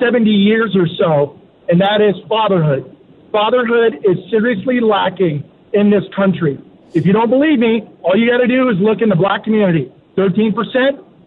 70 0.01 0.29
years 0.29 0.77
or 0.77 0.87
so, 0.99 1.40
and 1.68 1.81
that 1.81 2.01
is 2.01 2.14
fatherhood. 2.29 2.96
Fatherhood 3.33 3.94
is 4.05 4.16
seriously 4.31 4.81
lacking 4.81 5.44
in 5.72 5.90
this 5.90 6.05
country. 6.14 6.59
If 6.94 7.05
you 7.05 7.12
don't 7.12 7.31
believe 7.31 7.59
me, 7.59 7.83
all 8.03 8.16
you 8.16 8.31
got 8.31 8.38
to 8.38 8.46
do 8.46 8.68
is 8.70 8.77
look 8.81 9.03
in 9.03 9.09
the 9.09 9.16
black 9.16 9.44
community. 9.44 9.92
13% 10.16 10.53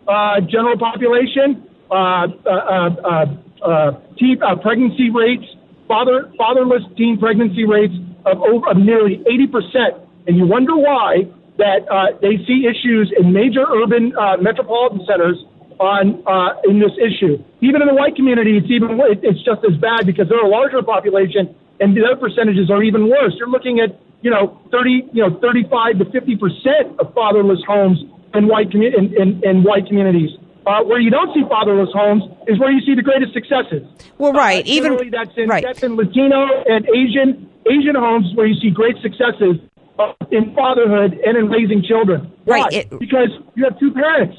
uh, 0.08 0.42
general 0.42 0.78
population, 0.78 1.70
uh, 1.92 1.94
uh, 1.94 2.50
uh, 2.50 3.26
uh, 3.62 4.00
teen, 4.18 4.42
uh, 4.42 4.56
pregnancy 4.56 5.10
rates, 5.10 5.46
father 5.88 6.32
fatherless 6.38 6.84
teen 6.98 7.18
pregnancy 7.20 7.66
rates 7.66 7.94
of 8.26 8.42
over 8.42 8.70
of 8.70 8.78
nearly 8.78 9.18
80%. 9.30 10.02
And 10.28 10.38
you 10.38 10.46
wonder 10.46 10.76
why 10.76 11.26
that 11.58 11.86
uh, 11.92 12.18
they 12.22 12.38
see 12.48 12.66
issues 12.66 13.12
in 13.20 13.34
major 13.34 13.66
urban 13.68 14.16
uh, 14.18 14.38
metropolitan 14.38 15.06
centers 15.06 15.38
on 15.80 16.24
uh, 16.26 16.60
in 16.66 16.80
this 16.80 16.92
issue. 16.98 17.42
Even 17.62 17.82
in 17.82 17.88
the 17.88 17.94
white 17.94 18.16
community, 18.16 18.58
it's 18.58 18.70
even 18.70 19.00
it's 19.22 19.44
just 19.44 19.62
as 19.64 19.78
bad 19.78 20.06
because 20.06 20.28
they're 20.28 20.44
a 20.44 20.50
larger 20.50 20.82
population, 20.82 21.54
and 21.80 21.96
their 21.96 22.16
percentages 22.16 22.70
are 22.70 22.84
even 22.84 23.10
worse. 23.10 23.34
You're 23.38 23.50
looking 23.50 23.80
at 23.80 23.96
you 24.22 24.30
know 24.32 24.60
30 24.72 25.10
you 25.14 25.22
know 25.28 25.40
35 25.40 26.00
to 26.00 26.06
50 26.12 26.36
percent 26.38 27.00
of 27.00 27.14
fatherless 27.14 27.60
homes 27.68 28.00
in 28.34 28.48
white 28.48 28.70
commu- 28.70 28.94
in, 28.98 29.14
in, 29.20 29.42
in 29.44 29.64
white 29.64 29.88
communities. 29.88 30.30
Uh, 30.68 30.84
where 30.84 31.00
you 31.00 31.10
don't 31.10 31.34
see 31.34 31.42
fatherless 31.50 31.90
homes 31.94 32.22
is 32.48 32.60
where 32.60 32.70
you 32.72 32.80
see 32.86 32.94
the 32.94 33.02
greatest 33.02 33.34
successes. 33.34 33.82
Well, 34.20 34.34
right, 34.34 34.64
Uh, 34.64 34.70
even 34.70 35.10
that's 35.10 35.32
in 35.38 35.48
right. 35.50 35.64
that's 35.64 35.82
in 35.82 35.96
Latino 35.96 36.46
and 36.68 36.86
Asian 36.94 37.50
Asian 37.66 37.96
homes 37.96 38.28
where 38.36 38.46
you 38.46 38.60
see 38.60 38.70
great 38.70 38.96
successes 39.02 39.56
uh, 39.98 40.14
in 40.32 40.54
fatherhood 40.54 41.14
and 41.26 41.38
in 41.38 41.48
raising 41.50 41.82
children. 41.82 42.32
Right, 42.46 42.72
it- 42.74 43.00
because 43.00 43.30
you 43.56 43.64
have 43.64 43.80
two 43.80 43.92
parents. 43.92 44.38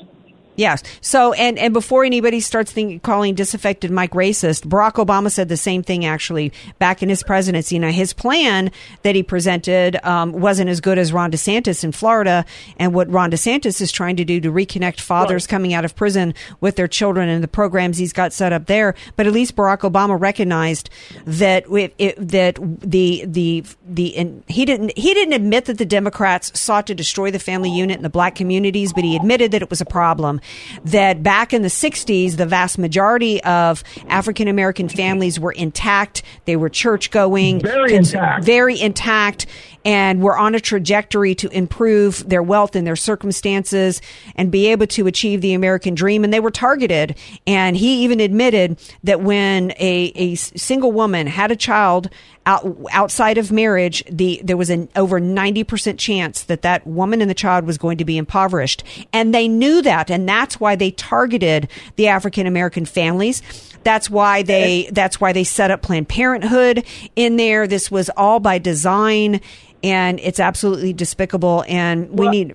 Yes. 0.61 0.83
So, 1.01 1.33
and 1.33 1.59
and 1.59 1.73
before 1.73 2.05
anybody 2.05 2.39
starts 2.39 2.71
thinking, 2.71 3.01
calling 3.01 3.35
disaffected 3.35 3.91
Mike 3.91 4.11
racist, 4.11 4.67
Barack 4.67 5.03
Obama 5.03 5.33
said 5.33 5.49
the 5.49 5.57
same 5.57 5.83
thing 5.83 6.05
actually 6.05 6.53
back 6.79 7.03
in 7.03 7.09
his 7.09 7.23
presidency. 7.23 7.79
Now, 7.79 7.91
his 7.91 8.13
plan 8.13 8.71
that 9.03 9.15
he 9.15 9.23
presented 9.23 9.97
um, 10.05 10.33
wasn't 10.33 10.69
as 10.69 10.83
good 10.83 10.99
as 10.99 11.15
Ron 11.15 11.31
DeSantis 11.33 11.83
in 11.83 11.93
Florida, 11.93 12.45
and 12.77 12.93
what 12.93 13.11
Ron 13.11 13.31
DeSantis 13.31 13.81
is 13.81 13.91
trying 13.91 14.17
to 14.17 14.25
do 14.27 14.39
to 14.39 14.53
reconnect 14.53 15.01
fathers 15.01 15.47
coming 15.47 15.73
out 15.73 15.87
of 15.87 15.97
prison 15.97 16.35
with 16.61 16.77
their 16.77 16.89
children 16.89 17.31
and 17.31 17.43
the 17.43 17.49
programs 17.49 17.97
he's 17.97 18.13
got 18.13 18.35
set 18.35 18.53
up 18.53 18.67
there. 18.67 18.95
But 19.17 19.27
at 19.27 19.33
least 19.33 19.57
Barack 19.57 19.91
Obama 19.91 20.21
recognized 20.21 20.91
that 21.25 21.65
it, 21.71 21.95
it, 21.97 22.29
that 22.29 22.59
the 22.83 23.25
the 23.27 23.65
the 23.89 24.15
and 24.15 24.45
he 24.47 24.67
didn't 24.67 24.93
he 24.99 25.15
didn't 25.15 25.33
admit 25.33 25.65
that 25.65 25.79
the 25.79 25.87
Democrats 25.87 26.61
sought 26.61 26.87
to 26.89 26.95
destroy 26.95 27.31
the 27.31 27.39
family 27.39 27.71
unit 27.71 27.97
in 27.97 28.03
the 28.03 28.11
black 28.11 28.35
communities, 28.35 28.93
but 28.93 29.05
he 29.05 29.17
admitted 29.17 29.53
that 29.53 29.63
it 29.63 29.71
was 29.71 29.81
a 29.81 29.87
problem 29.87 30.39
that 30.85 31.23
back 31.23 31.53
in 31.53 31.63
the 31.63 31.69
60s, 31.69 32.37
the 32.37 32.47
vast 32.47 32.79
majority 32.79 33.43
of 33.45 33.83
African 34.09 34.49
American 34.49 34.89
families 34.89 35.39
were 35.39 35.53
intact. 35.53 36.23
They 36.45 36.57
were 36.57 36.69
church 36.69 37.11
going, 37.11 37.61
Very 37.61 37.95
intact. 37.95 38.45
very 38.45 38.81
intact, 38.81 39.47
and 39.85 40.23
were 40.23 40.37
on 40.37 40.55
a 40.55 40.61
trajectory 40.61 41.35
to 41.37 41.49
improve 41.49 42.29
their 42.29 42.43
wealth 42.43 42.77
and 42.77 42.87
their 42.87 42.97
circumstances 42.97 44.03
and 44.37 44.51
be 44.51 44.67
able 44.67 44.87
to 44.89 45.07
achieve 45.07 45.41
the 45.41 45.55
American 45.55 45.95
dream. 45.95 46.23
And 46.25 46.33
they 46.33 46.41
were 46.41 46.51
targeted. 46.51 47.17
And 47.47 47.77
he 47.77 48.05
even 48.05 48.21
admitted 48.21 48.79
that 49.05 49.23
when 49.23 49.71
a, 49.73 50.13
a 50.15 50.35
single 50.35 50.93
woman 50.93 51.27
had 51.27 51.51
a 51.51 51.57
child 51.57 52.11
out, 52.51 52.77
outside 52.93 53.39
of 53.39 53.53
marriage, 53.53 54.03
the 54.11 54.41
there 54.45 54.57
was 54.57 54.71
an 54.71 54.89
over 54.97 55.21
90% 55.21 55.99
chance 55.99 56.43
that 56.45 56.63
that 56.63 56.87
woman 56.87 57.21
and 57.21 57.31
the 57.31 57.35
child 57.35 57.65
was 57.67 57.79
going 57.79 57.99
to 57.99 58.05
be 58.05 58.17
impoverished. 58.19 58.83
And 59.13 59.35
they 59.35 59.49
knew 59.49 59.83
that. 59.83 60.11
And 60.11 60.29
that's 60.29 60.59
why 60.59 60.77
they 60.77 60.91
targeted 60.91 61.69
the 61.97 62.09
African 62.09 62.47
American 62.47 62.85
families. 62.85 63.43
That's 63.85 64.11
why 64.11 64.43
they 64.43 64.89
that's 64.93 65.21
why 65.21 65.33
they 65.33 65.45
set 65.45 65.71
up 65.71 65.83
Planned 65.83 66.09
Parenthood 66.09 66.85
in 67.17 67.37
there. 67.37 67.67
This 67.67 67.91
was 67.91 68.11
all 68.17 68.41
by 68.41 68.59
design 68.59 69.41
and 69.83 70.21
it's 70.21 70.41
absolutely 70.41 70.93
despicable 70.93 71.65
and 71.69 72.11
we 72.11 72.25
Well- 72.27 72.31
need 72.33 72.55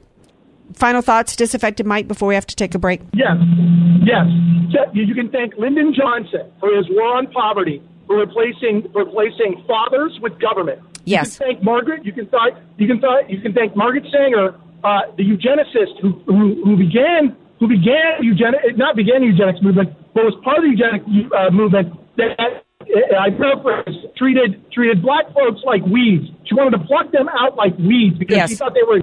final 0.73 1.01
thoughts 1.01 1.35
disaffected 1.35 1.85
Mike 1.85 2.07
before 2.07 2.27
we 2.27 2.35
have 2.35 2.45
to 2.47 2.55
take 2.55 2.75
a 2.75 2.79
break. 2.79 3.01
Yes, 3.13 3.37
yes. 4.03 4.25
You 4.93 5.13
can 5.15 5.29
thank 5.29 5.55
Lyndon 5.57 5.93
Johnson 5.93 6.51
for 6.59 6.75
his 6.75 6.85
war 6.89 7.17
on 7.17 7.27
poverty, 7.27 7.81
for 8.07 8.17
replacing 8.17 8.89
replacing 8.93 9.63
fathers 9.67 10.17
with 10.21 10.39
government. 10.39 10.79
Yes. 11.05 11.39
You 11.39 11.45
can 11.45 11.55
thank 11.55 11.63
Margaret. 11.63 12.05
You 12.05 12.13
can 12.13 12.27
th- 12.29 12.53
you 12.77 12.87
can 12.87 12.99
th- 13.01 13.25
you 13.29 13.41
can 13.41 13.53
thank 13.53 13.75
Margaret 13.75 14.05
Sanger, 14.11 14.55
uh, 14.83 15.01
the 15.17 15.23
eugenicist 15.23 15.99
who, 16.01 16.09
who 16.25 16.63
who 16.63 16.77
began 16.77 17.35
who 17.59 17.67
began 17.67 18.21
eugenics 18.21 18.63
not 18.77 18.95
began 18.95 19.21
the 19.21 19.27
eugenics 19.27 19.61
movement, 19.61 19.89
but 20.13 20.23
was 20.25 20.35
part 20.43 20.57
of 20.57 20.63
the 20.63 20.69
eugenics 20.69 21.05
uh, 21.35 21.49
movement 21.51 21.93
that. 22.17 22.39
uh, 22.39 22.61
I 23.19 23.31
paraphrase, 23.31 23.95
treated 24.15 24.71
treated 24.71 25.01
black 25.01 25.25
folks 25.33 25.61
like 25.65 25.83
weeds. 25.85 26.25
She 26.45 26.53
wanted 26.53 26.77
to 26.77 26.83
pluck 26.85 27.11
them 27.11 27.27
out 27.29 27.55
like 27.55 27.75
weeds 27.79 28.17
because 28.17 28.49
she 28.49 28.55
thought 28.55 28.73
they 28.75 28.83
were 28.85 29.01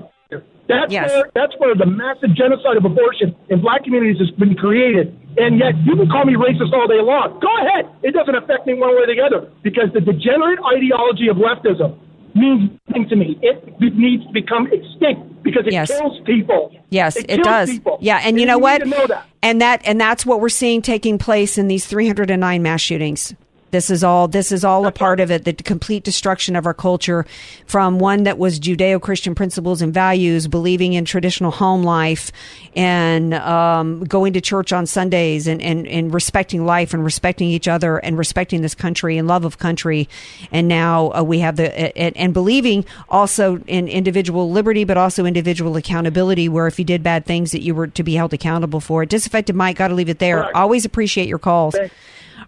that's 0.69 0.93
Yes. 0.93 1.11
where 1.11 1.25
that's 1.35 1.53
where 1.59 1.75
the 1.75 1.87
massive 1.87 2.33
genocide 2.35 2.77
of 2.77 2.85
abortion 2.85 3.35
in 3.51 3.61
black 3.61 3.83
communities 3.85 4.19
has 4.21 4.31
been 4.39 4.55
created. 4.55 5.19
And 5.37 5.59
yet 5.59 5.75
you 5.85 5.97
can 5.97 6.09
call 6.09 6.25
me 6.25 6.35
racist 6.35 6.73
all 6.73 6.87
day 6.87 7.01
long. 7.01 7.41
Go 7.41 7.49
ahead. 7.67 7.89
It 8.03 8.13
doesn't 8.13 8.35
affect 8.35 8.67
me 8.67 8.75
one 8.75 8.91
way 8.91 9.03
or 9.03 9.07
the 9.07 9.21
other 9.23 9.51
because 9.63 9.89
the 9.95 10.01
degenerate 10.01 10.59
ideology 10.77 11.29
of 11.29 11.37
leftism 11.37 11.99
means 12.35 12.71
nothing 12.89 13.09
to 13.09 13.17
me. 13.17 13.39
It 13.43 13.81
needs 13.81 14.27
to 14.27 14.33
become 14.33 14.67
extinct 14.73 15.43
because 15.43 15.67
it 15.67 15.73
Yes. 15.73 15.89
kills 15.89 16.21
people. 16.25 16.75
Yes, 16.91 17.17
it, 17.17 17.31
it, 17.31 17.43
does. 17.43 17.71
People. 17.71 17.99
Yeah, 18.01 18.21
and 18.23 18.39
you 18.39 18.47
know 18.47 18.59
what? 18.59 18.87
know 18.87 19.07
that. 19.07 19.27
And 19.43 19.61
that 19.61 19.83
and 19.85 20.01
that's 20.01 20.25
what 20.25 20.41
we're 20.41 20.49
seeing 20.49 20.83
taking 20.83 21.19
place 21.19 21.59
in 21.59 21.69
these 21.69 21.87
309 21.87 22.63
mass 22.63 22.81
shootings. 22.81 23.35
This 23.73 23.91
is 23.91 24.05
all 24.05 24.29
this 24.29 24.53
is 24.53 24.65
all 24.65 24.87
a 24.87 24.93
part 24.93 25.19
of 25.19 25.31
it, 25.31 25.45
the 25.47 25.55
complete 25.55 26.05
destruction 26.05 26.57
of 26.57 26.67
our 26.67 26.75
culture 26.75 27.25
from 27.67 27.99
one 27.99 28.25
that 28.25 28.37
was 28.37 28.61
Judeo-Christian 28.61 29.35
principles 29.35 29.81
and 29.81 29.95
values, 29.95 30.47
believing 30.47 30.93
in 30.93 31.07
traditional 31.07 31.51
home 31.51 31.83
life 31.83 32.31
and 32.77 33.33
um, 33.33 34.05
going 34.05 34.35
to 34.35 34.43
church 34.43 34.75
on 34.75 34.85
Sundays 34.85 35.47
and, 35.47 35.63
and, 35.63 35.89
and 35.89 36.13
respecting 36.13 36.67
life 36.67 36.93
and 36.93 37.03
respecting 37.03 37.49
each 37.49 37.67
other 37.67 37.97
and 37.97 38.19
respecting 38.19 38.61
this 38.61 38.75
country 38.75 39.17
and 39.17 39.27
love 39.27 39.47
of 39.47 39.59
country. 39.59 40.07
And 40.51 40.69
now 40.69 41.11
uh, 41.13 41.23
we 41.23 41.39
have 41.39 41.57
the 41.57 41.75
and, 41.97 42.15
and 42.15 42.35
believing 42.35 42.85
also 43.09 43.57
in 43.67 43.89
individual 43.89 44.51
liberty, 44.51 44.85
but 44.85 44.99
also 44.99 45.25
individual 45.25 45.77
accountability, 45.77 46.47
where 46.47 46.67
if 46.67 46.79
you 46.79 46.85
did 46.85 47.03
bad 47.03 47.25
things 47.25 47.53
that 47.53 47.63
you 47.63 47.75
were 47.75 47.87
to 47.87 48.03
be 48.03 48.15
held 48.17 48.35
accountable 48.35 48.81
for 48.81 49.03
it. 49.03 49.09
Disaffected 49.09 49.57
Mike, 49.57 49.79
got 49.79 49.89
to 49.89 49.95
leave 49.95 50.11
it 50.11 50.19
there. 50.19 50.55
Always 50.55 50.85
appreciate 50.85 51.27
your 51.27 51.39
calls. 51.39 51.75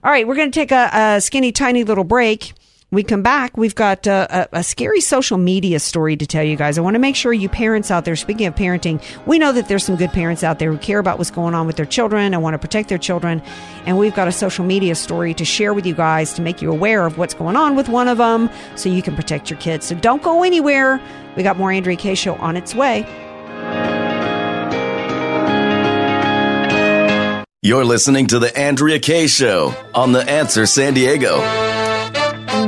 All 0.04 0.10
right, 0.10 0.28
we're 0.28 0.34
going 0.34 0.50
to 0.50 0.60
take 0.60 0.70
a, 0.70 0.90
a, 0.92 1.20
skinny, 1.22 1.50
tiny 1.50 1.82
little 1.82 2.04
break. 2.04 2.52
We 2.90 3.02
come 3.02 3.22
back. 3.22 3.56
We've 3.56 3.74
got 3.74 4.06
a, 4.06 4.48
a, 4.52 4.58
a, 4.58 4.62
scary 4.62 5.00
social 5.00 5.38
media 5.38 5.80
story 5.80 6.14
to 6.14 6.26
tell 6.26 6.44
you 6.44 6.56
guys. 6.56 6.76
I 6.76 6.82
want 6.82 6.94
to 6.94 6.98
make 6.98 7.16
sure 7.16 7.32
you 7.32 7.48
parents 7.48 7.90
out 7.90 8.04
there, 8.04 8.14
speaking 8.14 8.46
of 8.46 8.54
parenting, 8.54 9.02
we 9.26 9.38
know 9.38 9.50
that 9.52 9.66
there's 9.66 9.82
some 9.82 9.96
good 9.96 10.12
parents 10.12 10.44
out 10.44 10.58
there 10.58 10.70
who 10.70 10.76
care 10.76 10.98
about 10.98 11.16
what's 11.16 11.30
going 11.30 11.54
on 11.54 11.66
with 11.66 11.76
their 11.76 11.86
children 11.86 12.34
and 12.34 12.42
want 12.42 12.52
to 12.52 12.58
protect 12.58 12.90
their 12.90 12.98
children. 12.98 13.40
And 13.86 13.96
we've 13.96 14.14
got 14.14 14.28
a 14.28 14.32
social 14.32 14.62
media 14.62 14.94
story 14.94 15.32
to 15.32 15.44
share 15.46 15.72
with 15.72 15.86
you 15.86 15.94
guys 15.94 16.34
to 16.34 16.42
make 16.42 16.60
you 16.60 16.70
aware 16.70 17.06
of 17.06 17.16
what's 17.16 17.32
going 17.32 17.56
on 17.56 17.74
with 17.74 17.88
one 17.88 18.06
of 18.06 18.18
them 18.18 18.50
so 18.76 18.90
you 18.90 19.00
can 19.00 19.16
protect 19.16 19.48
your 19.48 19.58
kids. 19.58 19.86
So 19.86 19.94
don't 19.94 20.22
go 20.22 20.42
anywhere. 20.42 21.00
We 21.34 21.42
got 21.42 21.56
more 21.56 21.72
Andrea 21.72 21.96
Kaye 21.96 22.14
Show 22.14 22.34
on 22.34 22.58
its 22.58 22.74
way. 22.74 24.03
You're 27.64 27.86
listening 27.86 28.26
to 28.26 28.38
The 28.38 28.54
Andrea 28.54 28.98
Kaye 28.98 29.26
Show 29.26 29.74
on 29.94 30.12
The 30.12 30.20
Answer 30.28 30.66
San 30.66 30.92
Diego. 30.92 31.38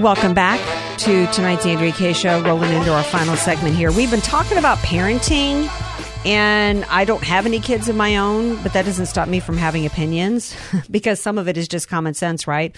Welcome 0.00 0.32
back 0.32 0.58
to 1.00 1.26
tonight's 1.32 1.66
Andrea 1.66 1.92
Kaye 1.92 2.14
Show, 2.14 2.42
rolling 2.42 2.72
into 2.72 2.94
our 2.94 3.02
final 3.02 3.36
segment 3.36 3.76
here. 3.76 3.92
We've 3.92 4.10
been 4.10 4.22
talking 4.22 4.56
about 4.56 4.78
parenting, 4.78 5.68
and 6.24 6.86
I 6.86 7.04
don't 7.04 7.22
have 7.22 7.44
any 7.44 7.60
kids 7.60 7.90
of 7.90 7.94
my 7.94 8.16
own, 8.16 8.56
but 8.62 8.72
that 8.72 8.86
doesn't 8.86 9.04
stop 9.04 9.28
me 9.28 9.38
from 9.38 9.58
having 9.58 9.84
opinions 9.84 10.56
because 10.90 11.20
some 11.20 11.36
of 11.36 11.46
it 11.46 11.58
is 11.58 11.68
just 11.68 11.90
common 11.90 12.14
sense, 12.14 12.46
right? 12.46 12.74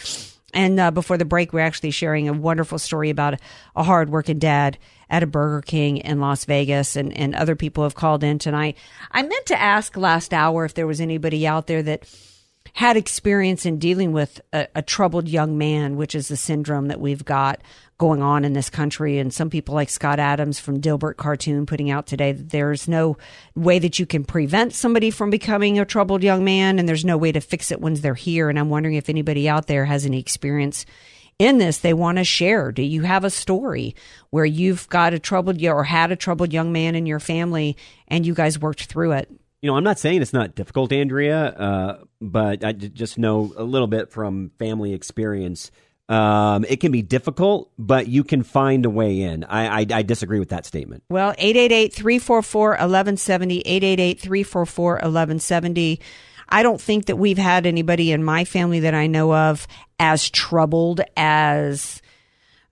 And 0.54 0.80
uh, 0.80 0.90
before 0.90 1.18
the 1.18 1.24
break, 1.24 1.52
we're 1.52 1.60
actually 1.60 1.90
sharing 1.90 2.28
a 2.28 2.32
wonderful 2.32 2.78
story 2.78 3.10
about 3.10 3.38
a 3.76 3.82
hardworking 3.82 4.38
dad 4.38 4.78
at 5.10 5.22
a 5.22 5.26
Burger 5.26 5.62
King 5.62 5.98
in 5.98 6.20
Las 6.20 6.44
Vegas, 6.44 6.96
and, 6.96 7.16
and 7.16 7.34
other 7.34 7.54
people 7.54 7.84
have 7.84 7.94
called 7.94 8.24
in 8.24 8.38
tonight. 8.38 8.76
I 9.10 9.22
meant 9.22 9.46
to 9.46 9.60
ask 9.60 9.96
last 9.96 10.32
hour 10.32 10.64
if 10.64 10.74
there 10.74 10.86
was 10.86 11.00
anybody 11.00 11.46
out 11.46 11.66
there 11.66 11.82
that 11.82 12.04
had 12.78 12.96
experience 12.96 13.66
in 13.66 13.80
dealing 13.80 14.12
with 14.12 14.40
a, 14.52 14.68
a, 14.76 14.82
troubled 14.82 15.28
young 15.28 15.58
man, 15.58 15.96
which 15.96 16.14
is 16.14 16.28
the 16.28 16.36
syndrome 16.36 16.86
that 16.86 17.00
we've 17.00 17.24
got 17.24 17.60
going 17.98 18.22
on 18.22 18.44
in 18.44 18.52
this 18.52 18.70
country. 18.70 19.18
And 19.18 19.34
some 19.34 19.50
people 19.50 19.74
like 19.74 19.90
Scott 19.90 20.20
Adams 20.20 20.60
from 20.60 20.80
Dilbert 20.80 21.16
Cartoon 21.16 21.66
putting 21.66 21.90
out 21.90 22.06
today 22.06 22.30
that 22.30 22.50
there's 22.50 22.86
no 22.86 23.16
way 23.56 23.80
that 23.80 23.98
you 23.98 24.06
can 24.06 24.22
prevent 24.22 24.74
somebody 24.74 25.10
from 25.10 25.28
becoming 25.28 25.80
a 25.80 25.84
troubled 25.84 26.22
young 26.22 26.44
man, 26.44 26.78
and 26.78 26.88
there's 26.88 27.04
no 27.04 27.16
way 27.16 27.32
to 27.32 27.40
fix 27.40 27.72
it 27.72 27.80
once 27.80 27.98
they're 27.98 28.14
here. 28.14 28.48
And 28.48 28.56
I'm 28.56 28.70
wondering 28.70 28.94
if 28.94 29.08
anybody 29.08 29.48
out 29.48 29.66
there 29.66 29.84
has 29.84 30.06
any 30.06 30.20
experience 30.20 30.86
in 31.40 31.58
this 31.58 31.78
they 31.78 31.94
want 31.94 32.18
to 32.18 32.24
share. 32.24 32.70
Do 32.70 32.82
you 32.82 33.02
have 33.02 33.24
a 33.24 33.30
story 33.30 33.96
where 34.30 34.46
you've 34.46 34.88
got 34.88 35.14
a 35.14 35.18
troubled 35.18 35.60
or 35.64 35.82
had 35.82 36.12
a 36.12 36.16
troubled 36.16 36.52
young 36.52 36.70
man 36.70 36.94
in 36.94 37.06
your 37.06 37.18
family 37.18 37.76
and 38.06 38.24
you 38.24 38.34
guys 38.34 38.56
worked 38.56 38.84
through 38.84 39.14
it? 39.14 39.28
You 39.60 39.70
know, 39.70 39.76
I'm 39.76 39.84
not 39.84 39.98
saying 39.98 40.22
it's 40.22 40.32
not 40.32 40.54
difficult, 40.54 40.92
Andrea, 40.92 41.46
uh, 41.46 42.04
but 42.20 42.64
I 42.64 42.72
just 42.72 43.18
know 43.18 43.52
a 43.56 43.64
little 43.64 43.88
bit 43.88 44.12
from 44.12 44.50
family 44.58 44.94
experience. 44.94 45.72
Um, 46.08 46.64
it 46.68 46.80
can 46.80 46.92
be 46.92 47.02
difficult, 47.02 47.70
but 47.76 48.06
you 48.06 48.22
can 48.24 48.42
find 48.42 48.86
a 48.86 48.90
way 48.90 49.20
in. 49.20 49.44
I, 49.44 49.80
I, 49.80 49.86
I 49.92 50.02
disagree 50.02 50.38
with 50.38 50.50
that 50.50 50.64
statement. 50.64 51.02
Well, 51.10 51.34
888 51.36 51.92
344 51.92 52.68
1170, 52.70 53.60
888 53.60 54.20
344 54.20 54.92
1170. 54.92 56.00
I 56.48 56.62
don't 56.62 56.80
think 56.80 57.06
that 57.06 57.16
we've 57.16 57.38
had 57.38 57.66
anybody 57.66 58.12
in 58.12 58.24
my 58.24 58.44
family 58.44 58.80
that 58.80 58.94
I 58.94 59.06
know 59.06 59.34
of 59.34 59.66
as 59.98 60.30
troubled 60.30 61.00
as 61.16 62.00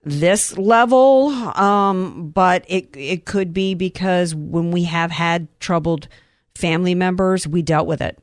this 0.03 0.57
level. 0.57 1.29
Um, 1.29 2.29
but 2.29 2.65
it 2.67 2.89
it 2.95 3.25
could 3.25 3.53
be 3.53 3.75
because 3.75 4.33
when 4.33 4.71
we 4.71 4.85
have 4.85 5.11
had 5.11 5.47
troubled 5.59 6.07
family 6.57 6.95
members, 6.95 7.47
we 7.47 7.61
dealt 7.61 7.87
with 7.87 8.01
it. 8.01 8.19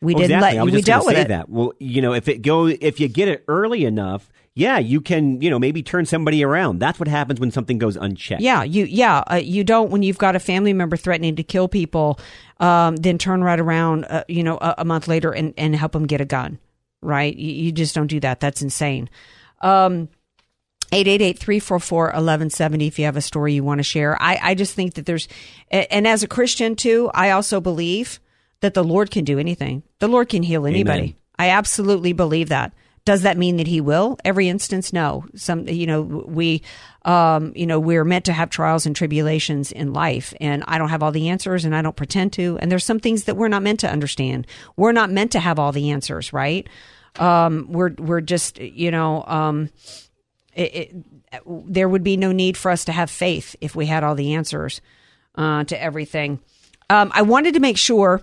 We 0.00 0.14
well, 0.14 0.22
didn't 0.22 0.38
exactly. 0.38 0.58
let 0.58 0.74
we 0.74 0.82
dealt 0.82 1.06
with 1.06 1.16
it. 1.16 1.28
That. 1.28 1.48
Well, 1.48 1.72
you 1.78 2.02
know, 2.02 2.12
if 2.12 2.28
it 2.28 2.42
go 2.42 2.66
if 2.66 3.00
you 3.00 3.08
get 3.08 3.28
it 3.28 3.44
early 3.48 3.84
enough, 3.84 4.30
yeah, 4.56 4.78
you 4.78 5.00
can, 5.00 5.40
you 5.40 5.50
know, 5.50 5.58
maybe 5.58 5.82
turn 5.82 6.06
somebody 6.06 6.44
around. 6.44 6.78
That's 6.78 7.00
what 7.00 7.08
happens 7.08 7.40
when 7.40 7.50
something 7.50 7.78
goes 7.78 7.96
unchecked. 7.96 8.40
Yeah, 8.40 8.62
you, 8.62 8.84
yeah, 8.84 9.24
uh, 9.30 9.36
you 9.36 9.64
don't 9.64 9.90
when 9.90 10.02
you've 10.02 10.18
got 10.18 10.36
a 10.36 10.40
family 10.40 10.72
member 10.72 10.96
threatening 10.96 11.34
to 11.36 11.42
kill 11.42 11.66
people, 11.66 12.20
um, 12.60 12.96
then 12.96 13.18
turn 13.18 13.42
right 13.42 13.58
around, 13.58 14.04
uh, 14.04 14.24
you 14.28 14.44
know, 14.44 14.58
a, 14.58 14.76
a, 14.78 14.84
month 14.84 15.08
later 15.08 15.32
and, 15.32 15.54
and 15.56 15.74
help 15.74 15.92
them 15.92 16.06
get 16.06 16.20
a 16.20 16.24
gun, 16.24 16.60
right? 17.02 17.34
You, 17.34 17.52
you 17.52 17.72
just 17.72 17.96
don't 17.96 18.06
do 18.06 18.20
that. 18.20 18.38
That's 18.38 18.62
insane. 18.62 19.10
Um, 19.60 20.08
888-344-1170 20.94 22.86
if 22.86 22.98
you 22.98 23.04
have 23.06 23.16
a 23.16 23.20
story 23.20 23.54
you 23.54 23.64
want 23.64 23.78
to 23.78 23.84
share. 23.84 24.20
I, 24.22 24.38
I 24.42 24.54
just 24.54 24.74
think 24.74 24.94
that 24.94 25.06
there's, 25.06 25.28
and 25.70 26.06
as 26.06 26.22
a 26.22 26.28
Christian 26.28 26.76
too, 26.76 27.10
I 27.12 27.30
also 27.30 27.60
believe 27.60 28.20
that 28.60 28.74
the 28.74 28.84
Lord 28.84 29.10
can 29.10 29.24
do 29.24 29.38
anything. 29.38 29.82
The 29.98 30.08
Lord 30.08 30.28
can 30.28 30.42
heal 30.42 30.66
anybody. 30.66 31.02
Amen. 31.02 31.14
I 31.38 31.50
absolutely 31.50 32.12
believe 32.12 32.48
that. 32.50 32.72
Does 33.04 33.22
that 33.22 33.36
mean 33.36 33.58
that 33.58 33.66
he 33.66 33.82
will? 33.82 34.16
Every 34.24 34.48
instance, 34.48 34.90
no. 34.90 35.26
Some, 35.34 35.68
you 35.68 35.86
know, 35.86 36.00
we, 36.00 36.62
um, 37.04 37.52
you 37.54 37.66
know, 37.66 37.78
we're 37.78 38.04
meant 38.04 38.24
to 38.26 38.32
have 38.32 38.48
trials 38.48 38.86
and 38.86 38.96
tribulations 38.96 39.72
in 39.72 39.92
life, 39.92 40.32
and 40.40 40.64
I 40.66 40.78
don't 40.78 40.88
have 40.88 41.02
all 41.02 41.12
the 41.12 41.28
answers, 41.28 41.66
and 41.66 41.76
I 41.76 41.82
don't 41.82 41.96
pretend 41.96 42.32
to. 42.34 42.56
And 42.62 42.72
there's 42.72 42.84
some 42.84 43.00
things 43.00 43.24
that 43.24 43.36
we're 43.36 43.48
not 43.48 43.62
meant 43.62 43.80
to 43.80 43.90
understand. 43.90 44.46
We're 44.76 44.92
not 44.92 45.10
meant 45.10 45.32
to 45.32 45.40
have 45.40 45.58
all 45.58 45.70
the 45.70 45.90
answers, 45.90 46.32
right? 46.32 46.66
Um, 47.18 47.66
we're 47.68 47.92
we're 47.98 48.22
just, 48.22 48.58
you 48.58 48.90
know, 48.90 49.22
um, 49.26 49.68
it, 50.54 50.74
it, 50.74 51.04
there 51.66 51.88
would 51.88 52.04
be 52.04 52.16
no 52.16 52.32
need 52.32 52.56
for 52.56 52.70
us 52.70 52.84
to 52.86 52.92
have 52.92 53.10
faith 53.10 53.56
if 53.60 53.74
we 53.74 53.86
had 53.86 54.04
all 54.04 54.14
the 54.14 54.34
answers 54.34 54.80
uh, 55.34 55.64
to 55.64 55.80
everything. 55.80 56.40
Um, 56.90 57.10
I 57.14 57.22
wanted 57.22 57.54
to 57.54 57.60
make 57.60 57.78
sure. 57.78 58.22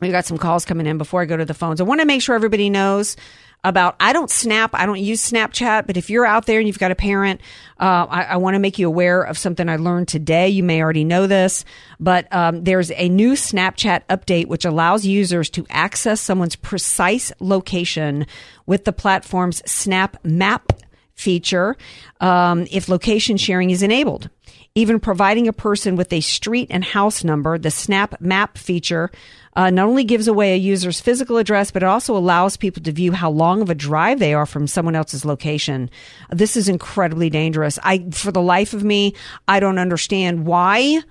We 0.00 0.10
got 0.10 0.24
some 0.24 0.38
calls 0.38 0.64
coming 0.64 0.86
in 0.86 0.98
before 0.98 1.22
I 1.22 1.26
go 1.26 1.36
to 1.36 1.44
the 1.44 1.54
phones. 1.54 1.80
I 1.80 1.84
want 1.84 2.00
to 2.00 2.06
make 2.06 2.22
sure 2.22 2.34
everybody 2.34 2.70
knows 2.70 3.16
about 3.64 3.94
I 4.00 4.12
don't 4.12 4.30
snap, 4.30 4.70
I 4.74 4.86
don't 4.86 4.98
use 4.98 5.30
Snapchat, 5.30 5.86
but 5.86 5.96
if 5.96 6.10
you're 6.10 6.26
out 6.26 6.46
there 6.46 6.58
and 6.58 6.66
you've 6.66 6.78
got 6.78 6.90
a 6.90 6.96
parent, 6.96 7.40
uh, 7.78 8.06
I, 8.08 8.22
I 8.22 8.36
want 8.36 8.54
to 8.54 8.58
make 8.58 8.78
you 8.78 8.88
aware 8.88 9.22
of 9.22 9.38
something 9.38 9.68
I 9.68 9.76
learned 9.76 10.08
today. 10.08 10.48
You 10.48 10.64
may 10.64 10.82
already 10.82 11.04
know 11.04 11.26
this, 11.26 11.64
but 12.00 12.32
um, 12.34 12.64
there's 12.64 12.90
a 12.90 13.08
new 13.08 13.32
Snapchat 13.32 14.02
update 14.08 14.46
which 14.46 14.64
allows 14.64 15.06
users 15.06 15.48
to 15.50 15.64
access 15.70 16.20
someone's 16.20 16.56
precise 16.56 17.30
location 17.38 18.26
with 18.66 18.84
the 18.84 18.92
platform's 18.92 19.62
Snap 19.70 20.16
Map 20.24 20.72
feature 21.14 21.76
um, 22.20 22.66
if 22.70 22.88
location 22.88 23.36
sharing 23.36 23.70
is 23.70 23.82
enabled 23.82 24.28
even 24.74 25.00
providing 25.00 25.48
a 25.48 25.52
person 25.52 25.96
with 25.96 26.12
a 26.12 26.20
street 26.20 26.68
and 26.70 26.84
house 26.84 27.24
number, 27.24 27.58
the 27.58 27.70
Snap 27.70 28.20
Map 28.20 28.56
feature 28.56 29.10
uh, 29.54 29.68
not 29.68 29.86
only 29.86 30.04
gives 30.04 30.28
away 30.28 30.54
a 30.54 30.56
user's 30.56 31.00
physical 31.00 31.36
address, 31.36 31.70
but 31.70 31.82
it 31.82 31.86
also 31.86 32.16
allows 32.16 32.56
people 32.56 32.82
to 32.82 32.92
view 32.92 33.12
how 33.12 33.30
long 33.30 33.60
of 33.60 33.68
a 33.68 33.74
drive 33.74 34.18
they 34.18 34.32
are 34.32 34.46
from 34.46 34.66
someone 34.66 34.96
else's 34.96 35.24
location. 35.26 35.90
This 36.30 36.56
is 36.56 36.68
incredibly 36.68 37.28
dangerous. 37.28 37.78
I, 37.82 38.10
for 38.12 38.32
the 38.32 38.40
life 38.40 38.72
of 38.72 38.82
me, 38.82 39.14
I 39.46 39.60
don't 39.60 39.78
understand 39.78 40.46
why. 40.46 41.02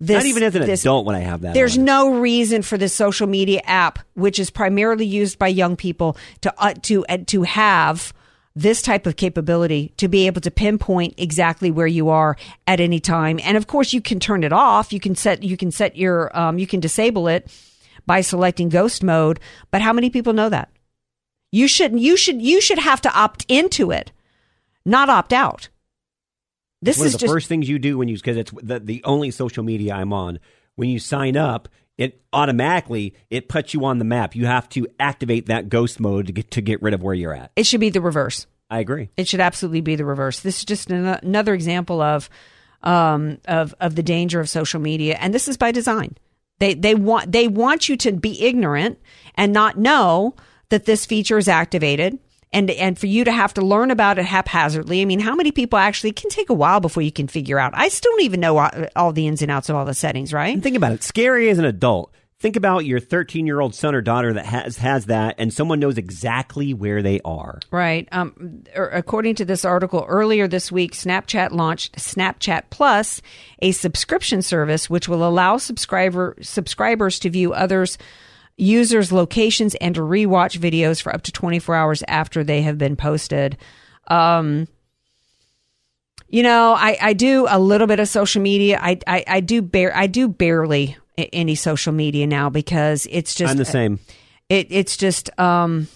This, 0.00 0.24
Not 0.24 0.26
even 0.26 0.42
as 0.42 0.54
an 0.54 0.66
this, 0.66 0.82
adult 0.82 1.06
when 1.06 1.14
I 1.14 1.20
have 1.20 1.42
that. 1.42 1.54
There's 1.54 1.78
on. 1.78 1.84
no 1.84 2.18
reason 2.18 2.62
for 2.62 2.78
this 2.78 2.94
social 2.94 3.26
media 3.26 3.60
app, 3.64 3.98
which 4.14 4.38
is 4.38 4.50
primarily 4.50 5.06
used 5.06 5.38
by 5.38 5.48
young 5.48 5.76
people, 5.76 6.16
to 6.40 6.52
uh, 6.58 6.74
to 6.82 7.06
uh, 7.06 7.18
to 7.26 7.42
have 7.42 8.12
this 8.56 8.82
type 8.82 9.06
of 9.06 9.16
capability 9.16 9.92
to 9.96 10.08
be 10.08 10.26
able 10.26 10.40
to 10.40 10.50
pinpoint 10.50 11.14
exactly 11.16 11.70
where 11.70 11.86
you 11.86 12.08
are 12.08 12.36
at 12.66 12.80
any 12.80 13.00
time. 13.00 13.40
And 13.42 13.56
of 13.56 13.66
course, 13.66 13.92
you 13.92 14.00
can 14.00 14.20
turn 14.20 14.44
it 14.44 14.52
off. 14.52 14.92
You 14.92 15.00
can 15.00 15.14
set 15.14 15.42
you 15.42 15.56
can 15.56 15.70
set 15.70 15.96
your 15.96 16.36
um, 16.38 16.58
you 16.58 16.66
can 16.66 16.80
disable 16.80 17.28
it 17.28 17.50
by 18.06 18.20
selecting 18.20 18.68
ghost 18.68 19.02
mode. 19.02 19.40
But 19.70 19.82
how 19.82 19.92
many 19.92 20.10
people 20.10 20.32
know 20.32 20.48
that? 20.48 20.70
You 21.50 21.68
shouldn't. 21.68 22.00
you 22.00 22.16
should 22.16 22.40
you 22.40 22.60
should 22.60 22.78
have 22.78 23.00
to 23.02 23.12
opt 23.12 23.44
into 23.48 23.90
it, 23.90 24.12
not 24.84 25.08
opt 25.08 25.32
out. 25.32 25.68
This 26.80 26.98
One 26.98 27.06
is 27.06 27.12
the 27.14 27.18
just, 27.20 27.32
first 27.32 27.48
things 27.48 27.68
you 27.68 27.78
do 27.78 27.96
when 27.98 28.08
you 28.08 28.16
because 28.16 28.36
it's 28.36 28.52
the, 28.62 28.78
the 28.78 29.02
only 29.04 29.30
social 29.30 29.64
media 29.64 29.94
I'm 29.94 30.12
on. 30.12 30.38
When 30.76 30.88
you 30.88 30.98
sign 30.98 31.36
up, 31.36 31.68
it 31.98 32.22
automatically 32.32 33.14
it 33.30 33.48
puts 33.48 33.74
you 33.74 33.84
on 33.84 33.98
the 33.98 34.04
map. 34.04 34.34
You 34.34 34.46
have 34.46 34.68
to 34.70 34.86
activate 34.98 35.46
that 35.46 35.68
ghost 35.68 36.00
mode 36.00 36.26
to 36.26 36.32
get 36.32 36.50
to 36.52 36.60
get 36.60 36.82
rid 36.82 36.94
of 36.94 37.02
where 37.02 37.14
you're 37.14 37.34
at. 37.34 37.52
It 37.56 37.66
should 37.66 37.80
be 37.80 37.90
the 37.90 38.00
reverse. 38.00 38.46
I 38.70 38.80
agree. 38.80 39.10
It 39.16 39.28
should 39.28 39.40
absolutely 39.40 39.82
be 39.82 39.96
the 39.96 40.04
reverse. 40.04 40.40
This 40.40 40.58
is 40.58 40.64
just 40.64 40.90
an, 40.90 41.06
another 41.06 41.54
example 41.54 42.00
of 42.00 42.28
um, 42.82 43.38
of 43.46 43.74
of 43.80 43.94
the 43.94 44.02
danger 44.02 44.40
of 44.40 44.48
social 44.48 44.80
media, 44.80 45.16
and 45.20 45.32
this 45.32 45.48
is 45.48 45.56
by 45.56 45.72
design. 45.72 46.16
They 46.58 46.74
they 46.74 46.94
want 46.94 47.32
they 47.32 47.48
want 47.48 47.88
you 47.88 47.96
to 47.98 48.12
be 48.12 48.42
ignorant 48.44 48.98
and 49.34 49.52
not 49.52 49.78
know 49.78 50.34
that 50.70 50.86
this 50.86 51.06
feature 51.06 51.38
is 51.38 51.48
activated 51.48 52.18
and 52.54 52.70
and 52.70 52.98
for 52.98 53.06
you 53.06 53.24
to 53.24 53.32
have 53.32 53.52
to 53.54 53.60
learn 53.60 53.90
about 53.90 54.18
it 54.18 54.24
haphazardly. 54.24 55.02
I 55.02 55.04
mean, 55.04 55.20
how 55.20 55.34
many 55.34 55.52
people 55.52 55.78
actually 55.78 56.12
can 56.12 56.30
take 56.30 56.48
a 56.48 56.54
while 56.54 56.80
before 56.80 57.02
you 57.02 57.12
can 57.12 57.26
figure 57.26 57.58
out? 57.58 57.72
I 57.74 57.88
still 57.88 58.12
don't 58.12 58.22
even 58.22 58.40
know 58.40 58.56
all, 58.56 58.70
all 58.96 59.12
the 59.12 59.26
ins 59.26 59.42
and 59.42 59.50
outs 59.50 59.68
of 59.68 59.76
all 59.76 59.84
the 59.84 59.92
settings, 59.92 60.32
right? 60.32 60.54
And 60.54 60.62
think 60.62 60.76
about 60.76 60.92
it. 60.92 61.02
Scary 61.02 61.50
as 61.50 61.58
an 61.58 61.64
adult. 61.64 62.14
Think 62.38 62.56
about 62.56 62.84
your 62.84 63.00
13 63.00 63.46
year 63.46 63.60
old 63.60 63.74
son 63.74 63.94
or 63.94 64.02
daughter 64.02 64.32
that 64.34 64.46
has 64.46 64.76
has 64.76 65.06
that, 65.06 65.36
and 65.38 65.52
someone 65.52 65.80
knows 65.80 65.98
exactly 65.98 66.74
where 66.74 67.02
they 67.02 67.20
are. 67.24 67.58
Right. 67.70 68.08
Um, 68.12 68.64
er, 68.76 68.90
according 68.92 69.36
to 69.36 69.44
this 69.44 69.64
article, 69.64 70.04
earlier 70.06 70.46
this 70.46 70.70
week, 70.70 70.92
Snapchat 70.92 71.52
launched 71.52 71.96
Snapchat 71.96 72.64
Plus, 72.70 73.22
a 73.62 73.72
subscription 73.72 74.42
service 74.42 74.88
which 74.88 75.08
will 75.08 75.26
allow 75.26 75.56
subscriber 75.56 76.36
subscribers 76.40 77.18
to 77.20 77.30
view 77.30 77.52
others' 77.52 77.98
users' 78.56 79.12
locations 79.12 79.74
and 79.76 79.94
to 79.94 80.00
rewatch 80.00 80.58
videos 80.58 81.02
for 81.02 81.14
up 81.14 81.22
to 81.22 81.32
24 81.32 81.74
hours 81.74 82.02
after 82.08 82.44
they 82.44 82.62
have 82.62 82.78
been 82.78 82.96
posted. 82.96 83.56
Um, 84.08 84.68
you 86.28 86.42
know, 86.42 86.74
I, 86.74 86.96
I 87.00 87.12
do 87.12 87.46
a 87.48 87.58
little 87.58 87.86
bit 87.86 88.00
of 88.00 88.08
social 88.08 88.42
media. 88.42 88.78
I, 88.80 88.98
I, 89.06 89.24
I 89.26 89.40
do 89.40 89.62
bare 89.62 89.96
I 89.96 90.06
do 90.06 90.28
barely 90.28 90.96
any 91.16 91.54
social 91.54 91.92
media 91.92 92.26
now 92.26 92.50
because 92.50 93.06
it's 93.10 93.34
just 93.34 93.52
I'm 93.52 93.56
the 93.56 93.64
same. 93.64 94.00
It 94.48 94.68
it's 94.70 94.96
just 94.96 95.36
um 95.38 95.88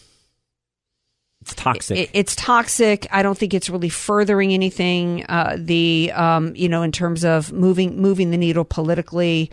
it's 1.40 1.54
toxic. 1.54 1.98
It, 1.98 2.10
it's 2.12 2.36
toxic. 2.36 3.06
I 3.10 3.22
don't 3.22 3.36
think 3.36 3.54
it's 3.54 3.70
really 3.70 3.88
furthering 3.88 4.52
anything. 4.52 5.24
Uh, 5.28 5.56
the 5.58 6.12
um 6.14 6.54
you 6.54 6.68
know 6.68 6.82
in 6.82 6.92
terms 6.92 7.24
of 7.24 7.52
moving 7.52 8.00
moving 8.00 8.30
the 8.30 8.38
needle 8.38 8.64
politically. 8.64 9.50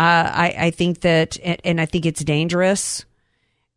Uh, 0.00 0.30
I 0.34 0.54
I 0.58 0.70
think 0.70 1.00
that 1.02 1.36
and, 1.42 1.60
and 1.62 1.80
I 1.80 1.84
think 1.84 2.06
it's 2.06 2.24
dangerous. 2.24 3.04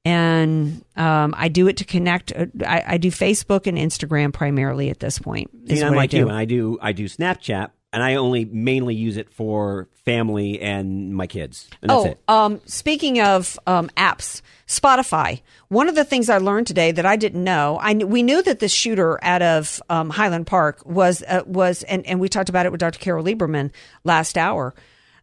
And 0.05 0.83
um, 0.97 1.33
I 1.37 1.47
do 1.47 1.67
it 1.67 1.77
to 1.77 1.85
connect. 1.85 2.31
Uh, 2.33 2.45
I, 2.65 2.83
I, 2.87 2.97
do 2.97 3.09
Facebook 3.09 3.67
and 3.67 3.77
Instagram 3.77 4.33
primarily 4.33 4.89
at 4.89 4.99
this 4.99 5.17
point. 5.17 5.49
See, 5.69 5.81
I'm 5.81 5.95
like 5.95 6.11
you, 6.11 6.27
and 6.27 6.35
I 6.35 6.43
do 6.43 6.77
I 6.81 6.91
do 6.91 7.05
Snapchat, 7.05 7.71
and 7.93 8.03
I 8.03 8.15
only 8.15 8.43
mainly 8.43 8.95
use 8.95 9.15
it 9.15 9.31
for 9.31 9.87
family 10.03 10.59
and 10.59 11.15
my 11.15 11.25
kids. 11.25 11.69
And 11.81 11.89
that's 11.89 12.05
oh, 12.05 12.05
it. 12.05 12.19
Um, 12.27 12.61
speaking 12.65 13.21
of 13.21 13.57
um, 13.65 13.89
apps, 13.95 14.41
Spotify. 14.67 15.41
One 15.67 15.87
of 15.87 15.95
the 15.95 16.05
things 16.05 16.29
I 16.29 16.37
learned 16.37 16.67
today 16.67 16.91
that 16.91 17.05
I 17.05 17.15
didn't 17.15 17.43
know, 17.43 17.77
I 17.81 17.93
we 17.93 18.23
knew 18.23 18.41
that 18.43 18.59
the 18.59 18.69
shooter 18.69 19.23
out 19.23 19.41
of 19.41 19.81
um, 19.89 20.09
Highland 20.09 20.47
Park 20.47 20.85
was 20.85 21.23
uh, 21.27 21.43
was, 21.45 21.83
and, 21.83 22.05
and 22.05 22.19
we 22.19 22.29
talked 22.29 22.49
about 22.49 22.65
it 22.65 22.71
with 22.71 22.79
Dr. 22.79 22.99
Carole 22.99 23.25
Lieberman 23.25 23.71
last 24.03 24.37
hour, 24.37 24.73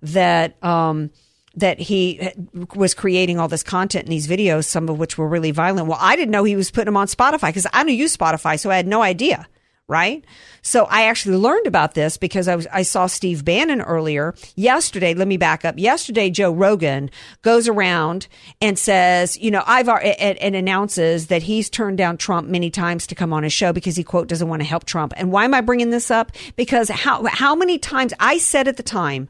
that 0.02 0.62
um, 0.64 1.10
that 1.56 1.80
he 1.80 2.30
was 2.74 2.94
creating 2.94 3.38
all 3.38 3.48
this 3.48 3.62
content 3.62 4.04
in 4.04 4.10
these 4.10 4.28
videos, 4.28 4.64
some 4.64 4.88
of 4.88 4.98
which 4.98 5.18
were 5.18 5.28
really 5.28 5.50
violent. 5.50 5.88
Well, 5.88 5.98
I 6.00 6.16
didn't 6.16 6.30
know 6.30 6.44
he 6.44 6.56
was 6.56 6.70
putting 6.70 6.86
them 6.86 6.96
on 6.96 7.06
Spotify 7.06 7.48
because 7.48 7.66
I 7.72 7.82
don't 7.82 7.94
use 7.94 8.16
Spotify, 8.16 8.58
so 8.58 8.70
I 8.70 8.76
had 8.76 8.86
no 8.86 9.02
idea. 9.02 9.46
Right. 9.88 10.24
So 10.62 10.84
I 10.84 11.06
actually 11.06 11.36
learned 11.38 11.66
about 11.66 11.94
this 11.94 12.16
because 12.16 12.46
I 12.46 12.54
was, 12.54 12.68
I 12.68 12.82
saw 12.82 13.08
Steve 13.08 13.44
Bannon 13.44 13.80
earlier 13.80 14.36
yesterday. 14.54 15.14
Let 15.14 15.26
me 15.26 15.36
back 15.36 15.64
up. 15.64 15.76
Yesterday, 15.80 16.30
Joe 16.30 16.52
Rogan 16.52 17.10
goes 17.42 17.66
around 17.66 18.28
and 18.60 18.78
says, 18.78 19.36
you 19.36 19.50
know, 19.50 19.64
I've, 19.66 19.88
and, 19.88 20.38
and 20.38 20.54
announces 20.54 21.26
that 21.26 21.42
he's 21.42 21.68
turned 21.68 21.98
down 21.98 22.18
Trump 22.18 22.46
many 22.46 22.70
times 22.70 23.04
to 23.08 23.16
come 23.16 23.32
on 23.32 23.42
his 23.42 23.52
show 23.52 23.72
because 23.72 23.96
he 23.96 24.04
quote 24.04 24.28
doesn't 24.28 24.48
want 24.48 24.62
to 24.62 24.68
help 24.68 24.84
Trump. 24.84 25.12
And 25.16 25.32
why 25.32 25.44
am 25.44 25.54
I 25.54 25.60
bringing 25.60 25.90
this 25.90 26.08
up? 26.08 26.30
Because 26.54 26.88
how, 26.88 27.24
how 27.26 27.56
many 27.56 27.76
times 27.76 28.14
I 28.20 28.38
said 28.38 28.68
at 28.68 28.76
the 28.76 28.84
time 28.84 29.28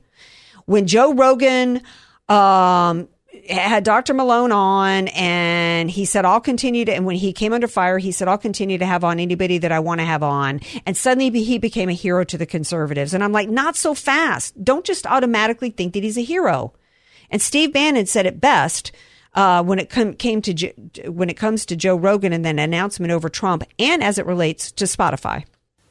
when 0.70 0.86
Joe 0.86 1.12
Rogan, 1.12 1.82
um, 2.28 3.08
had 3.48 3.82
Dr. 3.82 4.14
Malone 4.14 4.52
on 4.52 5.08
and 5.08 5.90
he 5.90 6.04
said, 6.04 6.24
I'll 6.24 6.40
continue 6.40 6.84
to, 6.84 6.94
and 6.94 7.04
when 7.04 7.16
he 7.16 7.32
came 7.32 7.52
under 7.52 7.66
fire, 7.66 7.98
he 7.98 8.12
said, 8.12 8.28
I'll 8.28 8.38
continue 8.38 8.78
to 8.78 8.86
have 8.86 9.02
on 9.02 9.18
anybody 9.18 9.58
that 9.58 9.72
I 9.72 9.80
want 9.80 10.00
to 10.00 10.04
have 10.04 10.22
on. 10.22 10.60
And 10.86 10.96
suddenly 10.96 11.42
he 11.42 11.58
became 11.58 11.88
a 11.88 11.94
hero 11.94 12.22
to 12.22 12.38
the 12.38 12.46
conservatives. 12.46 13.14
And 13.14 13.24
I'm 13.24 13.32
like, 13.32 13.48
not 13.48 13.74
so 13.74 13.94
fast. 13.94 14.62
Don't 14.62 14.84
just 14.84 15.08
automatically 15.08 15.70
think 15.70 15.94
that 15.94 16.04
he's 16.04 16.18
a 16.18 16.22
hero. 16.22 16.72
And 17.30 17.42
Steve 17.42 17.72
Bannon 17.72 18.06
said 18.06 18.26
it 18.26 18.40
best. 18.40 18.92
Uh, 19.32 19.62
when 19.62 19.78
it 19.78 19.88
com- 19.88 20.14
came 20.14 20.42
to 20.42 20.72
when 21.06 21.30
it 21.30 21.36
comes 21.36 21.64
to 21.64 21.76
Joe 21.76 21.94
Rogan 21.94 22.32
and 22.32 22.44
then 22.44 22.58
announcement 22.58 23.12
over 23.12 23.28
Trump, 23.28 23.62
and 23.78 24.02
as 24.02 24.18
it 24.18 24.26
relates 24.26 24.72
to 24.72 24.86
Spotify. 24.86 25.44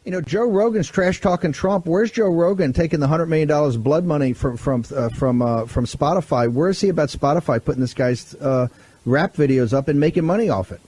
You 0.09 0.15
know, 0.15 0.21
Joe 0.21 0.49
Rogan's 0.49 0.87
trash 0.87 1.21
talking 1.21 1.51
Trump. 1.51 1.85
Where's 1.85 2.09
Joe 2.09 2.29
Rogan 2.29 2.73
taking 2.73 2.99
the 2.99 3.05
hundred 3.05 3.27
million 3.27 3.47
dollars 3.47 3.77
blood 3.77 4.05
money 4.05 4.33
from 4.33 4.57
from 4.57 4.83
uh, 4.91 5.09
from 5.09 5.39
uh, 5.39 5.67
from 5.67 5.85
Spotify? 5.85 6.51
Where 6.51 6.69
is 6.69 6.81
he 6.81 6.89
about 6.89 7.09
Spotify 7.09 7.63
putting 7.63 7.79
this 7.79 7.93
guy's 7.93 8.33
uh, 8.33 8.69
rap 9.05 9.35
videos 9.35 9.71
up 9.71 9.87
and 9.87 9.99
making 9.99 10.25
money 10.25 10.49
off 10.49 10.71
it? 10.71 10.81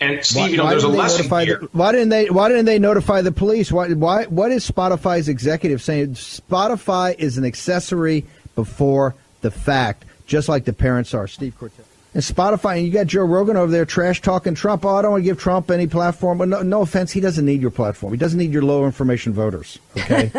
And 0.00 0.24
Steve, 0.24 0.40
why, 0.40 0.48
you 0.48 0.56
know, 0.56 0.68
there's 0.68 0.82
a 0.82 0.88
lesson 0.88 1.30
here. 1.46 1.58
The, 1.58 1.68
why 1.70 1.92
didn't 1.92 2.08
they? 2.08 2.30
Why 2.30 2.48
didn't 2.48 2.64
they 2.64 2.80
notify 2.80 3.22
the 3.22 3.30
police? 3.30 3.70
Why? 3.70 3.92
Why? 3.92 4.24
What 4.24 4.50
is 4.50 4.68
Spotify's 4.68 5.28
executive 5.28 5.80
saying? 5.80 6.14
Spotify 6.14 7.14
is 7.16 7.38
an 7.38 7.44
accessory 7.44 8.26
before 8.56 9.14
the 9.42 9.52
fact, 9.52 10.04
just 10.26 10.48
like 10.48 10.64
the 10.64 10.72
parents 10.72 11.14
are. 11.14 11.28
Steve 11.28 11.56
Cortes 11.56 11.89
and 12.12 12.22
Spotify, 12.22 12.76
and 12.78 12.86
you 12.86 12.92
got 12.92 13.06
Joe 13.06 13.22
Rogan 13.24 13.56
over 13.56 13.70
there 13.70 13.84
trash 13.84 14.20
talking 14.20 14.54
Trump. 14.54 14.84
Oh, 14.84 14.96
I 14.96 15.02
don't 15.02 15.12
want 15.12 15.22
to 15.22 15.24
give 15.30 15.38
Trump 15.38 15.70
any 15.70 15.86
platform. 15.86 16.38
But 16.38 16.48
no, 16.48 16.62
no 16.62 16.82
offense, 16.82 17.12
he 17.12 17.20
doesn't 17.20 17.44
need 17.44 17.60
your 17.60 17.70
platform. 17.70 18.12
He 18.12 18.18
doesn't 18.18 18.38
need 18.38 18.52
your 18.52 18.62
low 18.62 18.84
information 18.84 19.32
voters. 19.32 19.78
Okay, 19.96 20.32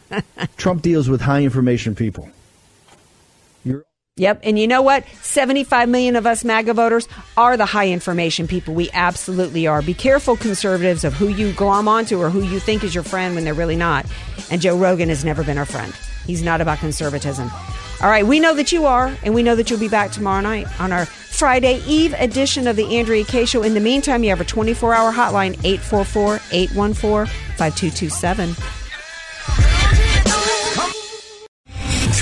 Trump 0.56 0.82
deals 0.82 1.08
with 1.08 1.20
high 1.20 1.42
information 1.42 1.94
people. 1.96 2.28
You're- 3.64 3.82
yep, 4.16 4.40
and 4.44 4.58
you 4.58 4.68
know 4.68 4.82
what? 4.82 5.04
Seventy-five 5.22 5.88
million 5.88 6.14
of 6.14 6.24
us 6.24 6.44
MAGA 6.44 6.74
voters 6.74 7.08
are 7.36 7.56
the 7.56 7.66
high 7.66 7.88
information 7.88 8.46
people. 8.46 8.74
We 8.74 8.88
absolutely 8.92 9.66
are. 9.66 9.82
Be 9.82 9.94
careful, 9.94 10.36
conservatives, 10.36 11.02
of 11.02 11.14
who 11.14 11.26
you 11.28 11.52
glom 11.52 11.88
onto 11.88 12.20
or 12.20 12.30
who 12.30 12.42
you 12.42 12.60
think 12.60 12.84
is 12.84 12.94
your 12.94 13.04
friend 13.04 13.34
when 13.34 13.42
they're 13.44 13.54
really 13.54 13.76
not. 13.76 14.06
And 14.52 14.60
Joe 14.60 14.76
Rogan 14.78 15.08
has 15.08 15.24
never 15.24 15.42
been 15.42 15.58
our 15.58 15.66
friend. 15.66 15.92
He's 16.26 16.42
not 16.42 16.60
about 16.60 16.78
conservatism. 16.78 17.50
All 18.00 18.08
right, 18.08 18.24
we 18.24 18.38
know 18.38 18.54
that 18.54 18.70
you 18.70 18.86
are, 18.86 19.12
and 19.24 19.34
we 19.34 19.42
know 19.42 19.56
that 19.56 19.70
you'll 19.70 19.80
be 19.80 19.88
back 19.88 20.12
tomorrow 20.12 20.40
night 20.40 20.68
on 20.80 20.92
our 20.92 21.04
Friday 21.04 21.82
Eve 21.84 22.14
edition 22.18 22.68
of 22.68 22.76
the 22.76 22.96
Andrea 22.96 23.24
Kaye 23.24 23.44
Show. 23.44 23.64
In 23.64 23.74
the 23.74 23.80
meantime, 23.80 24.22
you 24.22 24.30
have 24.30 24.40
a 24.40 24.44
24 24.44 24.94
hour 24.94 25.12
hotline, 25.12 25.54
844 25.64 26.40
814 26.52 27.26
5227. 27.56 28.77